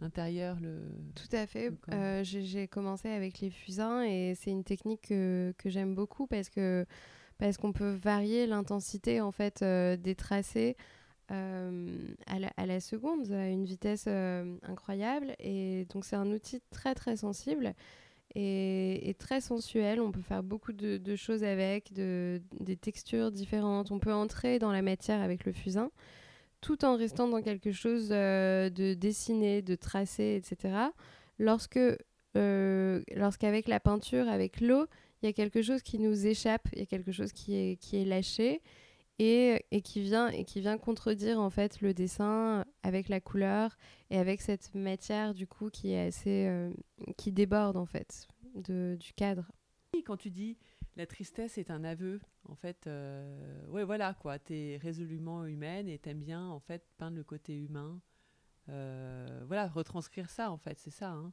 l'intérieur, 0.00 0.58
le... 0.60 0.80
Tout 1.14 1.34
à 1.36 1.46
fait. 1.46 1.72
Euh, 1.92 2.22
j'ai 2.24 2.68
commencé 2.68 3.08
avec 3.08 3.40
les 3.40 3.50
fusains 3.50 4.02
et 4.02 4.34
c'est 4.34 4.50
une 4.50 4.64
technique 4.64 5.02
que, 5.08 5.54
que 5.58 5.68
j'aime 5.70 5.94
beaucoup 5.94 6.26
parce 6.26 6.48
que 6.48 6.86
parce 7.38 7.56
qu'on 7.56 7.72
peut 7.72 7.90
varier 7.90 8.46
l'intensité 8.46 9.20
en 9.20 9.32
fait 9.32 9.62
euh, 9.62 9.96
des 9.96 10.14
tracés 10.14 10.76
euh, 11.32 12.14
à, 12.26 12.38
la, 12.38 12.52
à, 12.56 12.64
la, 12.64 12.78
seconde 12.80 13.32
à 13.32 13.48
une 13.48 13.64
vitesse 13.64 14.06
incroyable 14.62 15.34
et 15.40 15.86
donc 15.92 16.04
c'est 16.04 16.16
un 16.16 16.30
outil 16.30 16.60
très 16.70 16.94
très 16.94 17.16
sensible 17.16 17.74
et, 18.34 19.08
et, 19.08 19.14
très 19.14 19.40
sensuel. 19.40 20.00
On 20.00 20.12
peut 20.12 20.22
faire 20.22 20.42
beaucoup 20.42 20.72
de, 20.72 20.96
de 20.96 21.16
choses 21.16 21.44
avec, 21.44 21.92
de, 21.92 22.42
des 22.60 22.76
textures 22.76 23.30
différentes. 23.30 23.90
On 23.90 23.98
peut 23.98 24.12
entrer 24.12 24.58
dans 24.58 24.72
la 24.72 24.82
matière 24.82 25.20
avec 25.20 25.44
le 25.44 25.52
fusain 25.52 25.90
tout 26.64 26.86
en 26.86 26.96
restant 26.96 27.28
dans 27.28 27.42
quelque 27.42 27.72
chose 27.72 28.08
de 28.08 28.94
dessiné, 28.94 29.60
de 29.60 29.74
tracé, 29.74 30.40
etc. 30.42 30.74
Lorsque, 31.38 31.78
lorsqu'avec 32.34 33.68
la 33.68 33.80
peinture, 33.80 34.28
avec 34.30 34.62
l'eau, 34.62 34.86
il 35.22 35.26
y 35.26 35.28
a 35.28 35.34
quelque 35.34 35.60
chose 35.60 35.82
qui 35.82 35.98
nous 35.98 36.26
échappe, 36.26 36.66
il 36.72 36.78
y 36.78 36.82
a 36.82 36.86
quelque 36.86 37.12
chose 37.12 37.32
qui 37.32 37.54
est, 37.54 37.76
qui 37.76 37.98
est 37.98 38.06
lâché 38.06 38.62
et, 39.18 39.62
et, 39.70 39.82
qui 39.82 40.00
vient, 40.00 40.28
et 40.28 40.44
qui 40.44 40.60
vient 40.60 40.78
contredire 40.78 41.38
en 41.38 41.50
fait 41.50 41.82
le 41.82 41.92
dessin 41.92 42.64
avec 42.82 43.10
la 43.10 43.20
couleur 43.20 43.76
et 44.08 44.18
avec 44.18 44.40
cette 44.40 44.74
matière 44.74 45.34
du 45.34 45.46
coup 45.46 45.68
qui 45.70 45.92
est 45.92 46.06
assez 46.06 46.46
euh, 46.48 46.70
qui 47.18 47.30
déborde 47.30 47.76
en 47.76 47.86
fait 47.86 48.26
de, 48.54 48.96
du 48.98 49.12
cadre. 49.12 49.50
Quand 50.04 50.16
tu 50.16 50.30
dis 50.30 50.56
la 50.96 51.06
tristesse 51.06 51.58
est 51.58 51.70
un 51.70 51.84
aveu, 51.84 52.20
en 52.48 52.54
fait, 52.54 52.86
euh, 52.86 53.66
ouais 53.68 53.84
voilà 53.84 54.14
quoi, 54.14 54.38
tu 54.38 54.54
es 54.54 54.76
résolument 54.76 55.44
humaine 55.46 55.88
et 55.88 55.98
t'aimes 55.98 56.20
bien 56.22 56.46
en 56.46 56.60
fait 56.60 56.86
peindre 56.96 57.16
le 57.16 57.24
côté 57.24 57.56
humain, 57.56 58.00
euh, 58.68 59.42
voilà 59.46 59.68
retranscrire 59.68 60.30
ça 60.30 60.50
en 60.50 60.56
fait, 60.58 60.78
c'est 60.78 60.90
ça. 60.90 61.10
Hein, 61.10 61.32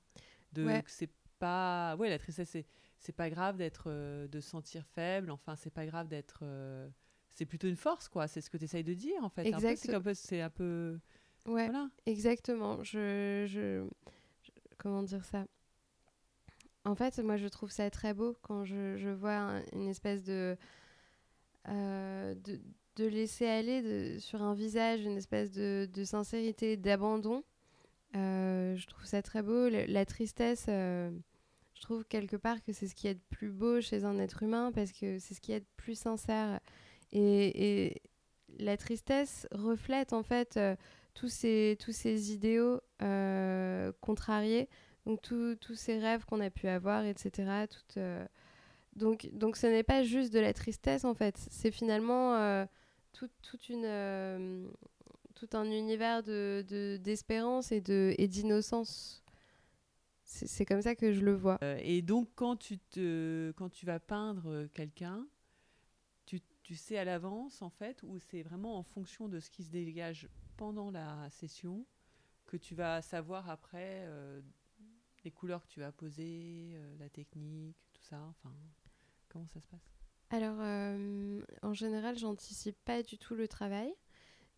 de 0.53 0.67
c'est 0.87 1.11
pas, 1.39 1.95
ouais 1.97 2.09
la 2.09 2.19
tristesse 2.19 2.49
c'est 2.49 2.65
c'est 2.99 3.13
pas 3.15 3.29
grave 3.29 3.57
d'être 3.57 3.85
euh, 3.87 4.27
de 4.27 4.39
se 4.39 4.49
sentir 4.49 4.85
faible 4.85 5.31
enfin 5.31 5.55
c'est 5.55 5.71
pas 5.71 5.87
grave 5.87 6.07
d'être 6.07 6.41
euh, 6.43 6.87
c'est 7.33 7.45
plutôt 7.47 7.67
une 7.67 7.75
force 7.75 8.07
quoi. 8.09 8.27
C'est 8.27 8.41
ce 8.41 8.49
que 8.49 8.57
tu 8.57 8.65
essayes 8.65 8.83
de 8.83 8.93
dire 8.93 9.23
en 9.23 9.29
fait. 9.29 9.45
Exactement 9.47 10.01
c'est 10.13 10.41
un 10.41 10.49
peu 10.51 10.99
ouais 11.47 11.67
exactement. 12.05 12.83
Je, 12.83 13.45
je, 13.47 13.87
comment 14.77 15.01
dire 15.01 15.25
ça? 15.25 15.47
En 16.85 16.95
fait 16.95 17.19
moi 17.19 17.37
je 17.37 17.47
trouve 17.47 17.71
ça 17.71 17.89
très 17.89 18.13
beau 18.13 18.35
quand 18.41 18.65
je, 18.65 19.09
vois 19.13 19.61
une 19.73 19.87
espèce 19.87 20.23
de, 20.23 20.57
euh, 21.67 22.35
de 22.35 22.59
de 22.97 23.05
laisser 23.05 23.47
aller 23.47 24.19
sur 24.19 24.41
un 24.41 24.53
visage 24.53 25.01
une 25.01 25.15
espèce 25.17 25.51
de, 25.51 25.87
de 25.93 26.03
sincérité 26.03 26.75
d'abandon 26.75 27.43
je 28.13 28.85
trouve 28.87 29.05
ça 29.05 29.21
très 29.21 29.41
beau 29.41 29.69
la, 29.69 30.05
tristesse 30.05 30.67
je 31.81 31.87
trouve 31.87 32.05
quelque 32.05 32.35
part 32.35 32.61
que 32.61 32.73
c'est 32.73 32.87
ce 32.87 32.93
qui 32.93 33.07
est 33.07 33.15
de 33.15 33.23
plus 33.31 33.49
beau 33.49 33.81
chez 33.81 34.05
un 34.05 34.19
être 34.19 34.43
humain 34.43 34.71
parce 34.71 34.91
que 34.91 35.17
c'est 35.17 35.33
ce 35.33 35.41
qui 35.41 35.51
est 35.51 35.61
de 35.61 35.65
plus 35.77 35.95
sincère. 35.95 36.59
Et, 37.11 38.01
la 38.59 38.77
tristesse 38.77 39.47
reflète 39.51 40.11
en 40.13 40.23
fait 40.23 40.57
euh, 40.57 40.75
tous, 41.15 41.29
ces, 41.29 41.77
tous 41.79 41.93
ces 41.93 42.33
idéaux 42.33 42.81
euh, 43.01 43.91
contrariés, 44.01 44.67
donc 45.05 45.21
tous 45.21 45.75
ces 45.75 45.99
rêves 45.99 46.25
qu'on 46.25 46.39
a 46.39 46.49
pu 46.49 46.67
avoir, 46.67 47.05
etc. 47.05 47.65
Tout, 47.69 47.99
euh, 47.99 48.25
donc, 48.95 49.29
donc 49.33 49.57
ce 49.57 49.67
n'est 49.67 49.83
pas 49.83 50.03
juste 50.03 50.33
de 50.33 50.39
la 50.39 50.53
tristesse 50.53 51.05
en 51.05 51.13
fait, 51.13 51.37
c'est 51.37 51.71
finalement 51.71 52.65
tout, 53.13 53.29
toute 53.41 53.69
une, 53.69 54.69
tout 55.35 55.49
un 55.53 55.65
univers 55.65 56.23
d'espérance 56.23 57.71
de, 57.71 58.13
et 58.17 58.27
d'innocence. 58.27 59.23
C'est 60.23 60.65
comme 60.65 60.81
ça 60.81 60.95
que 60.95 61.11
je 61.11 61.21
le 61.21 61.33
vois. 61.33 61.57
Euh, 61.61 61.77
et 61.81 62.01
donc, 62.01 62.29
quand 62.35 62.55
tu, 62.55 62.77
te, 62.77 63.51
quand 63.57 63.69
tu 63.69 63.85
vas 63.85 63.99
peindre 63.99 64.49
euh, 64.49 64.67
quelqu'un, 64.73 65.27
tu, 66.25 66.39
tu, 66.63 66.75
sais 66.75 66.97
à 66.97 67.03
l'avance, 67.03 67.61
en 67.61 67.69
fait, 67.69 68.01
ou 68.03 68.17
c'est 68.17 68.41
vraiment 68.41 68.77
en 68.77 68.83
fonction 68.83 69.27
de 69.27 69.41
ce 69.41 69.49
qui 69.49 69.63
se 69.63 69.71
dégage 69.71 70.29
pendant 70.55 70.89
la 70.89 71.29
session 71.31 71.85
que 72.45 72.55
tu 72.55 72.75
vas 72.75 73.01
savoir 73.01 73.49
après 73.49 74.05
euh, 74.05 74.41
les 75.23 75.31
couleurs 75.31 75.63
que 75.63 75.67
tu 75.67 75.79
vas 75.79 75.91
poser, 75.91 76.77
la 76.99 77.09
technique, 77.09 77.77
tout 77.93 78.03
ça 78.03 78.21
Enfin, 78.29 78.53
comment 79.29 79.47
ça 79.47 79.59
se 79.59 79.67
passe? 79.67 79.91
Alors, 80.29 80.59
en 81.61 81.73
général, 81.73 82.17
j'anticipe 82.17 82.77
pas 82.85 83.03
du 83.03 83.17
tout 83.17 83.35
le 83.35 83.47
travail. 83.47 83.93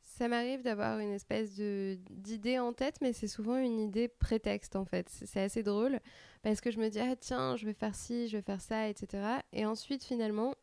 Ça 0.03 0.27
m'arrive 0.27 0.61
d'avoir 0.61 0.99
une 0.99 1.11
espèce 1.11 1.55
d'idée 1.55 2.59
en 2.59 2.73
tête, 2.73 2.97
mais 3.01 3.13
c'est 3.13 3.27
souvent 3.27 3.57
une 3.57 3.79
idée 3.79 4.07
prétexte 4.07 4.75
en 4.75 4.85
fait. 4.85 5.09
C'est 5.09 5.41
assez 5.41 5.63
drôle 5.63 5.99
parce 6.43 6.61
que 6.61 6.69
je 6.69 6.77
me 6.77 6.89
dis 6.89 6.99
ah 6.99 7.15
tiens 7.15 7.55
je 7.55 7.65
vais 7.65 7.73
faire 7.73 7.95
ci, 7.95 8.27
je 8.27 8.37
vais 8.37 8.43
faire 8.43 8.61
ça, 8.61 8.89
etc. 8.89 9.23
Et 9.53 9.65
ensuite 9.65 10.03
finalement 10.03 10.53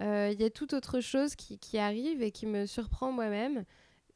euh, 0.00 0.30
il 0.32 0.40
y 0.40 0.44
a 0.44 0.50
toute 0.50 0.74
autre 0.74 1.00
chose 1.00 1.34
qui, 1.34 1.58
qui, 1.58 1.76
arrive 1.76 2.22
et 2.22 2.30
qui 2.30 2.46
me 2.46 2.66
surprend 2.66 3.10
moi-même. 3.10 3.64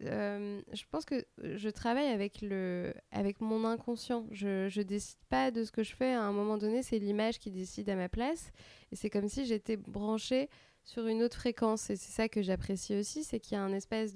Euh, 0.04 0.60
je 0.72 0.82
pense 0.90 1.04
que 1.04 1.24
je 1.38 1.68
travaille 1.68 2.08
avec, 2.08 2.42
le, 2.42 2.92
avec 3.10 3.40
mon 3.40 3.64
inconscient. 3.64 4.26
Je 4.30 4.66
ne 4.76 4.82
décide 4.82 5.18
pas 5.28 5.50
de 5.50 5.64
ce 5.64 5.72
que 5.72 5.82
je 5.82 5.94
fais. 5.94 6.12
À 6.12 6.22
un 6.22 6.32
moment 6.32 6.58
donné, 6.58 6.82
c'est 6.82 6.98
l'image 6.98 7.38
qui 7.38 7.50
décide 7.50 7.88
à 7.90 7.96
ma 7.96 8.08
place. 8.08 8.50
Et 8.90 8.96
c'est 8.96 9.10
comme 9.10 9.28
si 9.28 9.44
j'étais 9.44 9.76
branchée 9.76 10.48
sur 10.84 11.06
une 11.06 11.22
autre 11.22 11.36
fréquence. 11.36 11.90
Et 11.90 11.96
c'est 11.96 12.12
ça 12.12 12.28
que 12.28 12.42
j'apprécie 12.42 12.96
aussi, 12.96 13.24
c'est 13.24 13.40
qu'il 13.40 13.56
y 13.56 13.58
a 13.58 13.62
un 13.62 13.72
espèce 13.72 14.14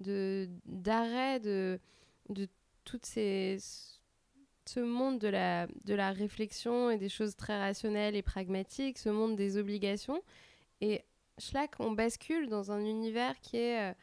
d'arrêt 0.00 1.40
de, 1.40 1.78
de, 2.28 2.48
toutes 2.84 3.06
ces 3.06 3.58
ce 4.66 4.80
monde 4.80 5.18
de 5.18 5.26
la, 5.26 5.66
de 5.84 5.94
la 5.94 6.12
réflexion 6.12 6.90
et 6.90 6.96
des 6.96 7.08
choses 7.08 7.34
très 7.34 7.58
rationnelles 7.58 8.14
et 8.14 8.22
pragmatiques, 8.22 8.98
ce 8.98 9.08
monde 9.08 9.34
des 9.34 9.56
obligations. 9.56 10.22
Et 10.80 11.02
Schlack, 11.38 11.74
on 11.80 11.90
bascule 11.90 12.48
dans 12.48 12.70
un 12.70 12.84
univers 12.84 13.40
qui 13.40 13.56
est, 13.56 13.90
euh, 13.90 13.94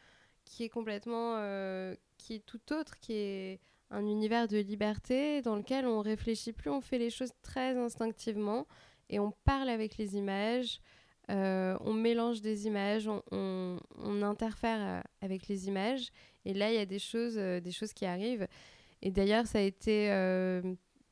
qui 0.48 0.64
est 0.64 0.68
complètement... 0.68 1.34
Euh, 1.36 1.94
qui 2.16 2.34
est 2.34 2.44
tout 2.44 2.72
autre, 2.72 2.98
qui 2.98 3.12
est 3.12 3.60
un 3.90 4.04
univers 4.04 4.48
de 4.48 4.58
liberté 4.58 5.40
dans 5.40 5.54
lequel 5.54 5.86
on 5.86 6.00
réfléchit 6.00 6.52
plus, 6.52 6.70
on 6.70 6.80
fait 6.80 6.98
les 6.98 7.10
choses 7.10 7.30
très 7.42 7.76
instinctivement 7.76 8.66
et 9.08 9.20
on 9.20 9.32
parle 9.44 9.68
avec 9.68 9.96
les 9.98 10.16
images. 10.16 10.80
Euh, 11.30 11.76
on 11.82 11.92
mélange 11.92 12.40
des 12.40 12.66
images, 12.66 13.08
on, 13.30 13.78
interfère 14.22 14.80
euh, 14.80 15.00
avec 15.20 15.46
les 15.46 15.68
images, 15.68 16.08
et 16.44 16.54
là 16.54 16.72
il 16.72 16.76
y 16.76 16.80
a 16.80 16.86
des 16.86 16.98
choses, 16.98 17.36
des 17.36 17.70
choses 17.70 17.92
qui 17.92 18.06
arrivent. 18.06 18.48
Et 19.02 19.10
d'ailleurs, 19.10 19.46
ça 19.46 19.58
a 19.58 19.62
été 19.62 20.10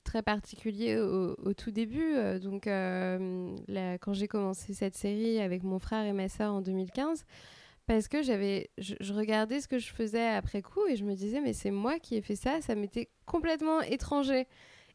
très 0.03 0.23
particulier 0.23 0.97
au, 0.99 1.53
tout 1.55 1.71
début. 1.71 2.15
donc, 2.41 2.65
quand 2.65 4.13
j'ai 4.13 4.29
commencé 4.29 4.75
cette 4.75 4.97
série 4.97 5.39
avec 5.39 5.63
mon 5.63 5.79
frère 5.79 6.05
et 6.05 6.13
ma 6.13 6.29
soeur 6.29 6.53
en 6.53 6.63
2015, 6.63 7.25
parce 7.87 8.09
que 8.09 8.23
j'avais, 8.23 8.71
je, 8.79 9.13
regardais 9.13 9.61
ce 9.61 9.69
que 9.69 9.79
je 9.79 9.93
faisais 9.93 10.27
après 10.27 10.63
coup 10.63 10.87
et 10.89 10.97
je 10.97 11.05
me 11.05 11.15
disais, 11.15 11.41
mais 11.41 11.53
c'est 11.53 11.71
moi 11.71 11.99
qui 11.99 12.17
ai 12.17 12.21
fait 12.21 12.37
ça, 12.37 12.61
ça 12.61 12.75
m'était 12.75 13.09
complètement 13.25 13.81
étranger. 13.81 14.47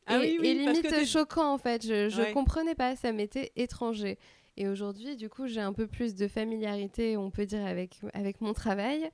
Ah 0.07 0.23
et, 0.23 0.37
limite 0.37 1.05
choquant 1.05 1.53
en 1.53 1.57
fait, 1.57 1.85
je, 1.85 2.09
je 2.09 2.33
comprenais 2.33 2.75
pas, 2.75 2.95
ça 2.95 3.11
m'était 3.11 3.51
étranger. 3.55 4.17
Et 4.57 4.67
aujourd'hui, 4.67 5.15
du 5.15 5.29
coup, 5.29 5.47
j'ai 5.47 5.61
un 5.61 5.71
peu 5.71 5.87
plus 5.87 6.13
de 6.13 6.27
familiarité, 6.27 7.15
on 7.15 7.31
peut 7.31 7.45
dire, 7.45 7.65
avec, 7.65 8.01
avec 8.13 8.41
mon 8.41 8.53
travail. 8.53 9.09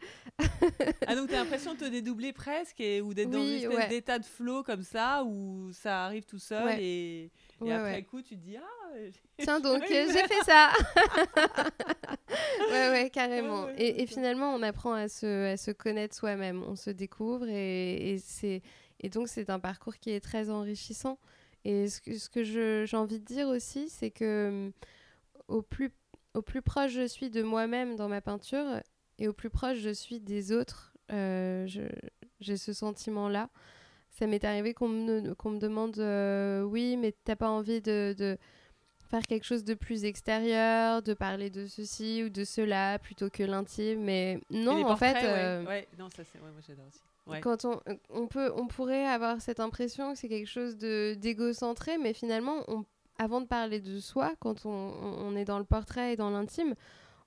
ah, 1.08 1.16
donc 1.16 1.30
tu 1.30 1.36
as 1.36 1.40
l'impression 1.40 1.76
de 1.76 1.80
te 1.80 1.86
dédoubler 1.86 2.34
presque 2.34 2.80
et, 2.80 3.02
ou 3.02 3.14
d'être 3.14 3.30
dans 3.30 3.44
une 3.44 3.54
espèce 3.54 3.90
d'état 3.90 4.18
de 4.18 4.26
flow 4.26 4.64
comme 4.64 4.82
ça, 4.82 5.24
où 5.24 5.72
ça 5.74 6.06
arrive 6.06 6.26
tout 6.26 6.40
seul 6.40 6.80
et, 6.80 7.32
et 7.66 7.72
après 7.72 8.04
coup, 8.04 8.22
tu 8.22 8.36
te 8.36 8.42
dis 8.42 8.58
Ah 8.58 8.88
Tiens, 9.40 9.60
donc 9.60 9.84
j'ai 9.88 10.08
fait 10.08 10.44
ça 10.46 10.72
Ouais, 12.70 12.90
ouais, 12.90 13.10
carrément. 13.12 13.68
et, 13.78 14.02
et, 14.02 14.06
finalement, 14.08 14.54
on 14.54 14.62
apprend 14.62 14.94
à 14.94 15.08
se, 15.08 15.54
à 15.54 15.58
se 15.58 15.72
connaître 15.72 16.16
soi-même, 16.16 16.64
on 16.64 16.76
se 16.76 16.90
découvre 16.90 17.48
et, 17.48 18.14
et 18.14 18.18
c'est. 18.18 18.62
Et 19.00 19.10
donc, 19.10 19.28
c'est 19.28 19.52
un 19.52 19.60
parcours 19.60 19.98
qui 19.98 20.10
est 20.10 20.20
très 20.20 20.50
enrichissant. 20.50 21.20
Et 21.66 21.88
ce 21.90 22.02
que, 22.02 22.18
ce 22.18 22.30
que 22.30 22.44
j'ai 22.44 22.98
envie 22.98 23.20
de 23.20 23.26
dire 23.26 23.48
aussi, 23.48 23.90
c'est 23.90 24.10
que 24.10 24.72
au 25.48 25.62
plus, 25.62 25.92
au 26.34 26.42
plus 26.42 26.62
proche 26.62 26.92
je 26.92 27.08
suis 27.08 27.30
de 27.30 27.42
moi-même 27.42 27.96
dans 27.96 28.08
ma 28.08 28.22
peinture 28.22 28.82
et 29.20 29.28
au 29.28 29.34
plus 29.34 29.50
proche 29.50 29.78
je 29.78 29.90
suis 29.90 30.20
des 30.20 30.52
autres, 30.52 30.94
euh, 31.12 31.68
j'ai 32.40 32.58
ce 32.58 32.74
sentiment-là. 32.74 33.50
Ça 34.18 34.28
m'est 34.28 34.44
arrivé 34.44 34.74
qu'on 34.74 34.88
me, 34.88 35.22
me 35.22 35.60
demande 35.60 35.98
euh, 36.00 36.64
oui, 36.64 36.98
mais 36.98 37.14
t'as 37.24 37.36
pas 37.36 37.50
envie 37.50 37.82
de, 37.82 38.16
de, 38.18 38.38
faire 39.10 39.22
quelque 39.22 39.46
chose 39.46 39.64
de 39.64 39.74
plus 39.74 40.06
extérieur, 40.06 41.02
de 41.02 41.14
parler 41.14 41.50
de 41.50 41.68
ceci 41.68 42.24
ou 42.26 42.30
de 42.30 42.44
cela 42.44 42.98
plutôt 43.00 43.30
que 43.30 43.44
l'intime. 43.44 44.02
Mais 44.02 44.40
non, 44.50 44.86
en 44.86 44.96
fait. 44.96 45.24
Euh, 45.24 45.66
ouais. 45.66 45.88
non, 46.00 46.10
ça 46.10 46.24
c'est. 46.24 46.40
moi 46.40 46.50
j'adore 46.66 46.86
aussi. 46.88 47.02
Quand 47.42 47.66
on, 47.66 47.82
on, 48.10 48.28
peut, 48.28 48.54
on 48.56 48.68
pourrait 48.68 49.06
avoir 49.06 49.42
cette 49.42 49.60
impression 49.60 50.14
que 50.14 50.18
c'est 50.18 50.30
quelque 50.30 50.50
chose 50.50 50.78
d'égocentré, 50.78 51.98
mais 51.98 52.14
finalement, 52.14 52.64
on 52.70 52.86
avant 53.18 53.42
de 53.42 53.48
parler 53.48 53.80
de 53.80 54.00
soi, 54.00 54.34
quand 54.40 54.66
on, 54.66 55.36
est 55.36 55.46
dans 55.46 55.60
le 55.60 55.66
portrait 55.66 56.14
et 56.14 56.16
dans 56.16 56.30
l'intime, 56.30 56.76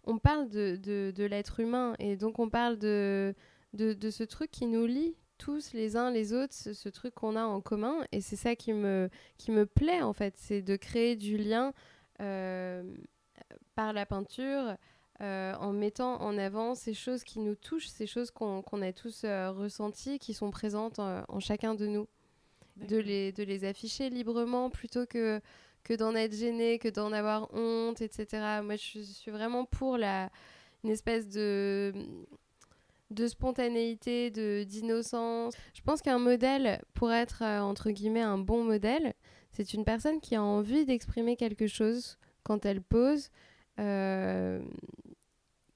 on 0.04 0.18
parle 0.18 0.48
de, 0.48 0.76
de, 0.76 1.24
l'être 1.24 1.60
humain 1.60 1.94
et 1.98 2.16
donc 2.16 2.38
on 2.38 2.48
parle 2.48 2.78
de, 2.78 3.34
de, 3.74 4.10
ce 4.10 4.24
truc 4.24 4.50
qui 4.50 4.66
nous 4.66 4.86
lie 4.86 5.14
tous 5.40 5.72
les 5.72 5.96
uns 5.96 6.10
les 6.10 6.34
autres, 6.34 6.52
ce, 6.54 6.88
truc 6.90 7.14
qu'on 7.14 7.34
a 7.34 7.44
en 7.44 7.62
commun 7.62 7.96
et 8.12 8.20
c'est 8.20 8.36
ça 8.36 8.54
qui 8.54 8.74
me, 8.74 9.08
qui 9.38 9.50
me 9.50 9.64
plaît 9.64 10.02
en 10.02 10.12
fait, 10.12 10.34
c'est 10.36 10.60
de 10.60 10.76
créer 10.76 11.16
du 11.16 11.38
lien 11.38 11.72
euh, 12.20 12.82
par 13.74 13.92
la 13.92 14.06
peinture. 14.06 14.76
Euh, 15.22 15.52
en 15.56 15.74
mettant 15.74 16.18
en 16.22 16.38
avant 16.38 16.74
ces 16.74 16.94
choses 16.94 17.24
qui 17.24 17.40
nous 17.40 17.54
touchent, 17.54 17.88
ces 17.88 18.06
choses 18.06 18.30
qu'on 18.30 18.62
a 18.62 18.90
tous 18.90 19.24
euh, 19.24 19.50
ressenties, 19.50 20.18
qui 20.18 20.32
sont 20.32 20.50
présentes 20.50 20.98
en, 20.98 21.40
chacun 21.40 21.74
de 21.74 21.86
nous. 21.86 22.06
De 22.76 22.96
les, 22.96 23.30
de 23.32 23.42
les 23.42 23.66
afficher 23.66 24.08
librement 24.08 24.70
plutôt 24.70 25.04
que 25.04 25.42
que 25.84 25.94
d'en 25.94 26.14
être 26.14 26.34
gêné, 26.34 26.78
que 26.78 26.88
d'en 26.88 27.12
avoir 27.12 27.52
honte, 27.54 28.00
etc. 28.00 28.60
Moi, 28.62 28.76
je, 28.76 29.00
suis 29.00 29.30
vraiment 29.30 29.64
pour 29.64 29.98
la, 29.98 30.30
une 30.84 30.90
espèce 30.90 31.28
de, 31.28 31.92
de 33.10 33.26
spontanéité, 33.26 34.30
de 34.30 34.64
d'innocence. 34.64 35.54
Je 35.74 35.82
pense 35.82 36.00
qu'un 36.02 36.18
modèle, 36.18 36.82
pour 36.94 37.12
être 37.12 37.42
euh, 37.42 37.60
entre 37.60 37.90
guillemets 37.90 38.22
un 38.22 38.38
bon 38.38 38.64
modèle, 38.64 39.14
c'est 39.52 39.74
une 39.74 39.84
personne 39.84 40.20
qui 40.20 40.36
a 40.36 40.42
envie 40.42 40.86
d'exprimer 40.86 41.36
quelque 41.36 41.66
chose 41.66 42.18
quand 42.42 42.64
elle 42.64 42.80
pose, 42.80 43.30
euh, 43.78 44.62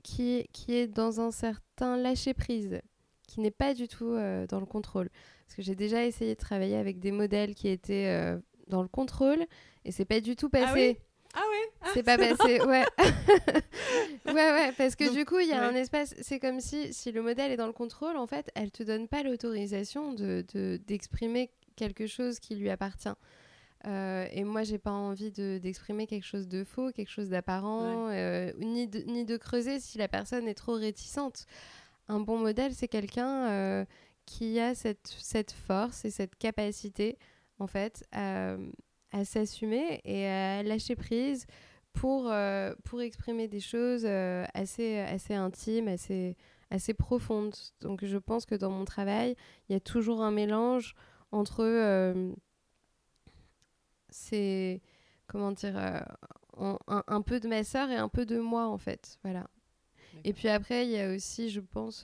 qui, 0.02 0.46
qui 0.52 0.74
est 0.74 0.86
dans 0.86 1.20
un 1.20 1.30
certain 1.30 1.96
lâcher-prise, 1.96 2.80
qui 3.26 3.40
n'est 3.40 3.50
pas 3.50 3.74
du 3.74 3.88
tout 3.88 4.12
euh, 4.12 4.46
dans 4.46 4.60
le 4.60 4.66
contrôle. 4.66 5.10
Parce 5.46 5.56
que 5.56 5.62
j'ai 5.62 5.74
déjà 5.74 6.04
essayé 6.04 6.34
de 6.34 6.40
travailler 6.40 6.76
avec 6.76 7.00
des 7.00 7.12
modèles 7.12 7.54
qui 7.54 7.68
étaient 7.68 8.38
dans 8.68 8.80
le 8.80 8.88
contrôle 8.88 9.44
et 9.84 9.92
c'est 9.92 10.06
pas 10.06 10.20
du 10.20 10.36
tout 10.36 10.48
Ah 10.54 10.60
passé. 10.60 10.98
Ah 11.34 11.40
ouais 11.50 11.72
ah, 11.82 11.86
C'est 11.94 12.02
pas 12.04 12.16
passé, 12.16 12.60
ouais. 12.62 12.84
ouais, 14.26 14.32
ouais, 14.32 14.72
parce 14.76 14.94
que 14.94 15.04
Donc, 15.06 15.14
du 15.14 15.24
coup, 15.24 15.40
il 15.40 15.48
y 15.48 15.52
a 15.52 15.60
ouais. 15.60 15.66
un 15.66 15.74
espace. 15.74 16.14
C'est 16.22 16.38
comme 16.38 16.60
si, 16.60 16.92
si 16.92 17.10
le 17.12 17.22
modèle 17.22 17.50
est 17.52 17.56
dans 17.56 17.66
le 17.66 17.72
contrôle, 17.72 18.16
en 18.16 18.26
fait, 18.26 18.50
elle 18.54 18.70
te 18.70 18.82
donne 18.82 19.08
pas 19.08 19.22
l'autorisation 19.22 20.12
de, 20.12 20.44
de- 20.54 20.80
d'exprimer 20.86 21.50
quelque 21.76 22.06
chose 22.06 22.38
qui 22.38 22.54
lui 22.54 22.70
appartient. 22.70 23.08
Euh, 23.86 24.26
et 24.32 24.44
moi, 24.44 24.62
j'ai 24.62 24.78
pas 24.78 24.92
envie 24.92 25.30
de, 25.30 25.58
d'exprimer 25.58 26.06
quelque 26.06 26.24
chose 26.24 26.48
de 26.48 26.64
faux, 26.64 26.90
quelque 26.92 27.10
chose 27.10 27.28
d'apparent, 27.28 28.08
euh, 28.10 28.50
ni, 28.58 28.86
de, 28.86 29.00
ni 29.00 29.24
de 29.24 29.36
creuser 29.36 29.78
si 29.80 29.98
la 29.98 30.08
personne 30.08 30.48
est 30.48 30.54
trop 30.54 30.74
réticente. 30.74 31.46
Un 32.08 32.20
bon 32.20 32.38
modèle, 32.38 32.72
c'est 32.74 32.88
quelqu'un 32.88 33.48
euh, 33.50 33.84
qui 34.24 34.58
a 34.60 34.74
cette, 34.74 35.14
cette 35.18 35.52
force 35.52 36.04
et 36.04 36.10
cette 36.10 36.36
capacité, 36.36 37.18
en 37.58 37.66
fait, 37.66 38.04
à, 38.12 38.56
à 39.14 39.24
s'assumer 39.24 40.00
et 40.04 40.26
à 40.26 40.62
lâcher 40.64 40.96
prise 40.96 41.46
pour, 41.92 42.28
euh, 42.28 42.74
pour 42.82 43.00
exprimer 43.00 43.46
des 43.46 43.60
choses 43.60 44.02
euh, 44.04 44.44
assez, 44.54 44.98
assez 44.98 45.34
intimes, 45.34 45.86
assez, 45.86 46.36
assez 46.70 46.94
profondes. 46.94 47.54
Donc 47.80 48.04
je 48.04 48.18
pense 48.18 48.44
que 48.44 48.56
dans 48.56 48.70
mon 48.70 48.84
travail, 48.84 49.36
il 49.68 49.72
y 49.72 49.76
a 49.76 49.80
toujours 49.80 50.20
un 50.20 50.32
mélange 50.32 50.96
entre 51.30 51.62
euh, 51.62 52.32
ces, 54.10 54.82
comment 55.28 55.52
dire, 55.52 55.78
euh, 55.78 56.00
un, 56.58 57.04
un 57.06 57.22
peu 57.22 57.38
de 57.38 57.46
ma 57.46 57.62
sœur 57.62 57.90
et 57.90 57.96
un 57.96 58.08
peu 58.08 58.26
de 58.26 58.40
moi 58.40 58.66
en 58.66 58.78
fait. 58.78 59.20
Voilà. 59.22 59.48
Et 60.24 60.32
puis 60.32 60.48
après, 60.48 60.86
il 60.86 60.90
y 60.90 60.98
a 60.98 61.14
aussi, 61.14 61.50
je 61.50 61.60
pense, 61.60 62.02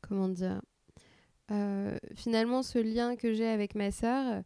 comment 0.00 0.28
dire, 0.28 0.60
finalement 2.14 2.62
ce 2.62 2.78
lien 2.78 3.14
que 3.14 3.32
j'ai 3.32 3.48
avec 3.48 3.74
ma 3.74 3.90
sœur, 3.90 4.42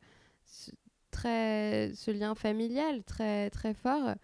ce, 0.48 0.70
très, 1.10 1.92
ce 1.94 2.10
lien 2.10 2.34
familial 2.34 3.04
très, 3.04 3.50
très 3.50 3.74
fort, 3.74 4.14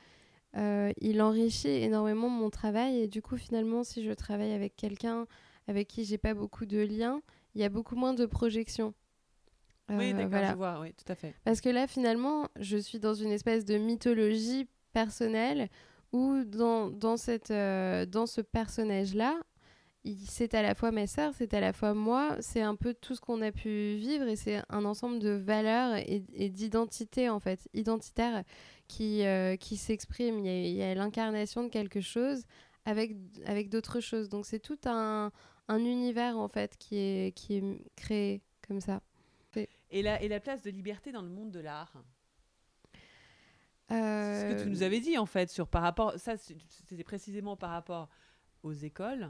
euh, 0.56 0.92
il 1.00 1.20
enrichit 1.22 1.68
énormément 1.68 2.28
mon 2.28 2.50
travail. 2.50 2.98
Et 3.00 3.08
du 3.08 3.22
coup, 3.22 3.36
finalement, 3.36 3.84
si 3.84 4.04
je 4.04 4.12
travaille 4.12 4.52
avec 4.52 4.76
quelqu'un 4.76 5.26
avec 5.66 5.88
qui 5.88 6.04
j'ai 6.04 6.18
pas 6.18 6.34
beaucoup 6.34 6.66
de 6.66 6.78
liens, 6.78 7.22
il 7.54 7.60
y 7.60 7.64
a 7.64 7.68
beaucoup 7.68 7.96
moins 7.96 8.14
de 8.14 8.26
projections. 8.26 8.92
Oui, 9.88 10.10
Euh, 10.10 10.12
d'accord, 10.12 10.28
voilà. 10.30 10.50
je 10.52 10.56
vois, 10.56 10.80
oui, 10.80 10.92
tout 10.94 11.10
à 11.10 11.14
fait. 11.14 11.34
Parce 11.44 11.60
que 11.60 11.68
là, 11.68 11.86
finalement, 11.86 12.48
je 12.58 12.76
suis 12.76 12.98
dans 12.98 13.14
une 13.14 13.30
espèce 13.30 13.64
de 13.64 13.76
mythologie 13.76 14.66
personnelle 14.92 15.68
où 16.12 16.44
dans, 16.44 16.90
dans, 16.90 17.16
cette, 17.16 17.50
euh, 17.50 18.06
dans 18.06 18.26
ce 18.26 18.40
personnage-là, 18.40 19.36
c'est 20.26 20.54
à 20.54 20.62
la 20.62 20.74
fois 20.74 20.90
ma 20.90 21.06
sœur, 21.06 21.32
c'est 21.34 21.54
à 21.54 21.60
la 21.60 21.72
fois 21.72 21.94
moi, 21.94 22.36
c'est 22.40 22.60
un 22.60 22.76
peu 22.76 22.94
tout 22.94 23.14
ce 23.14 23.20
qu'on 23.20 23.40
a 23.40 23.52
pu 23.52 23.96
vivre 23.96 24.26
et 24.28 24.36
c'est 24.36 24.62
un 24.68 24.84
ensemble 24.84 25.18
de 25.18 25.30
valeurs 25.30 25.96
et, 25.96 26.22
et 26.34 26.50
d'identités, 26.50 27.28
en 27.30 27.40
fait, 27.40 27.68
identitaires 27.72 28.44
qui, 28.86 29.24
euh, 29.24 29.56
qui 29.56 29.76
s'expriment. 29.76 30.44
Il 30.44 30.74
y 30.74 30.82
a, 30.82 30.94
l'incarnation 30.94 31.64
de 31.64 31.68
quelque 31.68 32.00
chose 32.00 32.44
avec, 32.84 33.16
avec 33.46 33.70
d'autres 33.70 34.00
choses. 34.00 34.28
Donc 34.28 34.44
c'est 34.46 34.60
tout 34.60 34.78
un, 34.84 35.32
un 35.68 35.78
univers, 35.78 36.36
en 36.38 36.48
fait, 36.48 36.76
qui 36.76 36.96
est, 36.96 37.34
qui 37.34 37.56
est 37.56 37.64
créé 37.96 38.42
comme 38.66 38.80
ça. 38.80 39.00
Et 39.90 40.02
la, 40.02 40.20
et 40.20 40.28
la 40.28 40.40
place 40.40 40.62
de 40.62 40.70
liberté 40.70 41.12
dans 41.12 41.22
le 41.22 41.28
monde 41.28 41.50
de 41.50 41.60
l'art? 41.60 41.92
C'est 43.88 43.94
ce 43.94 44.44
Euh, 44.44 44.54
que 44.54 44.62
tu 44.62 44.68
nous 44.68 44.82
avais 44.82 44.98
dit 44.98 45.18
en 45.18 45.26
fait 45.26 45.50
sur 45.50 45.68
par 45.68 45.82
rapport 45.82 46.14
ça 46.16 46.38
c'était 46.38 47.04
précisément 47.04 47.54
par 47.54 47.70
rapport 47.70 48.08
aux 48.62 48.72
écoles 48.72 49.24
euh, 49.24 49.28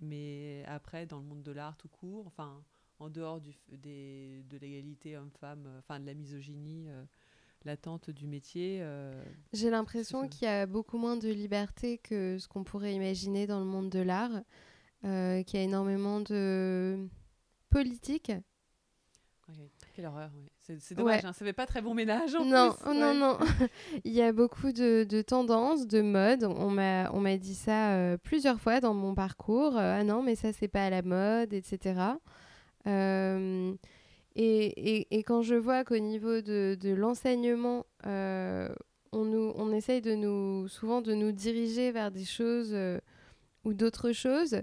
mais 0.00 0.64
après 0.66 1.06
dans 1.06 1.18
le 1.18 1.24
monde 1.24 1.42
de 1.42 1.52
l'art 1.52 1.76
tout 1.76 1.88
court 1.88 2.26
enfin 2.26 2.62
en 2.98 3.08
dehors 3.10 3.40
du, 3.40 3.54
des, 3.70 4.42
de 4.48 4.58
l'égalité 4.58 5.16
homme-femme 5.16 5.64
euh, 5.66 5.78
enfin 5.78 6.00
de 6.00 6.06
la 6.06 6.14
misogynie 6.14 6.86
euh, 6.88 7.04
latente 7.64 8.10
du 8.10 8.26
métier 8.26 8.78
euh, 8.82 9.22
J'ai 9.52 9.70
l'impression 9.70 10.28
qu'il 10.28 10.46
y 10.46 10.50
a 10.50 10.66
beaucoup 10.66 10.98
moins 10.98 11.16
de 11.16 11.28
liberté 11.28 11.98
que 11.98 12.38
ce 12.38 12.46
qu'on 12.48 12.64
pourrait 12.64 12.94
imaginer 12.94 13.46
dans 13.46 13.58
le 13.58 13.64
monde 13.64 13.90
de 13.90 14.00
l'art, 14.00 14.42
euh, 15.04 15.42
qu'il 15.42 15.58
y 15.58 15.62
a 15.62 15.64
énormément 15.64 16.20
de 16.20 17.08
politique. 17.70 18.32
Quelle 19.94 20.06
horreur 20.06 20.30
ouais. 20.36 20.76
c'est 20.80 20.94
dommage 20.94 21.22
Ouais. 21.22 21.26
hein, 21.26 21.32
ça 21.32 21.44
fait 21.44 21.52
pas 21.52 21.66
très 21.66 21.80
bon 21.82 21.94
ménage 21.94 22.34
en 22.34 22.44
Non, 22.44 22.72
plus, 22.72 22.84
oh 22.90 22.94
non, 22.94 23.08
ouais. 23.12 23.14
non. 23.18 23.38
Il 24.04 24.12
y 24.12 24.22
a 24.22 24.32
beaucoup 24.32 24.72
de, 24.72 25.04
de 25.04 25.22
tendances, 25.22 25.86
de 25.86 26.00
modes. 26.02 26.44
On 26.44 26.70
m'a, 26.70 27.36
dit 27.36 27.54
ça 27.54 27.92
euh, 27.94 28.16
plusieurs 28.16 28.60
fois 28.60 28.80
dans 28.80 28.94
mon 28.94 29.14
parcours. 29.14 29.76
Euh, 29.76 29.96
ah 30.00 30.04
non, 30.04 30.22
mais 30.22 30.34
ça, 30.34 30.52
c'est 30.52 30.68
pas 30.68 30.86
à 30.86 30.90
la 30.90 31.02
mode, 31.02 31.52
etc. 31.52 32.00
Euh, 32.86 33.74
et, 34.36 34.96
et, 34.98 35.18
et 35.18 35.22
quand 35.22 35.42
je 35.42 35.54
vois 35.54 35.84
qu'au 35.84 35.98
niveau 35.98 36.40
de, 36.40 36.76
de 36.80 36.90
l'enseignement, 36.90 37.86
on, 38.04 39.24
nous, 39.24 39.52
on 39.56 39.72
essaye 39.72 40.00
de 40.00 40.14
nous, 40.14 40.68
souvent 40.68 41.00
de 41.00 41.14
nous 41.14 41.32
diriger 41.32 41.92
vers 41.92 42.10
des 42.10 42.24
choses 42.24 42.76
ou 43.64 43.74
d'autres 43.74 44.12
choses, 44.12 44.56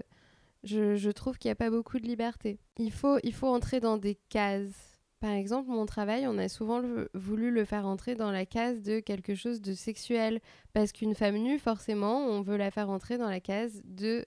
je, 0.64 1.10
trouve 1.10 1.38
qu'il 1.38 1.48
n'y 1.48 1.52
a 1.52 1.56
pas 1.56 1.70
beaucoup 1.70 1.98
de 1.98 2.06
liberté. 2.06 2.58
Il 2.78 2.92
faut, 2.92 3.18
entrer 3.42 3.80
dans 3.80 3.96
des 3.96 4.16
cases. 4.28 4.98
Par 5.20 5.30
exemple, 5.30 5.70
mon 5.70 5.86
travail, 5.86 6.26
on 6.26 6.38
a 6.38 6.48
souvent 6.48 6.82
voulu 7.14 7.50
le 7.50 7.64
faire 7.64 7.86
entrer 7.86 8.14
dans 8.14 8.32
la 8.32 8.44
case 8.44 8.82
de 8.82 9.00
quelque 9.00 9.34
chose 9.34 9.60
de 9.60 9.72
sexuel. 9.74 10.40
Parce 10.72 10.92
qu'une 10.92 11.14
femme 11.14 11.36
nue, 11.36 11.58
forcément, 11.58 12.26
on 12.26 12.42
veut 12.42 12.56
la 12.56 12.70
faire 12.70 12.90
entrer 12.90 13.18
dans 13.18 13.28
la 13.28 13.40
case 13.40 13.82
de, 13.84 14.24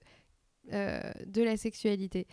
euh, 0.74 1.02
de 1.26 1.44
la 1.44 1.58
sexualité. 1.58 2.28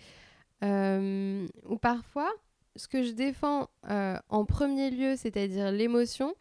Euh, 0.63 1.47
ou 1.69 1.77
parfois, 1.77 2.31
ce 2.77 2.89
que 2.89 3.03
je 3.03 3.13
défends 3.13 3.69
euh, 3.91 4.17
en 4.29 4.45
premier 4.45 4.91
lieu, 4.91 5.17
c'est-à-dire 5.17 5.73
l'émotion, 5.73 6.35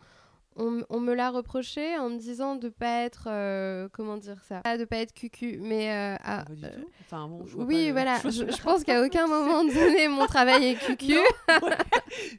on, 0.57 0.83
on 0.89 0.99
me 0.99 1.13
l'a 1.13 1.29
reproché 1.29 1.97
en 1.97 2.09
me 2.09 2.17
disant 2.17 2.55
de 2.55 2.69
pas 2.69 3.03
être 3.05 3.25
euh, 3.27 3.87
comment 3.93 4.17
dire 4.17 4.37
ça? 4.47 4.61
Ah, 4.65 4.77
de 4.77 4.85
pas 4.85 4.97
être 4.97 5.13
cucu 5.13 5.57
mais 5.61 5.91
euh, 5.91 6.15
ah, 6.23 6.43
pas 6.47 6.53
du 6.53 6.65
euh, 6.65 6.69
tout? 6.69 6.89
Enfin 7.01 7.27
bon 7.27 7.45
je 7.45 7.55
oui 7.57 7.65
pas 7.65 7.87
le- 7.87 7.91
voilà 7.93 8.19
je, 8.25 8.51
je 8.51 8.61
pense 8.61 8.83
qu'à 8.83 9.01
aucun 9.03 9.27
moment 9.27 9.63
donné 9.63 10.07
mon 10.09 10.25
travail 10.25 10.65
est 10.71 10.75
cucu 10.85 11.13
ouais. 11.15 11.25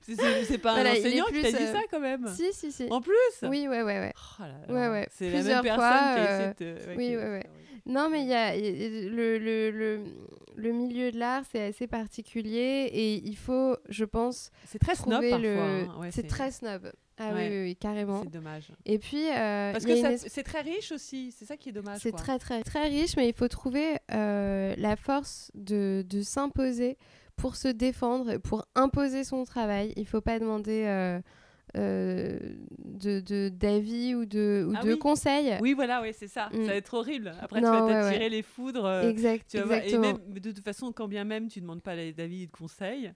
C'est- 0.02 0.58
pas 0.58 0.74
Voilà, 0.74 0.90
un 0.90 0.92
enseignant 0.92 1.24
qui 1.26 1.42
t'a 1.42 1.50
dit 1.50 1.56
euh, 1.56 1.72
ça 1.72 1.80
quand 1.90 2.00
même 2.00 2.26
si 2.28 2.52
si 2.52 2.70
si 2.72 2.86
en 2.90 3.00
plus? 3.00 3.14
Oui 3.42 3.66
ouais 3.68 3.82
ouais 3.82 3.98
ouais 3.98 4.12
Oh 4.38 4.42
là 4.42 4.48
là, 4.68 4.74
Ouais, 4.74 4.88
ouais. 4.92 5.08
C'est 5.10 5.26
la 5.26 5.30
même 5.32 5.40
Plusieurs 5.42 5.62
personne 5.62 5.78
fois, 5.78 6.54
qui 6.54 6.64
de 6.64 6.70
ouais, 6.72 6.84
oui, 6.96 7.06
qui- 7.08 7.16
ouais, 7.16 7.22
ouais. 7.24 7.42
oui. 7.44 7.60
Non, 7.84 8.08
mais 8.10 8.20
il 8.20 8.28
y 8.28 8.34
a, 8.34 8.54
le, 8.56 9.38
le, 9.38 9.70
le, 9.72 10.04
le 10.54 10.72
milieu 10.72 11.10
de 11.10 11.18
l'art, 11.18 11.42
c'est 11.50 11.64
assez 11.64 11.88
particulier 11.88 12.88
et 12.92 13.14
il 13.14 13.36
faut, 13.36 13.76
je 13.88 14.04
pense, 14.04 14.50
C'est 14.66 14.78
très 14.78 14.94
snob 14.94 15.20
parfois. 15.28 15.48
hein. 15.48 15.88
C'est 16.12 16.28
très 16.28 16.52
snob. 16.52 16.92
Ah 17.18 17.32
Ouais. 17.34 17.48
oui, 17.48 17.56
oui, 17.56 17.62
oui, 17.64 17.76
carrément. 17.76 18.22
C'est 18.22 18.30
dommage. 18.30 18.68
Et 18.86 18.98
puis, 18.98 19.28
euh, 19.28 19.72
Parce 19.72 19.84
que 19.84 19.90
une 20.12 20.16
c'est 20.18 20.42
très 20.42 20.62
riche 20.62 20.92
aussi. 20.92 21.30
C'est 21.32 21.44
ça 21.44 21.56
qui 21.56 21.68
est 21.68 21.72
dommage. 21.72 22.00
c'est 22.02 22.12
très, 22.12 22.38
très, 22.38 22.62
très 22.62 22.88
riche, 22.88 23.16
mais 23.16 23.28
il 23.28 23.34
faut 23.34 23.48
trouver 23.48 23.96
euh, 24.12 24.74
la 24.78 24.96
force 24.96 25.50
de, 25.54 26.04
de 26.08 26.22
s'imposer 26.22 26.96
pour 27.36 27.56
se 27.56 27.68
défendre, 27.68 28.38
pour 28.38 28.64
imposer 28.74 29.24
son 29.24 29.44
travail. 29.44 29.92
Il 29.96 30.06
faut 30.06 30.20
pas 30.20 30.38
demander 30.38 30.84
euh, 30.86 31.20
euh, 31.76 32.38
de 32.84 33.48
d'avis 33.48 34.14
ou 34.14 34.24
de, 34.26 34.66
ou 34.68 34.74
Ah 34.76 34.82
de 34.82 34.92
oui. 34.92 34.98
conseils. 34.98 35.56
Oui, 35.60 35.72
voilà, 35.74 36.00
ouais, 36.02 36.12
c'est 36.12 36.28
ça. 36.28 36.48
Mm. 36.52 36.62
Ça 36.64 36.68
va 36.72 36.74
être 36.76 36.94
horrible. 36.94 37.32
Après, 37.40 37.60
Non, 37.60 37.70
tu 37.70 37.76
vas 37.78 37.86
t'attirer 38.02 38.24
ouais. 38.24 38.28
les 38.30 38.42
foudres. 38.42 38.84
euh, 38.84 39.08
Exact, 39.08 39.46
tu 39.50 39.58
vas 39.58 39.64
voir- 39.64 39.78
et 39.78 39.84
exactement. 39.84 40.18
même, 40.28 40.40
de 40.40 40.50
toute 40.50 40.64
façon, 40.64 40.92
quand 40.92 41.08
bien 41.08 41.24
même 41.24 41.48
tu 41.48 41.60
demandes 41.60 41.82
pas 41.82 41.94
d'avis 42.12 42.42
et 42.42 42.46
de 42.46 42.52
conseils, 42.52 43.12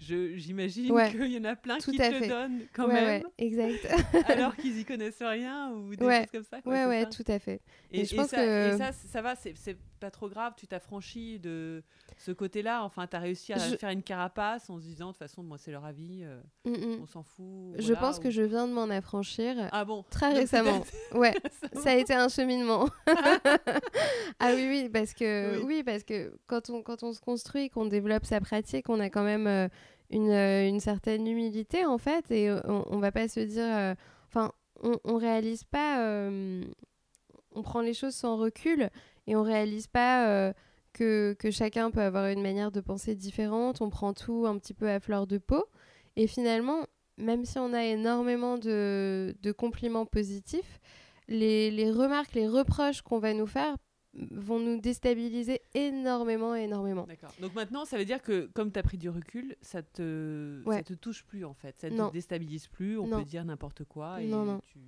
j'imagine 0.00 0.92
Ouais. 0.92 1.10
qu'il 1.10 1.26
y 1.32 1.38
en 1.38 1.44
a 1.44 1.56
plein 1.56 1.78
Tout 1.78 1.90
qui 1.90 1.98
te 1.98 2.02
fait. 2.02 2.20
le 2.20 2.28
donnent 2.28 2.60
quand 2.72 2.86
ouais, 2.86 2.92
même, 2.94 3.22
ouais, 3.22 3.24
exact. 3.38 3.86
alors 4.28 4.54
qu'ils 4.56 4.78
y 4.78 4.84
connaissent 4.84 5.20
rien 5.22 5.70
ou 5.72 5.94
des 5.94 6.04
Ouais. 6.04 6.20
choses 6.20 6.30
comme 6.32 6.44
ça. 6.44 6.62
quoi, 6.62 6.72
ouais, 6.72 6.86
ouais, 6.86 7.02
ça 7.04 7.10
tout 7.10 7.30
à 7.32 7.38
fait. 7.38 7.60
Et, 7.90 8.00
Et 8.00 8.04
je 8.04 8.14
et 8.14 8.16
pense 8.16 8.28
ça, 8.28 8.36
que- 8.36 8.74
et 8.74 8.78
ça, 8.78 8.92
ça 8.92 9.22
va, 9.22 9.34
c'est 9.36 9.76
pas 9.98 10.10
trop 10.10 10.28
grave, 10.28 10.54
tu 10.56 10.66
t'affranchis 10.66 11.38
de 11.38 11.82
ce 12.16 12.32
côté-là. 12.32 12.82
Enfin, 12.84 13.06
tu 13.06 13.16
as 13.16 13.20
réussi 13.20 13.52
à 13.52 13.58
Je- 13.58 13.76
faire 13.76 13.90
une 13.90 14.02
carapace 14.02 14.70
en 14.70 14.78
se 14.78 14.82
disant, 14.84 15.08
de 15.08 15.12
toute 15.12 15.18
façon, 15.18 15.42
moi, 15.42 15.58
c'est 15.58 15.70
leur 15.70 15.84
avis, 15.84 16.22
euh, 16.24 16.40
Mm, 16.64 16.70
mm. 16.72 16.98
on 17.02 17.06
s'en 17.06 17.22
fout. 17.22 17.74
Je 17.78 17.94
pense 17.94 18.18
ou- 18.18 18.20
que 18.20 18.30
je 18.30 18.42
viens 18.42 18.66
de 18.68 18.72
m'en 18.72 18.88
affranchir 18.90 19.56
Ah 19.72 19.84
bon? 19.84 20.04
très 20.10 20.32
récemment. 20.32 20.82
Ouais, 21.14 21.34
ça 21.74 21.90
a 21.90 21.94
été 21.96 22.14
un 22.14 22.28
cheminement. 22.28 22.88
ah 24.40 24.52
oui, 24.54 24.66
oui, 24.68 24.88
parce 24.92 25.14
que 25.14 25.58
Oui. 25.58 25.62
oui, 25.66 25.82
parce 25.84 26.04
que 26.04 26.32
quand 26.46 26.70
on 26.70 26.82
quand 26.82 27.02
on 27.02 27.12
se 27.12 27.20
construit, 27.20 27.70
qu'on 27.70 27.86
développe 27.86 28.24
sa 28.24 28.40
pratique, 28.40 28.88
on 28.88 29.00
a 29.00 29.10
quand 29.10 29.24
même 29.24 29.46
euh, 29.46 29.68
une, 30.10 30.30
euh, 30.30 30.68
une 30.68 30.80
certaine 30.80 31.26
humilité 31.26 31.84
en 31.84 31.98
fait, 31.98 32.30
et 32.30 32.50
on, 32.64 32.84
on 32.94 32.98
va 32.98 33.12
pas 33.12 33.28
se 33.28 33.40
dire, 33.40 33.64
euh, 33.66 33.94
enfin, 34.28 34.52
on, 34.82 34.98
on 35.04 35.16
réalise 35.16 35.64
pas, 35.64 35.98
on 37.54 37.62
prend 37.62 37.80
les 37.80 37.94
choses 37.94 38.14
sans 38.14 38.36
recul. 38.36 38.90
Et 39.28 39.36
on 39.36 39.42
réalise 39.44 39.86
pas 39.86 40.26
euh, 40.28 40.52
que, 40.92 41.34
que 41.38 41.50
chacun 41.52 41.90
peut 41.92 42.00
avoir 42.00 42.26
une 42.26 42.42
manière 42.42 42.72
de 42.72 42.80
penser 42.80 43.14
différente. 43.14 43.80
On 43.80 43.90
prend 43.90 44.12
tout 44.14 44.44
un 44.46 44.58
petit 44.58 44.74
peu 44.74 44.88
à 44.88 44.98
fleur 44.98 45.26
de 45.28 45.38
peau. 45.38 45.64
Et 46.16 46.26
finalement, 46.26 46.86
même 47.18 47.44
si 47.44 47.58
on 47.58 47.72
a 47.74 47.84
énormément 47.84 48.58
de, 48.58 49.36
de 49.42 49.52
compliments 49.52 50.06
positifs, 50.06 50.80
les, 51.28 51.70
les 51.70 51.90
remarques, 51.92 52.34
les 52.34 52.48
reproches 52.48 53.02
qu'on 53.02 53.18
va 53.18 53.34
nous 53.34 53.46
faire 53.46 53.76
vont 54.32 54.58
nous 54.58 54.80
déstabiliser 54.80 55.60
énormément, 55.74 56.54
énormément. 56.54 57.04
D'accord. 57.06 57.30
Donc 57.40 57.54
maintenant, 57.54 57.84
ça 57.84 57.98
veut 57.98 58.06
dire 58.06 58.22
que 58.22 58.48
comme 58.54 58.72
tu 58.72 58.78
as 58.78 58.82
pris 58.82 58.96
du 58.98 59.10
recul, 59.10 59.54
ça 59.60 59.82
te, 59.82 60.62
Ouais. 60.64 60.76
ça 60.78 60.82
te 60.82 60.94
touche 60.94 61.22
plus 61.24 61.44
en 61.44 61.52
fait. 61.54 61.76
Ça 61.78 61.90
Non. 61.90 62.08
te 62.08 62.14
déstabilise 62.14 62.66
plus, 62.66 62.98
on 62.98 63.06
Non. 63.06 63.18
peut 63.18 63.24
dire 63.24 63.44
n'importe 63.44 63.84
quoi. 63.84 64.22
Et 64.22 64.26
Non, 64.26 64.44
non. 64.44 64.60
tu- 64.66 64.78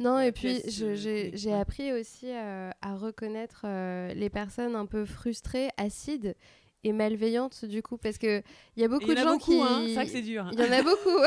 Non, 0.00 0.18
et 0.18 0.32
puis 0.32 0.60
euh, 0.82 1.30
j'ai 1.34 1.52
appris 1.52 1.92
aussi 1.92 2.26
euh, 2.30 2.70
à 2.82 2.96
reconnaître 2.96 3.62
euh, 3.64 4.12
les 4.14 4.28
personnes 4.30 4.74
un 4.76 4.86
peu 4.86 5.04
frustrées, 5.04 5.68
acides 5.76 6.34
et 6.82 6.92
malveillantes 6.92 7.64
du 7.64 7.80
coup, 7.82 7.96
parce 7.96 8.18
que 8.18 8.42
il 8.76 8.80
y 8.80 8.82
a 8.82 8.86
Et 8.86 8.88
beaucoup 8.88 9.12
y 9.12 9.14
de 9.14 9.20
a 9.20 9.22
gens 9.22 9.32
beaucoup, 9.34 9.52
qui... 9.52 9.60
hein. 9.60 9.82
C'est 9.86 9.94
vrai 9.94 10.06
que 10.06 10.10
c'est 10.12 10.22
dur. 10.22 10.44
hein. 10.46 10.50
Il 10.52 10.58
y 10.58 10.62
en 10.68 10.72
a 10.72 10.82
beaucoup, 10.82 11.08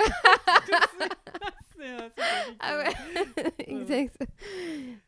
euh, 1.80 1.80
Ah 2.59 2.74
euh. 2.76 2.84
ouais, 2.84 3.53
exact. 3.59 4.18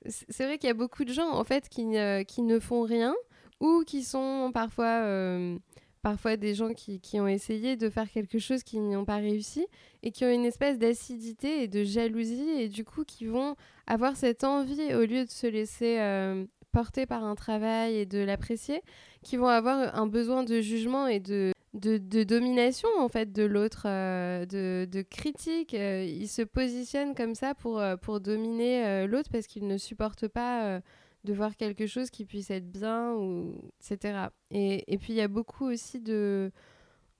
C'est 0.08 0.46
vrai 0.46 0.58
qu'il 0.58 0.68
y 0.68 0.72
a 0.72 0.76
beaucoup 0.76 1.04
de 1.04 1.14
gens 1.14 1.30
en 1.32 1.44
fait 1.44 1.68
qui 1.70 1.86
ne, 1.86 2.24
qui 2.24 2.42
ne 2.42 2.60
font 2.60 2.84
rien 2.84 3.16
ou 3.60 3.84
qui 3.86 4.04
sont 4.04 4.52
parfois, 4.54 5.02
euh, 5.04 5.58
parfois 6.02 6.38
des 6.38 6.56
gens 6.56 6.74
qui, 6.74 7.00
qui 7.00 7.20
ont 7.20 7.28
essayé 7.28 7.76
de 7.76 7.90
faire 7.90 8.10
quelque 8.10 8.40
chose 8.40 8.64
qui 8.64 8.80
n'y 8.80 8.96
ont 8.96 9.06
pas 9.06 9.18
réussi 9.18 9.66
et 10.04 10.12
qui 10.12 10.24
ont 10.26 10.32
une 10.32 10.46
espèce 10.46 10.78
d'acidité 10.78 11.64
et 11.64 11.68
de 11.68 11.84
jalousie 11.84 12.50
et 12.58 12.70
du 12.70 12.86
coup 12.86 13.04
qui 13.04 13.26
vont 13.26 13.56
avoir 13.88 14.16
cette 14.16 14.44
envie 14.44 14.94
au 14.94 15.02
lieu 15.02 15.26
de 15.26 15.30
se 15.30 15.48
laisser 15.48 16.00
euh, 16.00 16.46
porter 16.72 17.06
par 17.06 17.24
un 17.24 17.36
travail 17.36 17.98
et 17.98 18.06
de 18.06 18.20
l'apprécier, 18.20 18.82
qui 19.24 19.36
vont 19.36 19.48
avoir 19.48 19.96
un 19.96 20.08
besoin 20.08 20.44
de 20.44 20.62
jugement 20.62 21.08
et 21.08 21.20
de 21.20 21.52
de, 21.76 22.24
domination 22.24 22.90
en 22.98 23.10
fait 23.10 23.32
de 23.32 23.44
l'autre, 23.44 23.84
euh, 23.86 24.44
de, 24.48 24.88
de 24.92 25.02
critique. 25.04 25.76
Euh, 25.76 26.04
il 26.04 26.28
se 26.28 26.42
positionne 26.42 27.14
comme 27.14 27.36
ça 27.36 27.54
pour, 27.54 27.82
pour 28.02 28.20
dominer 28.20 29.06
l'autre 29.06 29.30
parce 29.32 29.46
qu'il 29.46 29.68
ne 29.68 29.78
supporte 29.78 30.28
pas 30.28 30.82
de 31.24 31.34
voir 31.34 31.56
quelque 31.56 31.86
chose 31.86 32.10
qui 32.10 32.26
puisse 32.26 32.50
être 32.50 32.70
bien, 32.72 33.14
ou, 33.14 33.72
etc. 33.80 34.28
Et, 34.52 34.92
et 34.92 34.98
puis 34.98 35.14
il 35.14 35.18
y 35.18 35.22
a 35.22 35.28
beaucoup 35.28 35.66
aussi 35.66 36.00
de, 36.00 36.52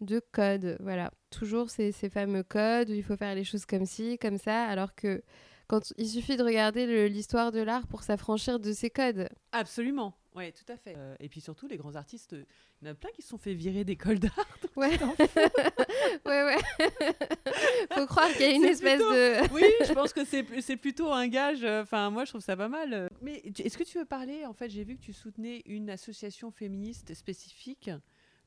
de 0.02 0.22
codes, 0.32 0.78
voilà. 0.80 1.12
Toujours 1.30 1.70
ces, 1.70 1.92
ces 1.92 2.10
fameux 2.10 2.44
codes 2.44 2.90
où 2.90 2.94
il 2.94 3.04
faut 3.04 3.18
faire 3.18 3.36
les 3.36 3.44
choses 3.44 3.66
comme 3.66 3.86
ci, 3.86 4.18
comme 4.18 4.38
ça, 4.38 4.66
alors 4.66 4.96
que 4.96 5.22
quand 5.68 5.94
il 5.98 6.08
suffit 6.08 6.36
de 6.36 6.44
regarder 6.44 7.10
l'histoire 7.10 7.52
de 7.52 7.60
l'art 7.60 7.86
pour 7.88 8.04
s'affranchir 8.04 8.60
de 8.60 8.74
ces 8.74 8.90
codes. 8.90 9.30
Absolument. 9.52 10.16
Oui, 10.40 10.54
tout 10.54 10.72
à 10.72 10.78
fait. 10.78 10.94
Euh, 10.98 11.16
et 11.20 11.28
puis 11.28 11.42
surtout, 11.42 11.68
les 11.68 11.76
grands 11.78 11.96
artistes, 11.96 12.32
euh, 12.34 12.46
il 12.82 12.88
y 12.88 12.90
en 12.90 12.94
a 12.94 12.96
plein 12.96 13.10
qui 13.12 13.22
se 13.22 13.28
sont 13.28 13.38
fait 13.38 13.54
virer 13.54 13.84
d'école 13.84 14.20
d'art. 14.20 14.48
Ouais. 14.76 14.98
ouais, 16.26 16.44
ouais. 16.44 16.58
Faut 17.94 18.06
croire 18.08 18.30
qu'il 18.32 18.42
y 18.42 18.46
a 18.46 18.52
une 18.52 18.64
espèce 18.66 19.00
plutôt- 19.00 19.12
de. 19.14 19.54
Oui, 19.54 19.64
je 19.86 19.94
pense 19.94 20.14
que 20.14 20.24
c'est 20.24 20.78
plutôt 20.78 21.12
un 21.12 21.28
gage. 21.28 21.64
euh, 21.64 21.82
Enfin, 21.84 22.10
moi, 22.10 22.26
je 22.26 22.32
trouve 22.32 22.42
ça 22.42 22.56
pas 22.56 22.70
mal. 22.70 23.10
Mais 23.22 23.42
est-ce 23.60 23.78
que 23.78 23.84
tu 23.84 23.98
veux 24.00 24.06
parler 24.06 24.46
En 24.46 24.54
fait, 24.54 24.70
j'ai 24.70 24.84
vu 24.84 24.96
que 24.96 25.02
tu 25.02 25.14
soutenais 25.14 25.62
une 25.66 25.90
association 25.90 26.52
féministe 26.52 27.14
spécifique. 27.14 27.90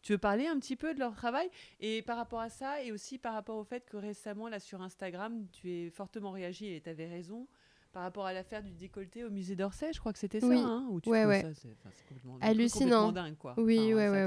Tu 0.01 0.13
veux 0.13 0.19
parler 0.19 0.47
un 0.49 0.59
petit 0.59 0.75
peu 0.77 0.95
de 0.95 0.99
leur 0.99 1.15
travail? 1.15 1.49
Et 1.79 2.03
par 2.03 2.17
rapport 2.17 2.41
à 2.41 2.49
ça 2.49 2.83
et 2.83 2.91
aussi 2.91 3.19
par 3.19 3.35
rapport 3.35 3.57
au 3.57 3.65
fait 3.65 3.89
que 3.89 3.97
récemment 3.97 4.49
là 4.49 4.59
sur 4.59 4.83
Instagram 4.83 5.47
tu 5.53 5.71
es 5.71 5.91
fortement 5.91 6.33
réagi 6.33 6.67
et 6.75 6.81
tu 6.81 6.91
avais 6.91 7.07
raison 7.07 7.47
par 7.93 8.03
rapport 8.03 8.27
à 8.27 8.33
l'affaire 8.33 8.63
du 8.63 8.73
décolleté 8.73 9.25
au 9.25 9.31
musée 9.31 9.55
d'Orsay, 9.57 9.93
je 9.93 10.01
crois 10.01 10.13
que 10.13 10.19
c'était 10.19 10.41
ça 10.41 10.47
Oui. 10.47 10.59
hein, 10.59 10.87
où 10.91 11.01
tu 11.01 11.09
Ouais, 11.11 11.25
ça, 11.43 11.49
c'est- 11.55 11.69
complètement, 12.09 12.39
Hallucinant. 12.41 13.07
complètement 13.09 13.13
dingue 13.13 13.37
quoi. 13.39 13.55
Oui, 13.59 13.79
Enfin, 13.79 13.95
ouais, 13.97 14.07
ça, 14.07 14.13
ouais, 14.13 14.25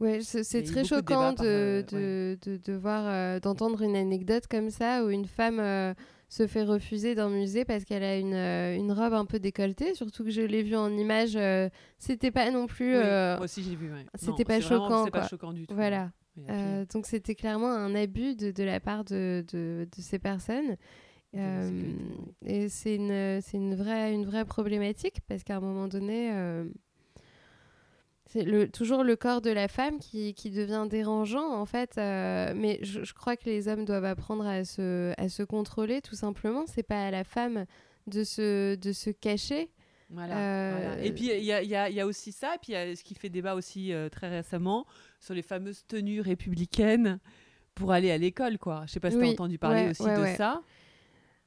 ouais, 0.00 0.20
c'est- 0.22 0.58
ouais. 0.58 0.64
très 0.64 0.84
choquant 0.84 1.32
de, 1.32 1.44
euh, 1.44 1.82
de, 1.82 2.38
de, 2.42 2.56
de 2.56 2.72
voir, 2.72 3.04
euh, 3.06 3.38
d'entendre 3.40 3.82
une 3.82 3.96
anecdote 3.96 4.46
comme 4.48 4.70
ça 4.70 5.04
où 5.04 5.10
une 5.10 5.26
femme 5.26 5.60
euh, 5.60 5.92
se 6.28 6.46
fait 6.46 6.62
refuser 6.62 7.14
d'un 7.14 7.28
musée 7.28 7.64
parce 7.64 7.84
qu'elle 7.84 8.02
a 8.04 8.16
une, 8.16 8.34
euh, 8.34 8.76
une 8.76 8.92
robe 8.92 9.12
un 9.12 9.26
peu 9.26 9.38
décolletée. 9.38 9.94
Surtout 9.94 10.24
que 10.24 10.30
je 10.30 10.42
l'ai 10.42 10.62
vue 10.62 10.76
en 10.76 10.90
image, 10.96 11.38
c'était 11.98 12.30
pas 12.30 12.50
non 12.50 12.66
plus. 12.66 12.96
Oui, 12.96 13.02
moi 13.04 13.40
aussi 13.42 13.62
j'ai 13.62 13.76
vu. 13.76 13.90
c'était 14.14 14.44
pas 14.44 14.60
choquant, 14.60 15.04
C'est 15.04 15.10
pas 15.10 15.28
choquant 15.28 15.52
du 15.52 15.66
tout. 15.66 15.74
voilà. 15.74 16.10
Donc 16.92 17.06
c'était 17.06 17.34
clairement 17.34 17.70
un 17.70 17.94
abus 17.94 18.34
de, 18.36 18.50
de 18.50 18.62
la 18.64 18.80
part 18.80 19.04
de, 19.04 19.44
de, 19.52 19.86
de 19.96 20.02
ces 20.02 20.18
personnes. 20.18 20.76
Euh, 21.36 21.70
et 22.44 22.68
c'est 22.68 22.96
une, 22.96 23.40
c'est 23.40 23.56
une, 23.56 23.74
vraie, 23.76 24.12
une 24.12 24.24
vraie 24.24 24.44
problématique 24.44 25.20
parce 25.28 25.44
qu'à 25.44 25.56
un 25.56 25.60
moment 25.60 25.86
donné, 25.86 26.30
euh, 26.32 26.64
c'est 28.26 28.42
le, 28.42 28.68
toujours 28.68 29.02
le 29.02 29.16
corps 29.16 29.40
de 29.40 29.50
la 29.50 29.68
femme 29.68 29.98
qui, 29.98 30.34
qui 30.34 30.50
devient 30.50 30.86
dérangeant 30.88 31.52
en 31.54 31.66
fait. 31.66 31.98
euh, 31.98 32.52
mais 32.56 32.78
je, 32.82 33.02
je 33.04 33.14
crois 33.14 33.36
que 33.36 33.44
les 33.44 33.68
hommes 33.68 33.84
doivent 33.84 34.04
apprendre 34.04 34.46
à 34.46 34.64
se, 34.64 35.12
à 35.18 35.28
se 35.28 35.42
contrôler 35.42 36.00
tout 36.00 36.14
simplement. 36.14 36.64
C'est 36.66 36.82
pas 36.84 37.06
à 37.06 37.10
la 37.10 37.24
femme 37.24 37.64
de 38.06 38.24
se, 38.24 38.74
de 38.76 38.92
se 38.92 39.10
cacher. 39.10 39.70
Voilà, 40.12 40.72
voilà. 40.72 41.04
Et 41.04 41.12
puis 41.12 41.30
il 41.32 41.44
y 41.44 41.52
a, 41.52 41.62
y 41.62 41.74
a- 41.76 41.88
y 41.88 42.00
a 42.00 42.06
aussi 42.06 42.32
ça, 42.32 42.56
et 42.56 42.58
puis 42.58 42.72
il 42.72 42.74
y 42.74 42.76
a 42.76 42.96
ce 42.96 43.04
qui 43.04 43.14
fait 43.14 43.28
débat 43.28 43.54
aussi 43.54 43.92
très 44.10 44.28
récemment 44.28 44.84
sur 45.20 45.34
les 45.34 45.42
fameuses 45.42 45.84
tenues 45.86 46.20
républicaines 46.20 47.20
pour 47.76 47.92
aller 47.92 48.10
à 48.10 48.18
l'école, 48.18 48.58
quoi. 48.58 48.82
Je 48.86 48.92
sais 48.92 48.98
pas 49.00 49.10
si 49.12 49.16
tu 49.16 49.22
Oui, 49.22 49.28
as 49.28 49.32
entendu 49.32 49.58
parler 49.58 49.82
ouais, 49.84 49.90
aussi 49.90 50.02
ouais, 50.02 50.16
de 50.16 50.22
ouais. 50.22 50.34
ça. 50.34 50.62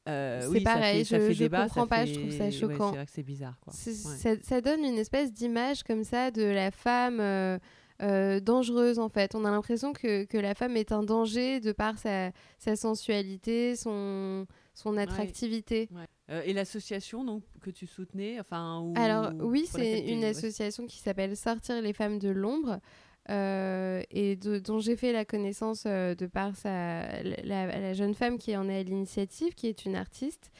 Euh, 0.09 0.41
C'est 0.41 0.47
oui, 0.49 0.63
ça 0.63 0.73
pareil, 0.73 1.05
ça 1.05 1.17
je- 1.19 1.25
fait 1.27 1.33
je 1.33 1.39
débat, 1.39 1.63
comprends 1.63 1.81
ça 1.83 1.87
pas, 1.87 2.05
je 2.05 2.13
trouve 2.15 2.31
ça 2.31 2.43
ouais, 2.45 2.51
choquant. 2.51 2.89
c'est 2.89 2.95
vrai 2.97 3.05
que 3.05 3.11
c'est 3.11 3.23
bizarre, 3.23 3.57
quoi. 3.61 3.73
Ouais. 3.73 3.93
ça, 3.93 4.29
ça 4.41 4.61
donne 4.61 4.83
une 4.83 4.97
espèce 4.97 5.31
d'image 5.31 5.83
comme 5.83 6.03
ça 6.03 6.29
de 6.29 6.43
la 6.43 6.71
femme 6.71 7.19
euh, 7.21 7.57
euh, 8.01 8.39
dangereuse 8.41 8.99
en 8.99 9.07
fait. 9.07 9.33
On 9.33 9.45
a 9.45 9.51
l'impression 9.51 9.93
que, 9.93 10.25
que 10.25 10.37
la 10.37 10.55
femme 10.55 10.75
est 10.75 10.91
un 10.91 11.03
danger 11.03 11.61
de 11.61 11.71
par 11.71 11.97
sa, 11.97 12.31
sa 12.57 12.75
sensualité, 12.75 13.77
son, 13.77 14.45
son 14.73 14.97
attractivité. 14.97 15.87
Ouais. 15.93 16.03
Euh, 16.31 16.41
et 16.45 16.51
l'association 16.53 17.23
donc 17.23 17.43
que 17.61 17.69
tu 17.69 17.85
soutenais, 17.87 18.39
enfin 18.41 18.79
ou- 18.81 18.93
Alors 18.97 19.31
oui, 19.39 19.65
c'est 19.69 19.99
une 20.01 20.23
association 20.25 20.85
qui 20.85 20.97
s'appelle 20.99 21.37
Sortir 21.37 21.81
les 21.81 21.93
femmes 21.93 22.19
de 22.19 22.29
l'ombre. 22.29 22.79
Euh, 23.29 24.01
et 24.11 24.35
de- 24.35 24.59
dont 24.59 24.79
j'ai 24.79 24.95
fait 24.95 25.11
la 25.13 25.25
connaissance 25.25 25.83
euh, 25.87 26.13
de 26.15 26.25
par 26.27 26.55
sa, 26.55 27.21
la, 27.23 27.67
la 27.67 27.93
jeune 27.93 28.13
femme 28.13 28.37
qui 28.37 28.55
en 28.57 28.67
est 28.69 28.79
à 28.79 28.83
l'initiative, 28.83 29.53
qui 29.55 29.67
est 29.67 29.85
une 29.85 29.95
artiste 29.95 30.51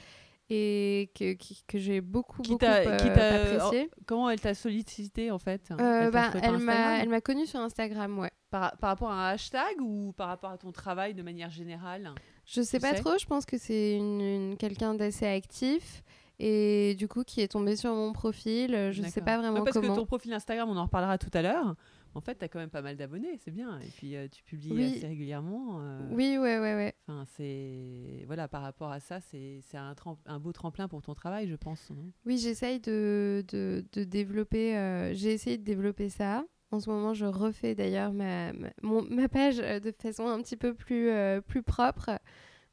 et 0.50 1.10
que, 1.18 1.34
qui- 1.34 1.64
que 1.68 1.78
j'ai 1.80 2.02
beaucoup, 2.02 2.42
Qui 2.42 2.52
beaucoup 2.52 2.66
qui 2.66 2.72
euh, 2.72 3.56
apprécié. 3.58 3.90
Comment 4.06 4.30
elle 4.30 4.40
t'a 4.42 4.54
sollicité 4.54 5.32
en 5.32 5.40
fait 5.40 5.70
Euh, 5.72 6.04
Elle 6.06 6.12
bah, 6.12 7.06
m'a 7.08 7.22
connue 7.22 7.46
sur 7.48 7.60
Instagram, 7.60 8.20
ouais. 8.20 8.32
par, 8.50 8.78
par 8.78 8.90
rapport 8.92 9.10
à 9.12 9.30
un 9.30 9.34
hashtag 9.34 9.80
ou 9.82 10.14
par 10.16 10.28
rapport 10.28 10.52
à 10.52 10.58
ton 10.58 10.72
travail 10.72 11.14
de 11.14 11.22
manière 11.24 11.50
générale? 11.50 12.12
Je 12.46 12.62
sais 12.62 12.80
pas 12.80 12.94
sais? 12.94 13.02
trop, 13.02 13.18
je 13.18 13.26
pense 13.26 13.46
que 13.46 13.58
c'est 13.58 13.94
une, 13.96 14.22
une- 14.22 14.58
quelqu'un 14.58 14.94
d'assez 14.94 15.26
actif 15.26 16.04
et 16.40 16.96
du 16.96 17.08
coup 17.08 17.24
qui 17.24 17.40
est 17.42 17.48
tombé 17.48 17.76
sur 17.78 17.94
mon 17.96 18.12
profil. 18.12 18.72
Je 18.92 19.02
sais 19.02 19.22
D'accord. 19.22 19.24
pas 19.24 19.32
Ouais, 19.32 19.38
vraiment 19.44 19.64
parce 19.64 19.78
comment. 19.78 19.94
que 19.94 20.00
ton 20.00 20.06
profil 20.06 20.34
Instagram, 20.34 20.70
on 20.70 20.76
en 20.78 20.84
reparlera 20.84 21.18
tout 21.18 21.30
à 21.34 21.42
l'heure. 21.42 21.76
En 22.16 22.22
fait, 22.22 22.36
tu 22.38 22.46
as 22.46 22.48
quand 22.48 22.60
même 22.60 22.70
pas 22.70 22.82
mal 22.82 22.96
d'abonnés, 22.96 23.38
c'est 23.44 23.52
bien. 23.52 23.80
Et 23.80 23.88
puis, 23.98 24.16
euh, 24.16 24.28
tu 24.28 24.44
publies 24.44 24.72
Oui. 24.72 24.94
assez 24.98 25.08
régulièrement. 25.08 25.80
euh, 25.82 26.00
Oui, 26.12 26.38
ouais, 26.38 26.60
ouais, 26.60 26.76
ouais. 26.76 26.94
Enfin, 27.08 27.26
c'est 27.36 28.24
voilà, 28.28 28.48
par 28.48 28.62
rapport 28.62 28.92
à 28.92 29.00
ça, 29.00 29.20
c'est 29.20 29.62
un, 29.74 29.96
un 30.26 30.40
beau 30.40 30.52
tremplin 30.52 30.88
pour 30.88 31.02
ton 31.02 31.14
travail, 31.16 31.48
je 31.48 31.56
pense. 31.56 31.92
Oui, 32.26 32.38
j'essaye 32.38 32.80
de, 32.80 33.44
de, 33.52 33.84
de 33.94 34.04
développer. 34.04 34.78
euh, 34.78 35.14
J'ai 35.14 35.32
essayé 35.34 35.58
de 35.58 35.64
développer 35.64 36.10
ça. 36.10 36.46
En 36.72 36.80
ce 36.80 36.90
moment, 36.90 37.14
je 37.14 37.26
refais 37.26 37.76
d'ailleurs 37.76 38.14
ma, 38.14 38.52
ma, 38.54 38.70
mon- 38.82 39.04
ma 39.10 39.28
page 39.30 39.60
euh, 39.60 39.80
de 39.80 39.92
façon 40.00 40.28
un 40.28 40.42
petit 40.42 40.58
peu 40.58 40.74
plus, 40.74 41.10
plus 41.48 41.64
propre. 41.64 42.12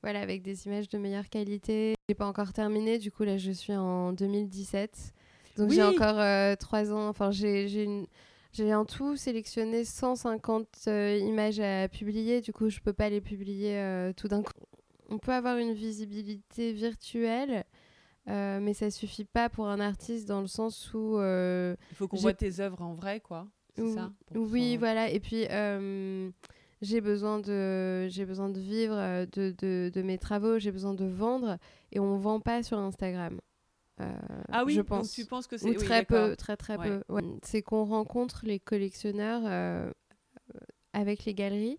Voilà, 0.03 0.20
avec 0.20 0.41
des 0.43 0.66
images 0.66 0.88
de 0.88 0.97
meilleure 0.99 1.28
qualité. 1.28 1.95
J'ai 2.09 2.14
pas 2.14 2.26
encore 2.26 2.53
terminé, 2.55 2.99
du 2.99 3.11
coup, 3.12 3.22
là, 3.24 3.36
je 3.36 3.51
suis 3.51 3.74
en 3.74 4.12
2017. 4.14 5.12
Donc, 5.59 5.70
j'ai 5.72 5.82
encore 5.82 6.57
trois 6.59 6.91
ans. 6.93 7.09
Enfin, 7.09 7.30
j'ai 7.30 7.84
une- 7.84 8.07
j'ai 8.53 8.74
en 8.74 8.84
tout 8.84 9.16
sélectionné 9.16 9.84
150 9.84 10.66
euh, 10.88 11.16
images 11.18 11.61
à 11.61 11.88
publier. 11.88 12.40
Du 12.40 12.53
coup, 12.53 12.68
je 12.68 12.80
peux 12.80 12.92
pas 12.92 13.09
les 13.09 13.20
publier 13.20 13.76
euh, 13.78 14.12
tout 14.12 14.28
d'un 14.28 14.42
coup. 14.42 14.53
On 15.09 15.18
peut 15.18 15.32
avoir 15.32 15.57
une 15.59 15.72
visibilité 15.72 16.72
virtuelle, 16.72 17.64
euh, 18.28 18.61
mais 18.61 18.74
ça 18.74 18.90
suffit 18.90 19.24
pas 19.24 19.48
pour 19.48 19.68
un 19.68 19.80
artiste 19.80 20.26
dans 20.28 20.40
le 20.40 20.46
sens 20.46 20.92
où 20.94 21.18
Il 21.20 21.76
faut 21.94 22.09
qu'on 22.09 22.16
voit 22.16 22.34
tes 22.34 22.61
œuvres 22.61 22.82
en 22.82 22.94
vrai, 22.94 23.20
quoi. 23.20 23.46
C'est 23.76 23.92
ça 23.92 24.12
Oui, 24.34 24.76
voilà. 24.76 25.11
Et 25.11 25.20
puis, 25.20 25.46
j'ai 26.82 27.01
besoin 27.01 27.38
de, 27.38 28.09
j'ai 28.09 28.24
besoin 28.24 28.48
de 28.48 28.59
vivre 28.59 28.96
de, 29.32 29.55
de, 29.59 29.90
de 29.92 30.03
mes 30.03 30.18
travaux. 30.18 30.59
J'ai 30.59 30.72
besoin 30.72 30.94
de 30.94 31.05
vendre. 31.05 31.57
Et 31.92 32.01
on 32.01 32.16
vend 32.18 32.40
pas 32.40 32.62
sur 32.62 32.78
Instagram. 32.78 33.40
Euh, 34.01 34.12
Ah 34.51 34.64
oui, 34.64 34.72
je 34.74 34.80
donc 34.80 34.88
pense. 34.88 35.12
tu 35.12 35.24
penses 35.26 35.46
que 35.46 35.57
c'est 35.59 35.66
Ou 35.66 35.70
oui, 35.78 35.84
très 35.86 36.05
peu, 36.05 36.34
très 36.36 36.57
très 36.57 36.76
Ouais. 36.78 36.88
peu. 36.88 37.03
Ouais. 37.14 37.22
C'est 37.42 37.62
qu'on 37.62 37.84
rencontre 37.84 38.40
les 38.44 38.59
collectionneurs 38.59 39.42
euh, 39.44 39.90
avec 40.92 41.24
les 41.24 41.34
galeries 41.34 41.78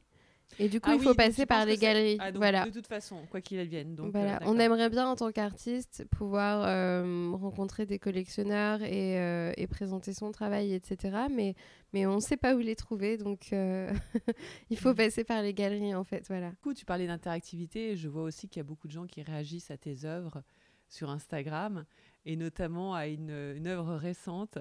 Et 0.59 0.67
du 0.69 0.79
coup, 0.81 0.89
Ah 0.91 0.95
il 0.95 0.99
oui, 0.99 1.05
faut 1.05 1.15
passer 1.15 1.45
par 1.45 1.65
les 1.65 1.77
galeries. 1.77 2.17
Ah, 2.19 2.31
voilà. 2.31 2.65
De 2.65 2.71
toute 2.71 2.87
façon, 2.87 3.25
quoi 3.31 3.39
qu'il 3.41 3.57
advienne. 3.59 3.95
Donc, 3.95 4.11
Voilà, 4.11 4.35
euh, 4.35 4.45
on 4.45 4.59
aimerait 4.59 4.89
bien 4.89 5.07
en 5.07 5.15
tant 5.15 5.31
qu'artiste 5.31 6.05
pouvoir 6.11 6.61
rencontrer 7.39 7.85
des 7.85 7.99
collectionneurs 7.99 8.81
et, 8.83 9.13
et 9.57 9.67
présenter 9.67 10.13
son 10.13 10.31
travail, 10.31 10.73
etc. 10.73 11.25
Mais, 11.33 11.55
mais 11.93 12.05
on 12.05 12.15
ne 12.15 12.19
sait 12.21 12.37
pas 12.37 12.53
où 12.55 12.59
les 12.59 12.75
trouver, 12.75 13.17
donc 13.17 13.51
il 14.69 14.77
faut 14.77 14.91
Mm. 14.91 14.95
passer 14.95 15.23
par 15.23 15.41
les 15.41 15.53
galeries 15.53 15.95
en 15.95 16.03
fait. 16.03 16.25
Voilà. 16.27 16.49
Du 16.49 16.57
coup, 16.57 16.73
tu 16.73 16.85
parlais 16.85 17.07
d'interactivité. 17.07 17.95
Je 17.95 18.07
vois 18.09 18.23
aussi 18.23 18.47
qu'il 18.49 18.59
y 18.59 18.65
a 18.65 18.67
beaucoup 18.67 18.87
de 18.87 18.93
gens 18.93 19.05
qui 19.07 19.23
réagissent 19.23 19.71
à 19.71 19.77
tes 19.77 20.03
œuvres 20.05 20.43
sur 20.89 21.09
Instagram, 21.09 21.85
et 22.25 22.35
notamment 22.35 22.93
à 22.93 23.07
une, 23.07 23.53
une 23.55 23.67
œuvre 23.67 23.95
récente 23.95 24.57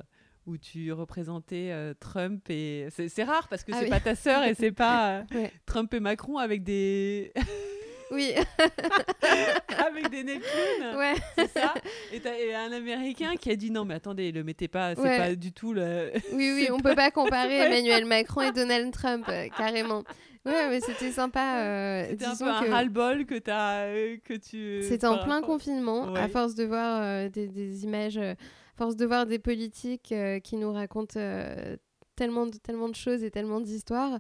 où 0.47 0.57
tu 0.57 0.91
représentais 0.93 1.69
euh, 1.71 1.93
Trump 1.99 2.49
et 2.49 2.89
c'est 2.91 3.23
rare 3.25 3.47
parce 3.49 3.63
que 3.63 3.73
Ah 3.75 3.79
c'est 3.79 3.85
oui. 3.85 3.91
pas 3.91 4.01
ta 4.01 4.15
sœur 4.15 4.43
et 4.45 4.55
c'est 4.55 4.73
pas 4.73 5.11
euh, 5.19 5.23
Ouais. 5.35 5.53
Trump 5.67 5.93
et 5.95 6.01
Macron 6.01 6.39
avec 6.39 6.63
des 6.63 7.33
Oui, 8.11 8.33
avec 9.79 10.09
des 10.11 10.25
clown, 10.25 10.97
ouais. 10.97 11.15
c'est 11.39 11.49
ça 11.51 11.75
et, 12.13 12.55
un 12.55 12.73
Américain 12.73 13.37
qui 13.37 13.51
a 13.53 13.57
dit 13.57 13.71
non 13.71 13.85
mais 13.85 13.95
attendez 13.95 14.33
le 14.33 14.43
mettez 14.43 14.67
pas 14.67 14.95
c'est 14.97 15.01
Ouais. 15.03 15.17
pas 15.19 15.35
du 15.37 15.53
tout 15.53 15.73
le 15.73 16.11
Oui, 16.33 16.53
oui, 16.57 16.69
on 16.73 16.81
peut 16.81 16.97
pas 16.97 17.11
comparer. 17.13 17.59
Emmanuel 17.59 18.05
Macron 18.07 18.41
et 18.43 18.53
Donald 18.53 18.93
Trump, 18.93 19.27
euh, 19.29 19.47
carrément. 19.57 20.03
Ouais, 20.47 20.69
mais 20.71 20.81
c'était 20.81 21.11
sympa. 21.13 21.61
euh, 21.65 22.07
c'était 22.11 22.25
un 22.25 22.37
peu 22.37 22.49
un 22.49 22.63
que 22.63 22.71
ras-le-bol 22.71 23.27
que 23.27 23.35
euh, 23.49 24.17
que 24.25 24.35
tu 24.35 24.83
C'était 24.83 25.07
en 25.07 25.19
plein 25.19 25.43
confinement, 25.43 26.15
à 26.15 26.29
force 26.29 26.55
de 26.55 26.65
voir 26.65 27.03
euh, 27.03 27.29
des, 27.29 27.49
des 27.49 27.85
images, 27.85 28.17
euh, 28.19 28.33
à 28.33 28.77
force 28.77 28.97
de 28.97 29.05
voir 29.07 29.27
des 29.27 29.39
politiques 29.39 30.13
euh, 30.13 30.41
qui 30.41 30.57
nous 30.57 30.73
racontent 30.73 31.19
euh, 31.21 31.77
tellement, 32.17 32.47
de, 32.47 32.57
tellement 32.57 32.89
de 32.89 32.95
choses 32.95 33.23
et 33.23 33.31
tellement 33.31 33.61
d'histoires. 33.61 34.19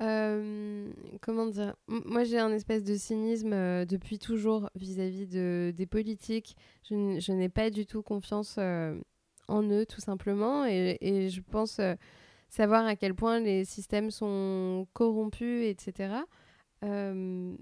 Euh, 0.00 0.90
comment 1.20 1.46
dire 1.46 1.74
M- 1.88 2.02
Moi, 2.06 2.24
j'ai 2.24 2.38
un 2.38 2.50
espèce 2.52 2.82
de 2.82 2.94
cynisme 2.96 3.52
euh, 3.52 3.84
depuis 3.84 4.18
toujours 4.18 4.68
vis-à-vis 4.74 5.26
de, 5.28 5.72
des 5.76 5.86
politiques. 5.86 6.56
Je, 6.90 7.32
n'ai 7.32 7.48
pas 7.48 7.70
du 7.70 7.86
tout 7.86 8.02
confiance 8.02 8.56
euh, 8.58 8.98
en 9.48 9.62
eux, 9.62 9.86
tout 9.86 10.00
simplement. 10.00 10.64
Et, 10.66 10.96
et 11.00 11.28
je 11.28 11.40
pense 11.42 11.78
euh, 11.78 11.94
savoir 12.52 12.84
à 12.84 12.96
quel 12.96 13.14
point 13.14 13.40
les 13.40 13.64
systèmes 13.64 14.10
sont 14.10 14.86
corrompus, 14.92 15.64
etc. 15.64 16.14
Euh, 16.84 17.54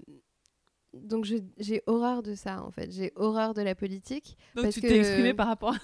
donc 0.93 1.25
j'ai 1.25 1.81
horreur 1.87 2.21
de 2.21 2.35
ça, 2.35 2.61
en 2.61 2.71
fait. 2.71 2.91
J'ai 2.91 3.13
horreur 3.15 3.53
de 3.53 3.61
la 3.61 3.73
politique. 3.75 4.37
donc 4.55 4.65
parce 4.65 4.75
tu 4.75 4.81
t'es 4.81 4.97
exprimé 4.99 5.33
par 5.33 5.47
rapport 5.47 5.73
à 5.75 5.77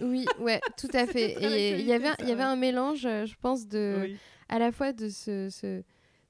Oui, 0.00 0.24
ouais, 0.40 0.60
tout 0.78 0.88
à 0.94 1.06
fait. 1.14 1.32
Et 1.42 1.78
il 1.80 1.86
y 1.86 1.92
avait, 1.92 2.08
il 2.20 2.28
y 2.28 2.32
avait 2.32 2.42
un 2.42 2.56
mélange, 2.56 3.04
euh, 3.04 3.26
je 3.26 3.34
pense, 3.38 3.68
de 3.68 3.98
Oui. 4.00 4.16
à 4.48 4.58
la 4.58 4.72
fois 4.72 4.94
de 4.94 5.10
ce, 5.10 5.50
ce, 5.50 5.82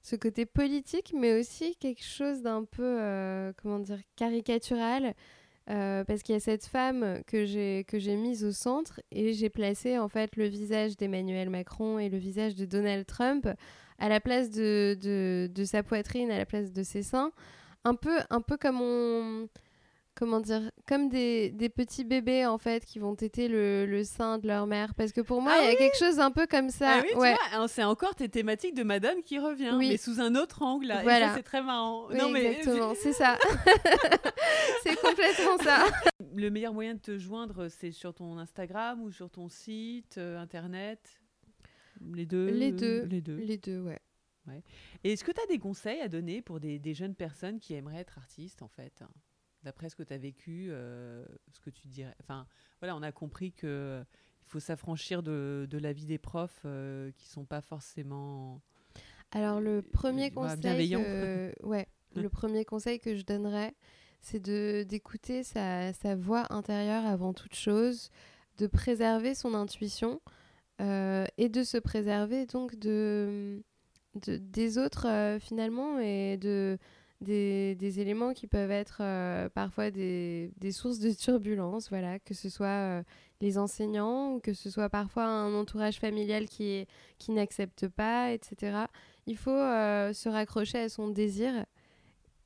ce 0.02 0.16
côté 0.16 0.44
politique, 0.44 1.12
mais 1.16 1.38
aussi 1.38 1.76
quelque 1.76 2.02
chose 2.02 2.42
d'un 2.42 2.64
peu, 2.64 2.82
euh, 3.00 3.52
comment 3.62 3.78
dire, 3.78 4.00
caricatural. 4.16 5.14
Euh, 5.70 6.04
parce 6.04 6.22
qu'il 6.22 6.34
y 6.34 6.36
a 6.36 6.40
cette 6.40 6.66
femme 6.66 7.22
que 7.26 7.46
j'ai 7.46 7.84
que 7.88 7.98
j'ai 7.98 8.16
mise 8.16 8.44
au 8.44 8.52
centre 8.52 9.00
et 9.10 9.32
j'ai 9.32 9.48
placé 9.48 9.98
en 9.98 10.08
fait 10.08 10.36
le 10.36 10.46
visage 10.46 10.96
d'Emmanuel 10.96 11.48
Macron 11.48 11.98
et 11.98 12.10
le 12.10 12.18
visage 12.18 12.54
de 12.54 12.66
Donald 12.66 13.06
Trump 13.06 13.48
à 13.98 14.08
la 14.08 14.20
place 14.20 14.50
de, 14.50 14.96
de, 15.00 15.50
de 15.52 15.64
sa 15.64 15.82
poitrine, 15.82 16.30
à 16.30 16.36
la 16.36 16.44
place 16.44 16.72
de 16.72 16.82
ses 16.82 17.02
seins, 17.02 17.32
un 17.84 17.94
peu 17.94 18.18
un 18.28 18.40
peu 18.40 18.56
comme 18.56 18.80
on 18.80 19.48
comment 20.16 20.40
dire 20.40 20.70
comme 20.86 21.08
des, 21.08 21.50
des 21.50 21.68
petits 21.68 22.04
bébés 22.04 22.46
en 22.46 22.58
fait 22.58 22.84
qui 22.84 22.98
vont 22.98 23.14
téter 23.16 23.48
le, 23.48 23.86
le 23.86 24.04
sein 24.04 24.38
de 24.38 24.46
leur 24.46 24.66
mère 24.66 24.94
parce 24.94 25.12
que 25.12 25.20
pour 25.20 25.40
moi 25.42 25.52
Ah 25.56 25.62
il 25.62 25.70
y 25.70 25.74
a 25.74 25.76
quelque 25.76 25.98
chose 25.98 26.20
un 26.20 26.30
peu 26.30 26.46
comme 26.46 26.70
ça 26.70 26.98
Ah 26.98 27.00
oui, 27.02 27.08
tu 27.12 27.18
ouais 27.18 27.34
vois, 27.54 27.68
c'est 27.68 27.84
encore 27.84 28.14
tes 28.14 28.28
thématiques 28.28 28.74
de 28.74 28.82
madame 28.82 29.22
qui 29.22 29.38
revient, 29.38 29.72
Oui. 29.76 29.88
mais 29.90 29.96
sous 29.96 30.20
un 30.20 30.34
autre 30.34 30.62
angle. 30.62 30.86
là. 30.86 31.02
Voilà. 31.02 31.34
c'est 31.34 31.42
très 31.42 31.62
marrant. 31.62 32.06
Oui, 32.10 32.16
non, 32.18 32.28
mais 32.30 32.44
exactement, 32.58 32.94
c'est 33.00 33.12
ça. 33.12 33.38
c'est 34.82 34.96
complètement 35.00 35.58
ça. 35.62 35.84
le 36.34 36.50
meilleur 36.50 36.72
moyen 36.74 36.94
de 36.94 37.00
te 37.00 37.18
joindre, 37.18 37.68
c'est 37.68 37.90
sur 37.92 38.14
ton 38.14 38.38
Instagram 38.38 39.00
ou 39.02 39.10
sur 39.10 39.30
ton 39.30 39.48
site, 39.48 40.18
euh, 40.18 40.38
internet? 40.38 41.00
Les 42.12 42.26
deux 42.26 42.46
Les 42.50 42.72
deux. 42.72 43.04
Les 43.04 43.20
deux. 43.20 43.36
Les 43.36 43.56
deux, 43.58 43.80
ouais. 43.80 43.98
Et 45.04 45.12
est-ce 45.14 45.24
que 45.24 45.32
tu 45.32 45.40
as 45.42 45.46
des 45.46 45.58
conseils 45.58 46.00
à 46.02 46.08
donner 46.08 46.42
pour 46.42 46.60
des, 46.60 46.78
des 46.78 46.92
jeunes 46.92 47.14
personnes 47.14 47.58
qui 47.60 47.72
aimeraient 47.74 48.00
être 48.00 48.18
artistes, 48.18 48.60
en 48.62 48.68
fait? 48.68 49.02
D'après 49.64 49.88
ce 49.88 49.96
que 49.96 50.02
tu 50.02 50.12
as 50.12 50.18
vécu, 50.18 50.68
euh, 50.70 51.24
ce 51.50 51.58
que 51.60 51.70
tu 51.70 51.88
dirais. 51.88 52.14
Enfin, 52.20 52.46
voilà, 52.80 52.94
on 52.96 53.02
a 53.02 53.10
compris 53.12 53.52
que 53.52 54.04
il 54.46 54.50
faut 54.50 54.60
s'affranchir 54.60 55.22
de, 55.22 55.66
de 55.70 55.78
la 55.78 55.92
vie 55.92 56.04
des 56.04 56.18
profs 56.18 56.60
euh, 56.66 57.10
qui 57.16 57.28
sont 57.28 57.44
pas 57.46 57.62
forcément. 57.62 58.60
Alors 59.32 59.60
le 59.60 59.80
premier 59.82 60.30
voilà, 60.30 60.54
conseil, 60.54 60.90
que, 60.92 61.54
ouais, 61.62 61.88
le 62.14 62.28
premier 62.28 62.64
conseil 62.64 63.00
que 63.00 63.16
je 63.16 63.24
donnerais, 63.24 63.74
c'est 64.20 64.40
de 64.40 64.84
d'écouter 64.86 65.42
sa, 65.42 65.92
sa 65.94 66.14
voix 66.14 66.46
intérieure 66.52 67.06
avant 67.06 67.32
toute 67.32 67.54
chose, 67.54 68.10
de 68.58 68.66
préserver 68.66 69.34
son 69.34 69.54
intuition 69.54 70.20
euh, 70.80 71.24
et 71.38 71.48
de 71.48 71.62
se 71.64 71.78
préserver 71.78 72.46
donc 72.46 72.76
de, 72.76 73.62
de- 74.26 74.36
des 74.36 74.78
autres 74.78 75.06
euh, 75.08 75.38
finalement 75.40 75.98
et 75.98 76.36
de 76.36 76.78
des, 77.24 78.00
éléments 78.00 78.32
qui 78.32 78.46
peuvent 78.46 78.70
être 78.70 78.98
euh, 79.00 79.48
parfois 79.48 79.90
des, 79.90 80.52
des 80.58 80.72
sources 80.72 80.98
de 81.00 81.10
turbulence, 81.10 81.88
voilà, 81.88 82.18
que 82.18 82.34
ce 82.34 82.48
soit 82.48 82.66
euh, 82.66 83.02
les 83.40 83.58
enseignants 83.58 84.34
ou 84.34 84.40
que 84.40 84.54
ce 84.54 84.70
soit 84.70 84.88
parfois 84.88 85.24
un 85.24 85.54
entourage 85.54 85.98
familial 85.98 86.46
qui, 86.46 86.86
qui 87.18 87.32
n'accepte 87.32 87.88
pas, 87.88 88.32
etc. 88.32 88.84
Il 89.26 89.36
faut 89.36 89.50
euh, 89.50 90.12
se 90.12 90.28
raccrocher 90.28 90.78
à 90.78 90.88
son 90.88 91.08
désir, 91.08 91.66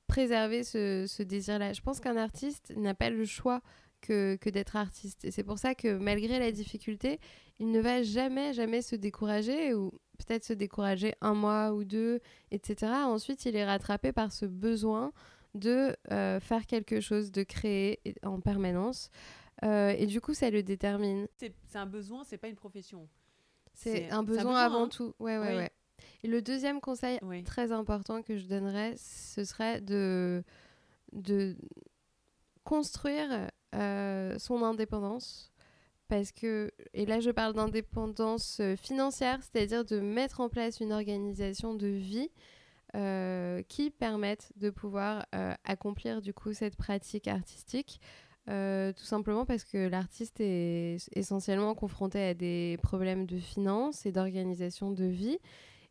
préserver 0.07 0.65
ce, 0.65 1.23
désir-là. 1.23 1.73
Je 1.73 1.83
pense 1.83 2.01
qu'un 2.01 2.17
artiste 2.17 2.73
n'a 2.77 2.95
pas 2.95 3.11
le 3.11 3.25
choix 3.25 3.61
que, 4.01 4.37
que 4.37 4.49
d'être 4.49 4.77
artiste. 4.77 5.25
Et 5.25 5.31
c'est 5.31 5.45
pour 5.45 5.59
ça 5.59 5.75
que 5.75 5.99
malgré 5.99 6.39
la 6.39 6.53
difficulté, 6.53 7.21
il 7.59 7.71
ne 7.71 7.81
va 7.81 8.03
jamais, 8.03 8.53
jamais 8.53 8.83
se 8.83 8.97
décourager 8.97 9.75
ou 9.75 9.93
peut-être 10.19 10.45
se 10.45 10.53
décourager 10.53 11.15
un 11.21 11.35
mois 11.35 11.73
ou 11.73 11.85
deux, 11.85 12.21
etc. 12.51 12.93
Ensuite, 13.05 13.45
il 13.47 13.57
est 13.57 13.65
rattrapé 13.65 14.13
par 14.13 14.33
ce 14.33 14.45
besoin 14.47 15.13
de 15.55 15.97
euh, 16.13 16.41
faire 16.41 16.67
quelque 16.67 17.01
chose, 17.01 17.33
de 17.33 17.43
créer 17.43 18.01
en 18.23 18.41
permanence. 18.41 19.11
Euh, 19.65 19.95
et 19.97 20.07
du 20.07 20.21
coup, 20.21 20.35
ça 20.35 20.51
le 20.51 20.63
détermine. 20.63 21.27
C'est 21.37 21.55
un 21.75 21.87
besoin, 21.87 22.25
c'est 22.25 22.39
pas 22.39 22.49
une 22.49 22.57
profession. 22.57 23.09
C'est 23.75 24.11
un 24.11 24.23
besoin 24.23 24.57
avant 24.57 24.85
hein. 24.85 24.89
tout. 24.89 25.15
Ouais, 25.19 25.39
ouais, 25.39 25.49
Oui. 25.51 25.55
ouais. 25.57 25.71
Et 26.23 26.29
le 26.29 26.43
deuxième 26.43 26.81
conseil 26.81 27.19
Oui. 27.23 27.43
très 27.45 27.73
important 27.73 28.23
que 28.23 28.37
je 28.37 28.47
donnerais, 28.47 28.95
ce 28.97 29.45
serait 29.45 29.81
de, 29.81 30.45
de 31.13 31.57
construire 32.65 33.49
euh, 33.75 34.39
son 34.39 34.63
indépendance. 34.63 35.53
Parce 36.09 36.33
que, 36.33 36.71
et 36.95 37.05
là 37.05 37.21
je 37.21 37.31
parle 37.31 37.53
d'indépendance 37.53 38.61
euh, 38.61 38.77
financière, 38.77 39.41
c'est-à-dire 39.43 39.85
de 39.85 40.01
mettre 40.01 40.41
en 40.41 40.49
place 40.49 40.81
une 40.81 40.93
organisation 40.93 41.75
de 41.75 41.87
vie 41.87 42.31
euh, 42.95 43.63
qui 43.69 43.91
permette 43.91 44.51
de 44.57 44.71
pouvoir 44.71 45.27
euh, 45.35 45.53
accomplir 45.65 46.23
du 46.23 46.33
coup 46.33 46.55
cette 46.55 46.77
pratique 46.77 47.29
artistique. 47.29 48.01
Tout 48.47 49.05
simplement 49.05 49.45
parce 49.45 49.63
que 49.63 49.89
l'artiste 49.89 50.41
est 50.41 50.97
essentiellement 51.15 51.75
confronté 51.75 52.19
à 52.23 52.33
des 52.33 52.79
problèmes 52.83 53.27
de 53.27 53.37
finances 53.37 54.07
et 54.07 54.11
d'organisation 54.11 54.91
de 54.91 55.05
vie 55.05 55.37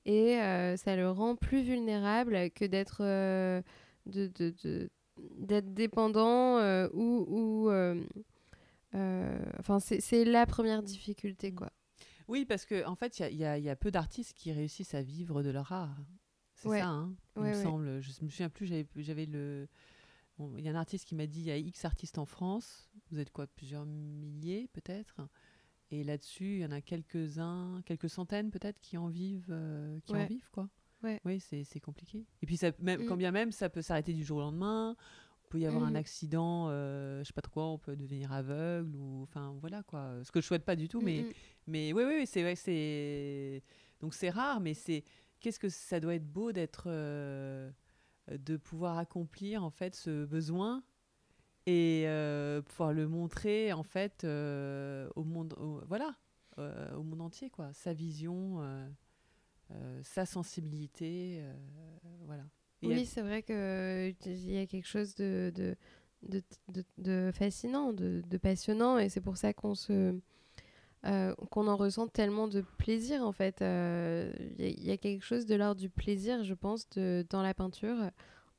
et 0.07 0.39
ça 0.77 0.95
le 0.95 1.11
rend 1.11 1.35
plus 1.35 1.61
vulnérable 1.61 2.49
que 2.55 2.65
d'être 2.65 3.03
de, 3.03 4.31
de- 4.35 4.89
dépendant 5.59 6.57
ou, 6.95 7.69
enfin 9.69 9.79
c'est, 9.79 10.23
la 10.25 10.45
première 10.45 10.81
difficulté 10.83 11.53
quoi 11.53 11.71
Oui, 12.27 12.45
parce 12.45 12.65
qu'en 12.65 12.91
en 12.91 12.95
fait, 12.95 13.19
il 13.19 13.35
y 13.37 13.43
a- 13.45 13.57
y, 13.57 13.63
y 13.69 13.75
peu 13.75 13.91
d'artistes 13.91 14.33
qui 14.33 14.51
réussissent 14.51 14.93
à 14.93 15.01
vivre 15.01 15.43
de 15.43 15.49
leur 15.49 15.71
art. 15.71 15.97
C'est 16.55 16.69
Ouais. 16.69 16.79
ça, 16.79 16.87
hein, 16.87 17.15
il 17.35 17.41
Ouais, 17.43 17.51
me 17.51 17.55
ouais. 17.55 17.63
semble. 17.63 18.01
Je 18.01 18.09
me 18.23 18.29
souviens 18.29 18.49
plus, 18.49 18.65
j'avais 18.95 19.25
le. 19.27 19.67
bon, 20.37 20.55
Il 20.57 20.65
y 20.65 20.67
a 20.67 20.71
un 20.71 20.75
artiste 20.75 21.05
qui 21.07 21.13
m'a 21.15 21.27
dit 21.27 21.39
il 21.41 21.45
y 21.47 21.51
a 21.51 21.57
X 21.57 21.85
artistes 21.85 22.17
en 22.17 22.25
France. 22.25 22.89
Vous 23.11 23.19
êtes 23.19 23.29
quoi 23.31 23.45
Plusieurs 23.47 23.85
milliers, 23.85 24.67
peut-être? 24.73 25.21
Et 25.91 26.03
là-dessus, 26.03 26.55
il 26.55 26.59
y 26.61 26.65
en 26.65 26.71
a 26.71 26.81
quelques-uns, 26.81 27.81
quelques 27.85 28.09
centaines, 28.09 28.49
peut-être, 28.51 28.79
qui 28.81 28.97
en 28.97 29.07
vivent, 29.07 29.47
euh, 29.51 29.99
qui 30.05 30.13
en 30.15 30.25
vivent, 30.25 30.49
quoi. 30.51 30.67
Oui, 31.23 31.39
c'est 31.39 31.79
compliqué. 31.79 32.25
Et 32.41 32.45
puis, 32.47 32.57
ça, 32.57 32.71
même, 32.79 33.03
Mm. 33.03 33.05
quand 33.05 33.15
bien 33.17 33.31
même, 33.31 33.51
ça 33.51 33.69
peut 33.69 33.81
s'arrêter 33.83 34.13
du 34.13 34.23
jour 34.25 34.39
au 34.39 34.41
lendemain. 34.41 34.95
Il 35.47 35.49
peut 35.51 35.59
y 35.59 35.65
avoir 35.65 35.83
un 35.85 35.91
Mhm. 35.91 35.95
accident, 35.95 36.67
euh, 36.69 37.19
je 37.23 37.27
sais 37.27 37.33
pas 37.33 37.41
trop 37.41 37.53
quoi, 37.53 37.67
on 37.67 37.77
peut 37.77 37.95
devenir 37.95 38.33
aveugle 38.33 38.93
ou 38.97 39.23
enfin 39.23 39.55
voilà 39.61 39.81
quoi. 39.83 40.15
Ce 40.25 40.29
que 40.31 40.41
je 40.41 40.45
souhaite 40.45 40.65
pas 40.65 40.75
du 40.75 40.89
tout, 40.89 40.99
mais 40.99 41.21
Mm, 41.21 41.27
mm. 41.27 41.33
mais 41.67 41.93
oui, 41.93 42.03
oui, 42.05 42.13
oui, 42.19 42.27
c'est 42.27 42.41
vrai 42.41 42.53
que 42.55 42.59
c'est. 42.59 43.63
Donc 44.01 44.13
c'est 44.13 44.29
rare, 44.29 44.59
mais 44.59 44.73
c'est. 44.73 45.05
Qu'est-ce 45.39 45.57
que 45.59 45.69
ça 45.69 46.01
doit 46.01 46.15
être 46.15 46.27
beau 46.29 46.51
d'être. 46.51 46.83
euh, 46.87 47.71
de 48.29 48.57
pouvoir 48.57 48.97
accomplir 48.97 49.63
en 49.63 49.69
fait 49.69 49.95
ce 49.95 50.25
besoin 50.25 50.83
et 51.65 52.03
euh, 52.07 52.61
pouvoir 52.61 52.91
le 52.91 53.07
montrer 53.07 53.71
en 53.71 53.83
fait 53.83 54.25
euh, 54.25 55.07
au 55.15 55.23
monde. 55.23 55.53
au- 55.57 55.79
voilà, 55.87 56.13
au 56.57 57.03
monde 57.03 57.21
entier 57.21 57.49
quoi. 57.49 57.71
Sa 57.71 57.93
vision. 57.93 58.59
sa 60.03 60.25
sensibilité. 60.25 61.41
voilà. 62.25 62.43
Oui, 62.83 63.05
c'est 63.05 63.21
vrai 63.21 63.43
qu'il 63.43 64.51
y 64.51 64.57
a 64.57 64.65
quelque 64.65 64.87
chose 64.87 65.15
de, 65.15 65.51
de, 65.55 65.75
de, 66.23 66.83
de 66.97 67.31
fascinant, 67.33 67.93
de, 67.93 68.21
passionnant, 68.37 68.97
et 68.97 69.09
c'est 69.09 69.21
pour 69.21 69.37
ça 69.37 69.53
qu'on 69.53 69.75
se 69.75 70.15
euh, 71.05 71.33
qu'on 71.51 71.67
en 71.67 71.75
ressent 71.77 72.07
tellement 72.07 72.47
de 72.47 72.61
plaisir 72.77 73.21
en 73.21 73.31
fait. 73.31 73.57
Il 73.61 73.65
euh, 73.65 74.31
y, 74.57 74.91
a 74.91 74.97
quelque 74.97 75.23
chose 75.23 75.45
de 75.45 75.55
l'ordre 75.55 75.79
du 75.79 75.89
plaisir, 75.89 76.43
je 76.43 76.53
pense, 76.53 76.89
de, 76.89 77.25
dans 77.29 77.43
la 77.43 77.53
peinture, 77.53 77.97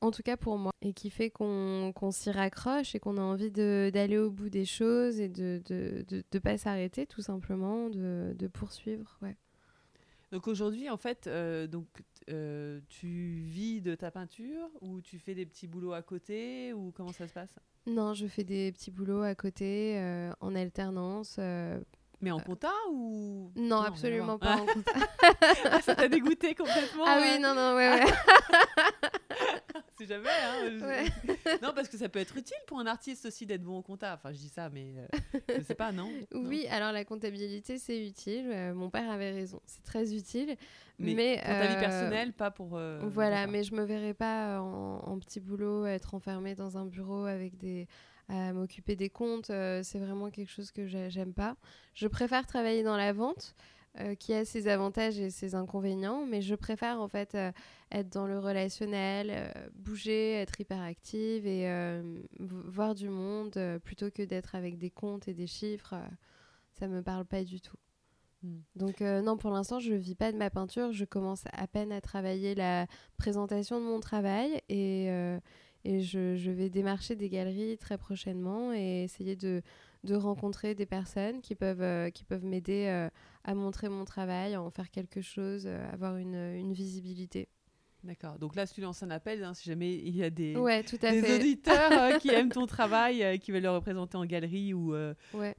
en 0.01 0.11
tout 0.11 0.23
cas 0.23 0.37
pour 0.37 0.57
moi, 0.57 0.71
et 0.81 0.93
qui 0.93 1.09
fait 1.09 1.29
qu'on 1.29 1.93
s'y 2.11 2.31
raccroche 2.31 2.95
et 2.95 2.99
qu'on 2.99 3.17
a 3.17 3.21
envie 3.21 3.51
d'aller 3.51 4.17
au 4.17 4.31
bout 4.31 4.49
des 4.49 4.65
choses 4.65 5.19
et 5.19 5.27
de 5.27 5.61
ne 5.69 6.21
de, 6.31 6.39
pas 6.39 6.57
s'arrêter 6.57 7.05
tout 7.05 7.21
simplement, 7.21 7.89
de, 7.89 8.47
poursuivre. 8.51 9.17
Ouais. 9.21 9.35
Donc 10.31 10.47
aujourd'hui, 10.47 10.89
en 10.89 10.97
fait, 10.97 11.27
euh, 11.27 11.67
donc, 11.67 11.87
tu 12.89 13.41
vis 13.45 13.81
de 13.81 13.95
ta 13.95 14.11
peinture 14.11 14.69
ou 14.81 15.01
tu 15.01 15.17
fais 15.17 15.33
des 15.33 15.45
petits 15.47 15.67
boulots 15.67 15.93
à 15.93 16.01
côté 16.03 16.73
ou 16.73 16.91
comment 16.91 17.11
ça 17.11 17.27
se 17.27 17.33
passe? 17.33 17.55
Non, 17.87 18.13
je 18.13 18.27
fais 18.27 18.43
des 18.43 18.71
petits 18.71 18.91
boulots 18.91 19.23
à 19.23 19.33
côté 19.33 19.99
en 20.39 20.53
alternance 20.55 21.39
mais 22.21 22.31
en 22.31 22.39
compta 22.39 22.71
ou? 22.91 23.51
Non, 23.55 23.81
absolument 23.81 24.37
pas 24.37 24.57
en 24.57 24.65
compta. 24.73 24.91
ah, 25.71 25.81
ça 25.81 25.95
t'a 25.95 26.07
dégoûté 26.09 26.53
complètement 26.53 27.05
Ah 27.05 27.19
oui, 27.21 27.39
non, 27.39 27.55
non, 27.55 27.75
ouais, 27.75 27.89
ouais. 27.89 28.05
C'est 29.99 30.07
jamais, 30.07 30.29
hein. 30.29 31.03
non, 31.61 31.73
parce 31.75 31.89
que 31.89 31.97
ça 31.97 32.07
peut 32.07 32.19
être 32.19 32.37
utile 32.37 32.57
pour 32.67 32.79
un 32.79 32.85
artiste 32.85 33.25
aussi 33.25 33.45
d'être 33.45 33.63
bon 33.63 33.77
en 33.77 33.81
compta. 33.81 34.13
Enfin, 34.13 34.31
je 34.31 34.37
dis 34.37 34.47
ça, 34.47 34.69
mais 34.69 34.93
euh, 34.97 35.39
je 35.57 35.61
sais 35.61 35.75
pas, 35.75 35.91
non 35.91 36.09
Oui, 36.33 36.65
alors 36.69 36.93
la 36.93 37.03
comptabilité, 37.03 37.77
c'est 37.77 38.07
utile. 38.07 38.49
Euh, 38.49 38.73
mon 38.73 38.89
père 38.89 39.11
avait 39.11 39.31
raison. 39.31 39.61
C'est 39.65 39.83
très 39.83 40.15
utile. 40.15 40.55
Mais, 40.99 41.35
pour 41.35 41.43
ta 41.53 41.67
vie 41.67 41.75
euh, 41.75 41.79
personnelle, 41.79 42.31
pas 42.31 42.49
pour. 42.49 42.79
voilà, 43.09 43.45
mais 43.47 43.63
je 43.63 43.75
me 43.75 43.83
verrais 43.83 44.13
pas 44.13 44.61
en, 44.61 45.01
en, 45.05 45.19
petit 45.19 45.41
boulot, 45.41 45.85
être 45.85 46.15
enfermée 46.15 46.55
dans 46.55 46.77
un 46.77 46.85
bureau 46.85 47.25
avec 47.25 47.57
des 47.57 47.87
à 48.29 48.53
m'occuper 48.53 48.95
des 48.95 49.09
comptes, 49.09 49.49
euh, 49.49 49.81
c'est 49.83 49.97
vraiment 49.97 50.29
quelque 50.29 50.51
chose 50.51 50.71
que 50.71 50.87
j'aime 50.87 51.33
pas. 51.33 51.55
Je 51.95 52.07
préfère 52.07 52.45
travailler 52.45 52.83
dans 52.83 52.95
la 52.95 53.11
vente, 53.11 53.55
euh, 53.99 54.15
qui 54.15 54.33
a 54.33 54.45
ses 54.45 54.67
avantages 54.67 55.19
et 55.19 55.29
ses 55.29 55.55
inconvénients, 55.55 56.25
mais 56.25 56.41
je 56.41 56.55
préfère 56.55 57.01
en 57.01 57.07
fait 57.07 57.35
euh, 57.35 57.51
être 57.91 58.09
dans 58.09 58.27
le 58.27 58.39
relationnel, 58.39 59.51
bouger, 59.73 60.33
être 60.33 60.59
hyperactive 60.61 61.47
et 61.47 61.67
voir 62.39 62.93
du 62.93 63.09
monde 63.09 63.59
plutôt 63.83 64.11
que 64.11 64.21
d'être 64.21 64.53
avec 64.53 64.77
des 64.77 64.91
comptes 64.91 65.27
et 65.27 65.33
des 65.33 65.47
chiffres. 65.47 65.95
ça 66.73 66.87
me 66.87 67.01
parle 67.01 67.25
pas 67.25 67.43
du 67.43 67.61
tout. 67.61 67.77
Hmm. 68.43 68.59
Donc 68.75 69.01
non, 69.01 69.37
pour 69.37 69.51
l'instant, 69.51 69.79
je 69.79 69.93
vis 69.93 70.15
pas 70.15 70.31
de 70.31 70.37
ma 70.37 70.51
peinture. 70.51 70.91
Je 70.91 71.05
commence 71.05 71.43
à 71.51 71.65
peine 71.65 71.91
à 71.91 71.99
travailler 71.99 72.53
la 72.53 72.85
présentation 73.17 73.79
de 73.79 73.85
mon 73.85 73.99
travail 73.99 74.61
et 74.69 75.09
et 75.85 76.01
je, 76.01 76.35
je, 76.35 76.51
vais 76.51 76.69
démarcher 76.69 77.15
des 77.15 77.29
galeries 77.29 77.77
très 77.77 77.97
prochainement 77.97 78.73
et 78.73 79.03
essayer 79.03 79.35
de, 79.35 79.61
de 80.03 80.15
rencontrer 80.15 80.75
des 80.75 80.85
personnes 80.85 81.41
qui 81.41 81.55
peuvent, 81.55 81.81
euh, 81.81 82.09
qui 82.09 82.23
peuvent 82.23 82.45
m'aider 82.45 82.87
euh, 82.87 83.09
à 83.43 83.55
montrer 83.55 83.89
mon 83.89 84.05
travail, 84.05 84.53
à 84.53 84.61
en 84.61 84.69
faire 84.69 84.91
quelque 84.91 85.21
chose, 85.21 85.63
euh, 85.65 85.91
avoir 85.91 86.17
une, 86.17 86.35
une 86.35 86.73
visibilité. 86.73 87.49
D'accord. 88.03 88.39
Donc 88.39 88.55
là, 88.55 88.65
si 88.65 88.75
tu 88.75 88.81
lances 88.81 89.03
un 89.03 89.09
appel, 89.09 89.43
hein, 89.43 89.53
si 89.53 89.67
jamais 89.67 89.93
il 89.93 90.15
y 90.15 90.23
a 90.23 90.29
des, 90.29 90.55
ouais, 90.55 90.83
tout 90.83 90.97
à 91.01 91.11
des 91.11 91.21
fait. 91.21 91.35
auditeurs 91.35 92.17
qui 92.19 92.29
aiment 92.29 92.49
ton 92.49 92.65
travail, 92.67 93.37
qui 93.39 93.51
veulent 93.51 93.63
le 93.63 93.71
représenter 93.71 94.15
en 94.15 94.25
galerie 94.25 94.73
ou 94.73 94.95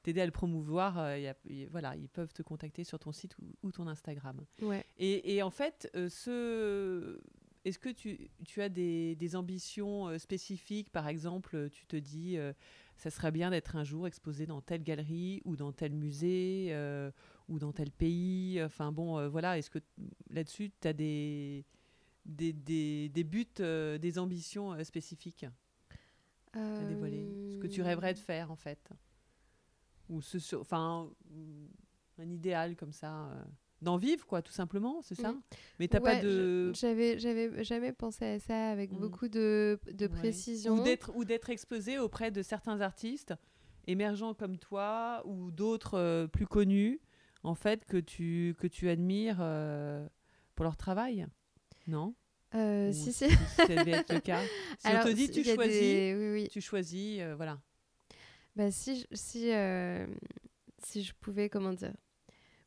t'aider 0.03 0.23
à 0.23 0.27
le 0.27 0.33
promouvoir, 0.33 1.19
y 1.19 1.29
a, 1.29 1.35
voilà, 1.71 1.95
ils 1.97 2.09
peuvent 2.09 2.33
te 2.33 2.43
contacter 2.43 2.83
sur 2.83 2.99
ton 2.99 3.13
site 3.13 3.37
ou, 3.39 3.45
ou 3.63 3.73
ton 3.73 3.87
Instagram. 3.87 4.41
Ouais. 4.63 4.87
Et, 4.97 5.37
et, 5.37 5.43
en 5.43 5.51
fait, 5.51 5.91
ce, 6.09 7.21
est-ce 7.65 7.79
que 7.79 7.91
tu, 7.91 8.31
tu 8.47 8.63
as 8.63 8.69
des, 8.69 9.17
des 9.17 9.37
ambitions 9.37 10.09
euh, 10.09 10.19
spécifiques? 10.19 10.91
Par 10.91 11.09
exemple, 11.09 11.57
euh, 11.57 11.69
tu 11.69 11.87
te 11.87 11.97
dis, 11.97 12.39
euh, 12.39 12.53
ça 12.97 13.11
serait 13.11 13.33
bien 13.33 13.51
d'être 13.51 13.77
un 13.77 13.85
jour 13.85 14.07
exposé 14.07 14.47
dans 14.47 14.61
telle 14.63 14.83
galerie 14.83 15.43
ou 15.45 15.57
dans 15.57 15.73
tel 15.73 15.93
musée 15.93 16.75
ou 17.51 17.59
dans 17.59 17.73
tel 17.73 17.91
pays. 17.91 18.63
Enfin 18.63 18.93
bon, 18.93 19.29
voilà, 19.29 19.59
est-ce 19.59 19.69
que 19.69 19.81
là-dessus, 20.31 20.71
tu 20.81 20.89
as 20.89 20.93
des, 20.95 21.65
des, 22.25 22.53
des, 22.53 23.11
des 23.11 23.25
buts, 23.25 23.47
des 23.59 24.19
ambitions 24.19 24.83
spécifiques 24.85 25.45
à 26.53 26.85
dévoiler? 26.89 27.29
Ce 27.53 27.59
que 27.59 27.67
tu 27.67 27.83
rêverais 27.83 28.15
de 28.15 28.19
faire, 28.19 28.51
en 28.51 28.57
fait? 28.57 28.91
Ou 30.09 30.23
ce, 30.23 30.57
enfin, 30.57 31.11
un 32.19 32.31
idéal 32.31 32.77
comme 32.77 32.93
ça 32.93 33.31
d'en 33.83 33.97
vivre, 33.97 34.27
quoi, 34.27 34.43
tout 34.43 34.53
simplement, 34.53 35.01
c'est 35.03 35.15
ça? 35.15 35.35
Mais 35.79 35.89
t'as 35.89 36.01
pas 36.01 36.21
de. 36.21 36.73
J'avais, 36.75 37.19
j'avais 37.19 37.65
jamais 37.65 37.93
pensé 37.93 38.25
à 38.25 38.39
ça 38.39 38.71
avec 38.71 38.93
mm. 38.93 38.99
beaucoup 38.99 39.29
de, 39.29 39.79
de 39.93 40.07
précision. 40.07 40.75
Ou 40.79 40.83
d'être, 40.83 41.13
ou 41.15 41.25
d'être 41.25 41.51
exposé 41.51 41.99
auprès 41.99 42.31
de 42.31 42.43
certains 42.43 42.81
artistes 42.81 43.35
émergents 43.87 44.35
comme 44.35 44.59
toi 44.59 45.23
ou 45.25 45.51
d'autres 45.51 45.95
euh, 45.95 46.27
plus 46.27 46.47
connus, 46.47 47.01
en 47.43 47.55
fait, 47.55 47.85
que 47.85 47.97
tu, 47.97 48.55
que 48.59 48.67
tu 48.67 48.89
admires 48.89 49.39
euh, 49.41 50.07
pour 50.55 50.65
leur 50.65 50.77
travail, 50.77 51.27
non? 51.87 52.15
Euh, 52.55 52.93
si, 52.93 53.13
si. 53.13 53.31
ça 53.57 53.67
devait 53.67 53.93
être 53.93 54.13
le 54.13 54.21
cas. 54.21 54.43
Si 54.79 54.89
on 54.89 55.05
te 55.05 55.13
dit 55.13 55.31
tu 55.31 55.45
choisis, 55.45 56.15
oui, 56.17 56.31
oui. 56.33 56.49
tu 56.51 56.61
choisis, 56.61 57.21
voilà. 57.37 57.61
Bah, 58.57 58.71
si, 58.71 59.07
si, 59.13 59.53
si 60.79 61.03
je 61.03 61.13
pouvais, 61.21 61.49
comment 61.49 61.73
dire? 61.73 61.95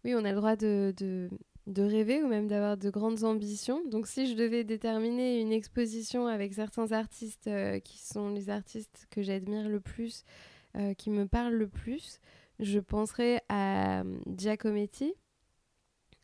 Oui, 0.05 0.15
on 0.15 0.25
a 0.25 0.31
le 0.31 0.35
droit 0.35 0.55
de, 0.57 0.93
de, 0.97 1.81
rêver 1.81 2.21
ou 2.21 2.27
même 2.27 2.47
d'avoir 2.47 2.75
de 2.75 2.89
grandes 2.89 3.23
ambitions. 3.23 3.81
Donc 3.89 4.07
si 4.07 4.27
je 4.27 4.35
devais 4.35 4.63
déterminer 4.63 5.39
une 5.39 5.53
exposition 5.53 6.27
avec 6.27 6.53
certains 6.53 6.91
artistes 6.91 7.47
euh, 7.47 7.79
qui 7.79 7.99
sont 7.99 8.29
les 8.29 8.49
artistes 8.49 9.07
que 9.11 9.21
j'admire 9.21 9.69
le 9.69 9.79
plus, 9.79 10.25
euh, 10.75 10.93
qui 10.93 11.09
me 11.09 11.25
parlent 11.25 11.55
le 11.55 11.69
plus, 11.69 12.19
je 12.59 12.79
penserais 12.79 13.41
à 13.49 14.01
euh, 14.01 14.19
Giacometti. 14.37 15.13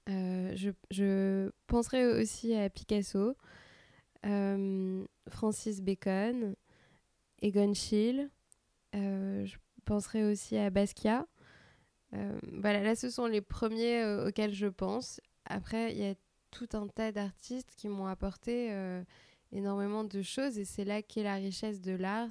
je, 0.08 0.72
je, 0.92 1.52
penserais 1.68 2.06
aussi 2.06 2.56
à 2.56 2.70
Picasso, 2.70 3.36
Francis 4.24 5.82
Bacon, 5.82 6.56
Egon 7.42 7.74
Schiele. 7.74 8.30
je 8.94 9.56
penserais 9.86 10.24
aussi 10.24 10.58
à 10.58 10.70
Basquiat. 10.70 11.28
Euh, 12.14 12.40
voilà, 12.54 12.82
là, 12.82 12.96
ce 12.96 13.10
sont 13.10 13.28
les 13.28 13.42
premiers 13.42 14.02
euh, 14.02 14.28
auxquels 14.28 14.54
je 14.54 14.68
pense. 14.68 15.22
Après, 15.46 15.92
il 15.92 16.00
y 16.00 16.06
a 16.06 16.16
tout 16.52 16.70
un 16.74 16.88
tas 16.88 17.12
d'artistes 17.12 17.74
qui 17.76 17.88
m'ont 17.88 18.08
apporté 18.08 18.72
euh, 18.72 19.04
énormément 19.52 20.04
de 20.04 20.22
choses 20.22 20.58
et 20.58 20.66
c'est 20.66 20.86
là 20.86 21.02
qu'est 21.02 21.24
la 21.24 21.36
richesse 21.36 21.82
de 21.82 21.92
l'art, 21.92 22.30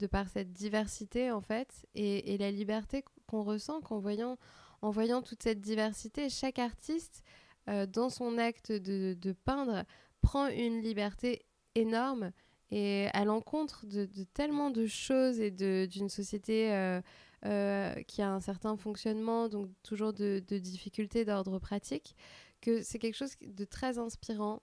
de 0.00 0.06
par 0.06 0.28
cette 0.28 0.52
diversité 0.52 1.30
en 1.30 1.40
fait 1.40 1.86
et, 1.94 2.36
la 2.38 2.50
liberté 2.50 3.04
qu'on 3.26 3.42
ressent 3.42 3.80
qu'en 3.80 3.98
voyant, 3.98 4.38
en 4.82 4.90
voyant 4.90 5.22
toute 5.22 5.42
cette 5.42 5.60
diversité, 5.60 6.28
chaque 6.28 6.58
artiste 6.58 7.22
dans 7.66 8.08
son 8.08 8.38
acte 8.38 8.72
de, 8.72 9.14
de, 9.14 9.32
peindre 9.32 9.84
prend 10.22 10.48
une 10.48 10.80
liberté 10.80 11.44
énorme 11.76 12.32
et 12.70 13.08
à 13.12 13.24
l'encontre 13.24 13.86
de, 13.86 14.06
de, 14.06 14.24
tellement 14.24 14.70
de 14.70 14.86
choses 14.86 15.38
et 15.38 15.50
d'une 15.50 16.08
société 16.08 17.00
euh, 17.46 17.94
qui 18.02 18.20
a 18.20 18.30
un 18.30 18.40
certain 18.40 18.76
fonctionnement, 18.76 19.48
donc 19.48 19.70
toujours 19.82 20.12
de, 20.12 20.40
difficultés 20.46 21.24
d'ordre 21.24 21.58
pratique, 21.58 22.14
que 22.60 22.82
c'est 22.82 22.98
quelque 22.98 23.14
chose 23.14 23.34
de 23.40 23.64
très 23.64 23.96
inspirant 23.96 24.60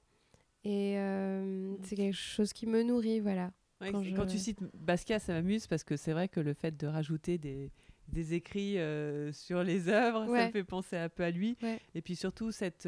et 0.63 0.93
euh, 0.99 1.71
mm. 1.71 1.77
c'est 1.81 1.95
quelque 1.95 2.15
chose 2.15 2.53
qui 2.53 2.67
me 2.67 2.83
nourrit, 2.83 3.19
voilà. 3.19 3.51
Quand, 3.79 4.25
tu 4.25 4.37
cites 4.37 4.59
Basquiat, 4.73 5.19
ça 5.19 5.33
m'amuse 5.33 5.67
parce 5.67 5.83
que 5.83 5.95
c'est 5.95 6.13
vrai 6.13 6.27
que 6.27 6.39
le 6.39 6.53
fait 6.53 6.75
de 6.77 6.87
rajouter 6.87 7.37
des, 7.37 7.71
des 8.07 8.33
écrits 8.33 8.79
euh, 8.79 9.31
sur 9.31 9.63
les 9.63 9.89
œuvres, 9.89 10.25
ça 10.25 10.47
me 10.47 10.51
fait 10.51 10.63
penser 10.63 10.97
un 10.97 11.09
peu 11.09 11.23
à 11.23 11.31
lui. 11.31 11.57
Et 11.95 12.01
puis 12.01 12.15
surtout 12.15 12.51
cette 12.51 12.87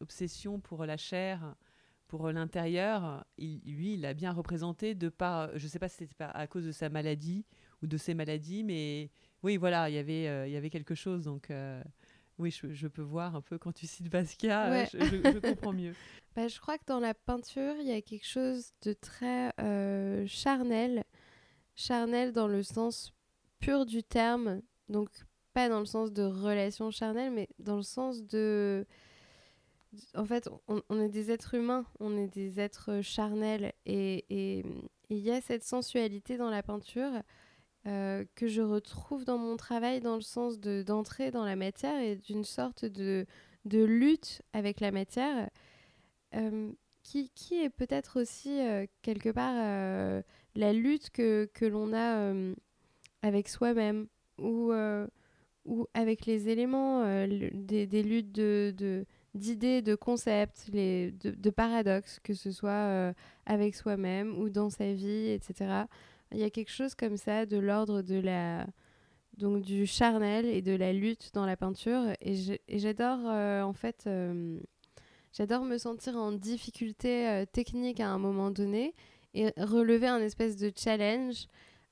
obsession 0.00 0.60
pour 0.60 0.84
la 0.84 0.96
chair, 0.96 1.54
pour 2.08 2.30
l'intérieur, 2.32 3.24
lui, 3.38 3.94
il 3.94 4.00
l'a 4.00 4.14
bien 4.14 4.32
représenté 4.32 4.94
de 4.94 5.08
par, 5.08 5.50
je 5.56 5.64
ne 5.64 5.68
sais 5.68 5.78
pas 5.78 5.88
si 5.88 5.98
c'était 5.98 6.24
à 6.24 6.46
cause 6.46 6.64
de 6.64 6.72
sa 6.72 6.88
maladie 6.88 7.44
ou 7.82 7.86
de 7.86 7.96
ces 7.96 8.14
maladies, 8.14 8.64
mais 8.64 9.10
oui, 9.42 9.56
voilà, 9.56 9.88
il 9.88 9.94
y 9.94 9.98
avait, 9.98 10.26
euh, 10.28 10.46
il 10.46 10.52
y 10.52 10.56
avait 10.56 10.70
quelque 10.70 10.94
chose. 10.94 11.24
Donc, 11.24 11.50
euh, 11.50 11.82
oui, 12.38 12.50
je, 12.50 12.86
peux 12.86 13.02
voir 13.02 13.34
un 13.34 13.40
peu 13.40 13.58
quand 13.58 13.72
tu 13.72 13.86
cites 13.86 14.08
Basquiat, 14.08 14.72
euh, 14.72 14.86
je, 14.92 15.38
comprends 15.38 15.72
mieux. 15.72 15.94
Bah, 16.36 16.46
je 16.46 16.60
crois 16.60 16.78
que 16.78 16.84
dans 16.86 17.00
la 17.00 17.14
peinture, 17.14 17.74
il 17.80 17.88
y 17.88 17.92
a 17.92 18.00
quelque 18.00 18.26
chose 18.26 18.70
de 18.82 18.92
très 18.92 19.50
charnel, 20.28 21.04
charnel 21.74 22.32
dans 22.32 22.46
le 22.46 22.62
sens 22.62 23.12
pur 23.58 23.86
du 23.86 24.04
terme, 24.04 24.62
donc 24.88 25.08
pas 25.52 25.68
dans 25.68 25.80
le 25.80 25.86
sens 25.86 26.12
de 26.12 26.22
relation 26.22 26.92
charnelle, 26.92 27.32
mais 27.32 27.48
dans 27.58 27.76
le 27.76 27.82
sens 27.82 28.22
de 28.22 28.86
en 30.14 30.24
fait, 30.24 30.48
on, 30.68 31.00
est 31.00 31.08
des 31.08 31.30
êtres 31.30 31.54
humains, 31.54 31.86
on 31.98 32.16
est 32.16 32.28
des 32.28 32.60
êtres 32.60 33.00
charnels. 33.02 33.72
Et 33.86 34.24
il 35.08 35.18
y 35.18 35.30
a 35.30 35.40
cette 35.40 35.64
sensualité 35.64 36.36
dans 36.36 36.50
la 36.50 36.62
peinture 36.62 37.10
euh, 37.88 38.24
que 38.34 38.48
je 38.48 38.60
retrouve 38.60 39.24
dans 39.24 39.38
mon 39.38 39.56
travail 39.56 40.00
dans 40.00 40.16
le 40.16 40.20
sens 40.20 40.60
de 40.60 40.82
d'entrer 40.82 41.30
dans 41.30 41.44
la 41.44 41.56
matière 41.56 41.98
et 42.02 42.16
d'une 42.16 42.44
sorte 42.44 42.84
de, 42.84 43.24
de 43.64 43.82
lutte 43.82 44.42
avec 44.52 44.80
la 44.80 44.90
matière, 44.90 45.48
euh, 46.34 46.70
qui, 47.02 47.30
qui, 47.30 47.54
est 47.62 47.70
peut-être 47.70 48.20
aussi 48.20 48.60
euh, 48.60 48.84
quelque 49.00 49.30
part 49.30 49.54
la 50.54 50.72
lutte 50.74 51.08
que, 51.10 51.48
que 51.54 51.64
l'on 51.64 51.94
a 51.94 52.34
avec 53.22 53.48
soi-même 53.48 54.06
ou, 54.36 54.72
ou 55.64 55.86
avec 55.94 56.26
les 56.26 56.50
éléments, 56.50 57.04
des, 57.26 57.86
des, 57.86 58.02
luttes 58.02 58.32
de, 58.32 58.74
de 58.76 59.06
d'idées, 59.34 59.80
de 59.80 59.94
concepts, 59.94 60.68
les, 60.72 61.12
de, 61.12 61.50
paradoxes, 61.50 62.20
que 62.20 62.34
ce 62.34 62.50
soit 62.50 63.14
avec 63.46 63.74
soi-même 63.76 64.36
ou 64.38 64.50
dans 64.50 64.68
sa 64.68 64.92
vie, 64.92 65.30
etc. 65.30 65.84
Il 66.32 66.38
y 66.38 66.44
a 66.44 66.50
quelque 66.50 66.70
chose 66.70 66.94
comme 66.94 67.16
ça 67.16 67.46
de 67.46 67.56
l'ordre 67.56 68.02
de 68.02 68.18
la 68.20 68.66
donc 69.38 69.62
du 69.62 69.86
charnel 69.86 70.46
et 70.46 70.62
de 70.62 70.74
la 70.74 70.92
lutte 70.92 71.30
dans 71.32 71.46
la 71.46 71.56
peinture. 71.56 72.02
Et 72.20 72.34
j'adore 72.78 73.20
euh, 73.26 73.62
en 73.62 73.72
fait 73.72 74.04
euh, 74.06 74.58
j'adore 75.32 75.64
me 75.64 75.78
sentir 75.78 76.16
en 76.16 76.32
difficulté 76.32 77.28
euh, 77.28 77.44
technique 77.46 78.00
à 78.00 78.08
un 78.08 78.18
moment 78.18 78.50
donné 78.50 78.94
et 79.34 79.48
relever 79.56 80.08
un 80.08 80.20
espèce 80.20 80.56
de 80.56 80.72
challenge. 80.76 81.46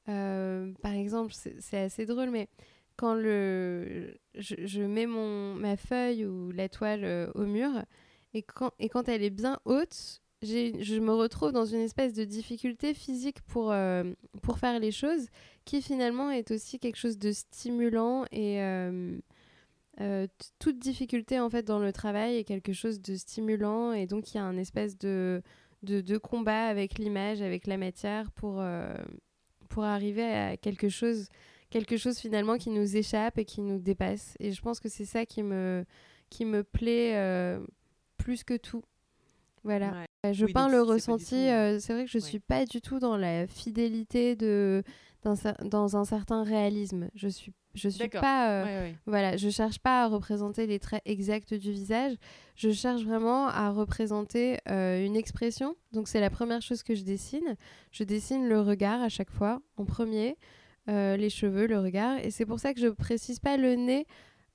Par 0.06 0.92
exemple 0.92 1.32
c'est 1.34 1.78
assez 1.78 2.06
drôle 2.06 2.30
mais 2.30 2.48
quand 2.96 3.14
le 3.14 4.14
je, 4.36 4.54
je, 4.64 4.82
mets 4.82 5.06
mon 5.06 5.54
ma 5.54 5.76
feuille 5.76 6.24
ou 6.24 6.52
la 6.52 6.68
toile 6.68 7.30
au 7.34 7.44
mur 7.44 7.70
et 8.32 8.42
quand 8.42 8.70
et 8.78 8.88
quand 8.88 9.08
elle 9.08 9.24
est 9.24 9.30
bien 9.30 9.58
haute 9.64 10.22
je 10.46 11.00
me 11.00 11.12
retrouve 11.12 11.52
dans 11.52 11.64
une 11.64 11.80
espèce 11.80 12.12
de 12.12 12.24
difficulté 12.24 12.94
physique 12.94 13.40
pour, 13.42 13.72
euh, 13.72 14.04
pour 14.42 14.58
faire 14.58 14.78
les 14.78 14.92
choses, 14.92 15.26
qui 15.64 15.82
finalement 15.82 16.30
est 16.30 16.50
aussi 16.50 16.78
quelque 16.78 16.96
chose 16.96 17.18
de 17.18 17.32
stimulant 17.32 18.24
et 18.32 18.62
euh, 18.62 19.18
euh, 20.00 20.26
toute 20.58 20.78
difficulté 20.78 21.40
en 21.40 21.50
fait 21.50 21.62
dans 21.62 21.78
le 21.78 21.92
travail 21.92 22.36
est 22.36 22.44
quelque 22.44 22.72
chose 22.72 23.00
de 23.00 23.16
stimulant 23.16 23.92
et 23.92 24.06
donc 24.06 24.32
il 24.32 24.36
y 24.36 24.40
a 24.40 24.44
un 24.44 24.56
espèce 24.56 24.98
de, 24.98 25.42
de, 25.82 26.18
combat 26.18 26.66
avec 26.66 26.98
l'image, 26.98 27.42
avec 27.42 27.66
la 27.66 27.76
matière 27.76 28.30
pour, 28.32 28.62
pour 29.68 29.84
arriver 29.84 30.24
à 30.24 30.56
quelque 30.56 30.88
chose, 30.88 31.28
quelque 31.70 31.96
chose 31.96 32.18
finalement 32.18 32.58
qui 32.58 32.70
nous 32.70 32.96
échappe 32.96 33.38
et 33.38 33.44
qui 33.44 33.60
nous 33.60 33.78
dépasse. 33.78 34.34
Et 34.38 34.52
je 34.52 34.60
pense 34.62 34.80
que 34.80 34.88
c'est 34.88 35.04
ça 35.04 35.26
qui 35.26 35.42
me, 35.42 35.84
qui 36.30 36.44
me 36.44 36.62
plaît 36.62 37.58
plus 38.16 38.44
que 38.44 38.56
tout. 38.56 38.82
Voilà. 39.64 40.05
Je 40.32 40.46
peins 40.46 40.68
le 40.68 40.82
ressenti. 40.82 41.34
Euh, 41.34 41.78
c'est 41.78 41.92
vrai 41.92 42.04
que 42.04 42.10
je 42.10 42.18
ne 42.18 42.22
suis 42.22 42.40
pas 42.40 42.64
du 42.64 42.80
tout 42.80 42.98
dans 42.98 43.16
la 43.16 43.46
fidélité 43.46 44.36
de 44.36 44.82
dans, 45.24 45.96
un 45.96 46.04
certain 46.04 46.44
réalisme. 46.44 47.08
Je 47.14 47.26
suis 47.28 47.52
je 47.74 47.88
suis 47.88 48.08
pas 48.08 48.50
euh, 48.50 48.92
voilà, 49.06 49.36
je 49.36 49.50
cherche 49.50 49.80
pas 49.80 50.04
à 50.04 50.06
représenter 50.06 50.66
les 50.66 50.78
traits 50.78 51.02
exacts 51.04 51.52
du 51.52 51.72
visage. 51.72 52.14
Je 52.54 52.70
cherche 52.70 53.02
vraiment 53.02 53.48
à 53.48 53.70
représenter 53.70 54.58
une 54.66 55.16
expression. 55.16 55.76
Donc 55.92 56.08
c'est 56.08 56.20
la 56.20 56.30
première 56.30 56.62
chose 56.62 56.82
que 56.82 56.94
je 56.94 57.02
dessine. 57.02 57.56
Je 57.90 58.04
dessine 58.04 58.48
le 58.48 58.60
regard 58.60 59.02
à 59.02 59.08
chaque 59.08 59.30
fois 59.30 59.60
en 59.76 59.84
premier, 59.84 60.36
les 60.86 61.30
cheveux, 61.30 61.66
le 61.66 61.80
regard. 61.80 62.18
Et 62.18 62.30
c'est 62.30 62.46
pour 62.46 62.60
ça 62.60 62.72
que 62.72 62.80
je 62.80 62.88
précise 62.88 63.40
pas 63.40 63.56
le 63.56 63.74
nez 63.74 64.06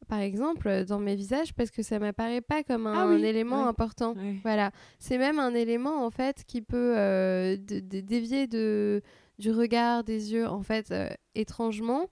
par 0.08 0.20
exemple, 0.20 0.86
dans 0.86 1.00
mes 1.00 1.16
visages 1.16 1.54
parce 1.54 1.72
que 1.72 1.84
ça 1.84 2.00
m'apparaît 2.00 2.42
pas 2.42 2.64
comme 2.64 2.88
un, 2.88 3.12
ah 3.12 3.18
élément 3.18 3.68
important. 3.68 4.16
Voilà, 4.44 4.72
c'est 5.00 5.18
même 5.18 5.40
un 5.40 5.54
élément 5.54 6.06
en 6.06 6.12
fait 6.12 6.44
qui 6.46 6.62
peut 6.62 6.98
euh, 6.98 7.56
dévier 7.58 8.48
de, 8.48 9.02
du 9.40 9.52
regard 9.52 10.04
des 10.04 10.34
yeux. 10.34 10.48
En 10.48 10.64
fait, 10.64 10.92
euh, 10.92 11.10
étrangement, 11.36 12.08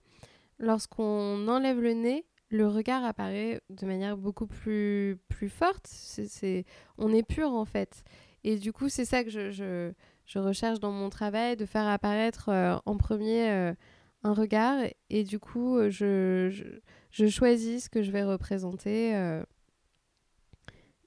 lorsqu'on 0.58 1.46
enlève 1.48 1.80
le 1.80 1.92
nez, 1.92 2.24
le 2.50 2.66
regard 2.66 3.04
apparaît 3.04 3.60
de 3.70 3.86
manière 3.86 4.16
beaucoup 4.16 4.46
plus, 4.46 5.18
plus 5.28 5.48
forte. 5.48 5.86
C'est, 5.86 6.64
on 6.98 7.12
est 7.12 7.22
pur 7.22 7.52
en 7.52 7.64
fait. 7.64 8.02
Et 8.44 8.56
du 8.56 8.72
coup, 8.72 8.88
c'est 8.88 9.04
ça 9.04 9.22
que 9.22 9.30
je, 9.30 9.50
je, 9.50 9.92
je, 10.24 10.38
recherche 10.38 10.80
dans 10.80 10.90
mon 10.90 11.10
travail, 11.10 11.56
de 11.56 11.66
faire 11.66 11.86
apparaître 11.86 12.48
euh, 12.48 12.76
en 12.86 12.96
premier 12.96 13.74
un 14.22 14.32
regard. 14.34 14.84
Et 15.08 15.24
du 15.24 15.38
coup, 15.38 15.78
je, 15.88 16.80
je 17.10 17.26
choisis 17.26 17.84
ce 17.84 17.90
que 17.90 18.02
je 18.02 18.10
vais 18.10 18.24
représenter. 18.24 19.14
Euh. 19.14 19.42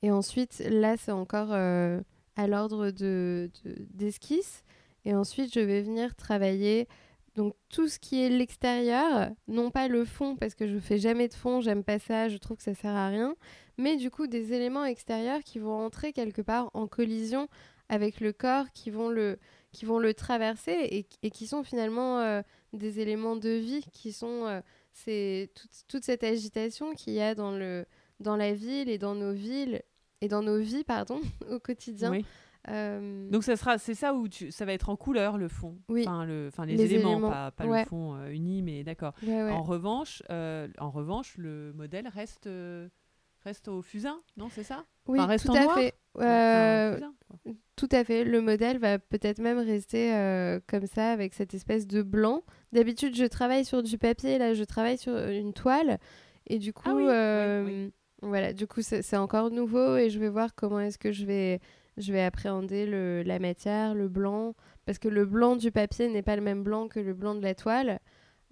Et 0.02 0.12
ensuite, 0.12 0.62
là, 0.70 0.98
c'est 0.98 1.12
encore 1.12 1.50
euh, 1.52 2.02
à 2.36 2.48
l'ordre 2.48 2.92
de, 2.92 3.50
d'esquisse. 3.94 4.64
et 5.06 5.16
ensuite, 5.16 5.54
je 5.54 5.60
vais 5.60 5.82
venir 5.82 6.16
travailler 6.16 6.88
donc 7.36 7.56
tout 7.70 7.88
ce 7.88 7.98
qui 7.98 8.22
est 8.22 8.30
l'extérieur, 8.30 9.32
non 9.48 9.72
pas 9.72 9.88
le 9.88 10.06
fond, 10.06 10.36
parce 10.36 10.54
que 10.54 10.68
je 10.68 10.78
fais 10.78 11.00
jamais 11.00 11.28
de 11.28 11.34
fond, 11.34 11.62
j'aime 11.62 11.84
pas 11.84 11.98
ça, 11.98 12.30
je 12.30 12.38
trouve 12.38 12.58
que 12.58 12.64
ça 12.64 12.76
sert 12.76 12.94
à 12.94 13.08
rien, 13.08 13.36
mais 13.78 13.98
du 13.98 14.12
coup 14.12 14.28
des 14.28 14.54
éléments 14.54 14.86
extérieurs 14.86 15.42
qui 15.44 15.58
vont 15.58 15.74
entrer 15.74 16.14
quelque 16.14 16.44
part 16.44 16.70
en 16.76 16.88
collision 16.88 17.48
avec 17.90 18.20
le 18.20 18.34
corps, 18.34 18.72
qui 18.72 18.92
vont 18.92 19.10
le, 19.10 19.40
qui 19.74 19.86
vont 19.86 20.00
le 20.00 20.14
traverser 20.14 21.06
et, 21.22 21.30
qui 21.32 21.48
sont 21.48 21.64
finalement 21.64 22.20
euh, 22.20 22.42
des 22.72 23.00
éléments 23.00 23.36
de 23.36 23.50
vie, 23.50 23.84
qui 23.92 24.14
sont 24.14 24.62
c'est 24.94 25.52
toute, 25.88 26.04
cette 26.04 26.24
agitation 26.24 26.94
qu'il 26.94 27.14
y 27.14 27.22
a 27.22 27.36
dans, 27.36 27.52
le, 27.52 27.86
dans 28.20 28.38
la 28.38 28.54
ville 28.54 28.90
et 28.90 28.98
dans 28.98 29.16
nos 29.16 29.34
villes 29.34 29.82
et 30.22 30.28
dans 30.28 30.44
nos 30.44 30.60
vies 30.60 30.84
pardon 30.84 31.20
au 31.50 31.60
quotidien. 31.60 32.22
Euh, 32.70 33.30
Donc 33.30 33.44
ça 33.44 33.58
sera, 33.58 33.78
c'est 33.78 33.96
ça 33.96 34.14
où 34.14 34.30
tu, 34.30 34.52
ça 34.52 34.64
va 34.64 34.72
être 34.72 34.90
en 34.90 34.96
couleur 34.96 35.38
le 35.38 35.50
fond, 35.50 35.78
oui. 35.90 36.04
enfin, 36.08 36.24
le, 36.24 36.48
enfin 36.48 36.66
les, 36.66 36.82
éléments, 36.82 37.20
pas, 37.20 37.52
pas 37.52 37.66
le 37.66 37.84
fond 37.86 38.16
euh, 38.16 38.30
uni, 38.30 38.62
mais 38.62 38.86
d'accord. 38.86 39.14
En 39.28 39.64
revanche, 39.64 40.24
euh, 40.30 40.70
en 40.78 40.90
revanche, 40.90 41.36
le 41.38 41.74
modèle 41.74 42.08
reste 42.08 42.48
reste 43.44 43.68
au 43.68 43.82
fusain, 43.82 44.22
non 44.38 44.50
C'est 44.50 44.64
ça? 44.64 44.86
Oui, 45.08 45.20
reste 45.20 45.46
tout 45.46 45.54
à 45.54 45.76
fait. 45.76 45.94
Euh, 46.20 47.00
tout 47.76 47.90
à 47.92 48.04
fait. 48.04 48.24
Le 48.24 48.42
modèle 48.42 48.78
va 48.78 49.00
peut-être 49.00 49.40
même 49.40 49.60
rester 49.60 50.14
euh, 50.14 50.60
comme 50.68 50.86
ça, 50.86 51.12
avec 51.12 51.34
cette 51.34 51.54
espèce 51.54 51.88
de 51.88 52.02
blanc. 52.02 52.44
D'habitude, 52.72 53.16
je 53.16 53.26
travaille 53.26 53.66
sur 53.66 53.84
du 53.84 53.98
papier, 53.98 54.38
là, 54.38 54.54
je 54.54 54.64
travaille 54.64 54.98
sur 54.98 55.16
une 55.18 55.54
toile. 55.54 56.00
Et 56.48 56.60
du 56.60 56.74
coup, 56.74 56.90
ah 56.90 56.96
euh, 56.96 57.90
voilà, 58.22 58.54
du 58.54 58.68
coup, 58.68 58.82
c'est 58.82 59.18
encore 59.18 59.50
nouveau 59.50 59.98
et 59.98 60.10
je 60.10 60.20
vais 60.20 60.30
voir 60.30 60.56
comment 60.56 60.80
est-ce 60.80 60.98
que 60.98 61.12
je 61.12 61.26
vais, 61.26 61.60
je 61.98 62.12
vais 62.12 62.22
appréhender 62.22 62.86
le, 62.86 63.24
la 63.24 63.40
matière, 63.40 63.94
le 63.96 64.08
blanc, 64.08 64.56
parce 64.86 65.00
que 65.00 65.08
le 65.08 65.26
blanc 65.26 65.56
du 65.56 65.72
papier 65.72 66.10
n'est 66.10 66.22
pas 66.22 66.36
le 66.36 66.42
même 66.42 66.64
blanc 66.64 66.88
que 66.88 67.00
le 67.00 67.14
blanc 67.14 67.36
de 67.36 67.42
la 67.42 67.56
toile. 67.56 68.00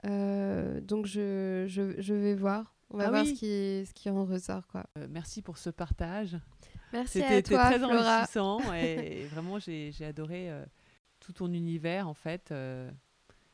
donc, 0.03 1.05
je, 1.05 1.65
je, 1.67 1.93
je 1.97 2.13
vais 2.13 2.33
voir. 2.33 2.73
On 2.93 2.97
va 2.97 3.07
ah 3.07 3.09
voir 3.09 3.25
ce, 3.25 3.31
qui, 3.31 3.85
ce 3.85 3.93
qui 3.93 4.09
en 4.09 4.25
ressort. 4.25 4.67
Quoi. 4.67 4.85
Euh, 4.97 5.07
merci 5.09 5.41
pour 5.41 5.57
ce 5.57 5.69
partage. 5.69 6.37
Merci 6.91 7.23
à 7.23 7.41
toi, 7.41 7.65
très 7.65 7.77
Flora. 7.77 8.17
enrichissant 8.17 8.73
et, 8.73 9.25
vraiment 9.27 9.59
j'ai 9.59 9.93
adoré 10.03 10.51
euh, 10.51 10.65
tout 11.21 11.31
ton 11.31 11.51
univers 11.53 12.07
en 12.07 12.13
fait. 12.13 12.51
Euh, 12.51 12.91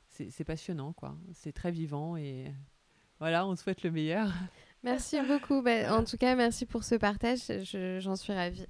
c'est 0.10 0.44
passionnant 0.44 0.94
quoi. 0.94 1.16
C'est 1.34 1.52
très 1.52 1.70
vivant 1.70 2.18
et 2.18 2.52
voilà, 3.20 3.46
on 3.46 3.56
souhaite 3.56 3.84
le 3.84 3.92
meilleur. 3.92 4.34
Merci 4.84 5.22
beaucoup. 5.22 5.62
Bah, 5.62 5.96
en 5.96 6.04
tout 6.04 6.18
cas, 6.18 6.36
merci 6.36 6.66
pour 6.66 6.84
ce 6.84 6.96
partage. 6.96 7.40
J'en 8.00 8.16
suis 8.16 8.32
ravie. 8.32 8.66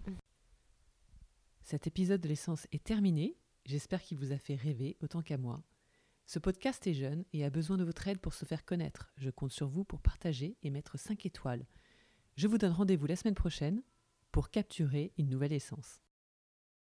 Cet 1.63 1.85
épisode 1.85 2.21
de 2.21 2.27
l'essence 2.29 2.65
est 2.71 2.83
terminé. 2.83 3.37
J'espère 3.65 4.01
qu'il 4.01 4.17
vous 4.17 4.31
a 4.31 4.37
fait 4.37 4.55
rêver 4.55 4.95
autant 5.01 5.21
qu'à 5.21 5.37
moi. 5.37 5.61
Ce 6.29 6.39
podcast 6.39 6.85
est 6.87 6.93
jeune 6.93 7.23
et 7.31 7.45
a 7.45 7.49
besoin 7.49 7.77
de 7.77 7.85
votre 7.85 8.05
aide 8.09 8.19
pour 8.19 8.33
se 8.33 8.43
faire 8.43 8.65
connaître. 8.65 9.13
Je 9.15 9.29
compte 9.29 9.53
sur 9.53 9.69
vous 9.69 9.85
pour 9.85 10.01
partager 10.01 10.57
et 10.61 10.69
mettre 10.69 10.99
5 10.99 11.25
étoiles. 11.25 11.65
Je 12.35 12.47
vous 12.47 12.57
donne 12.57 12.73
rendez-vous 12.73 13.05
la 13.05 13.15
semaine 13.15 13.33
prochaine 13.33 13.81
pour 14.33 14.49
capturer 14.49 15.13
une 15.17 15.29
nouvelle 15.29 15.53
essence. 15.53 16.01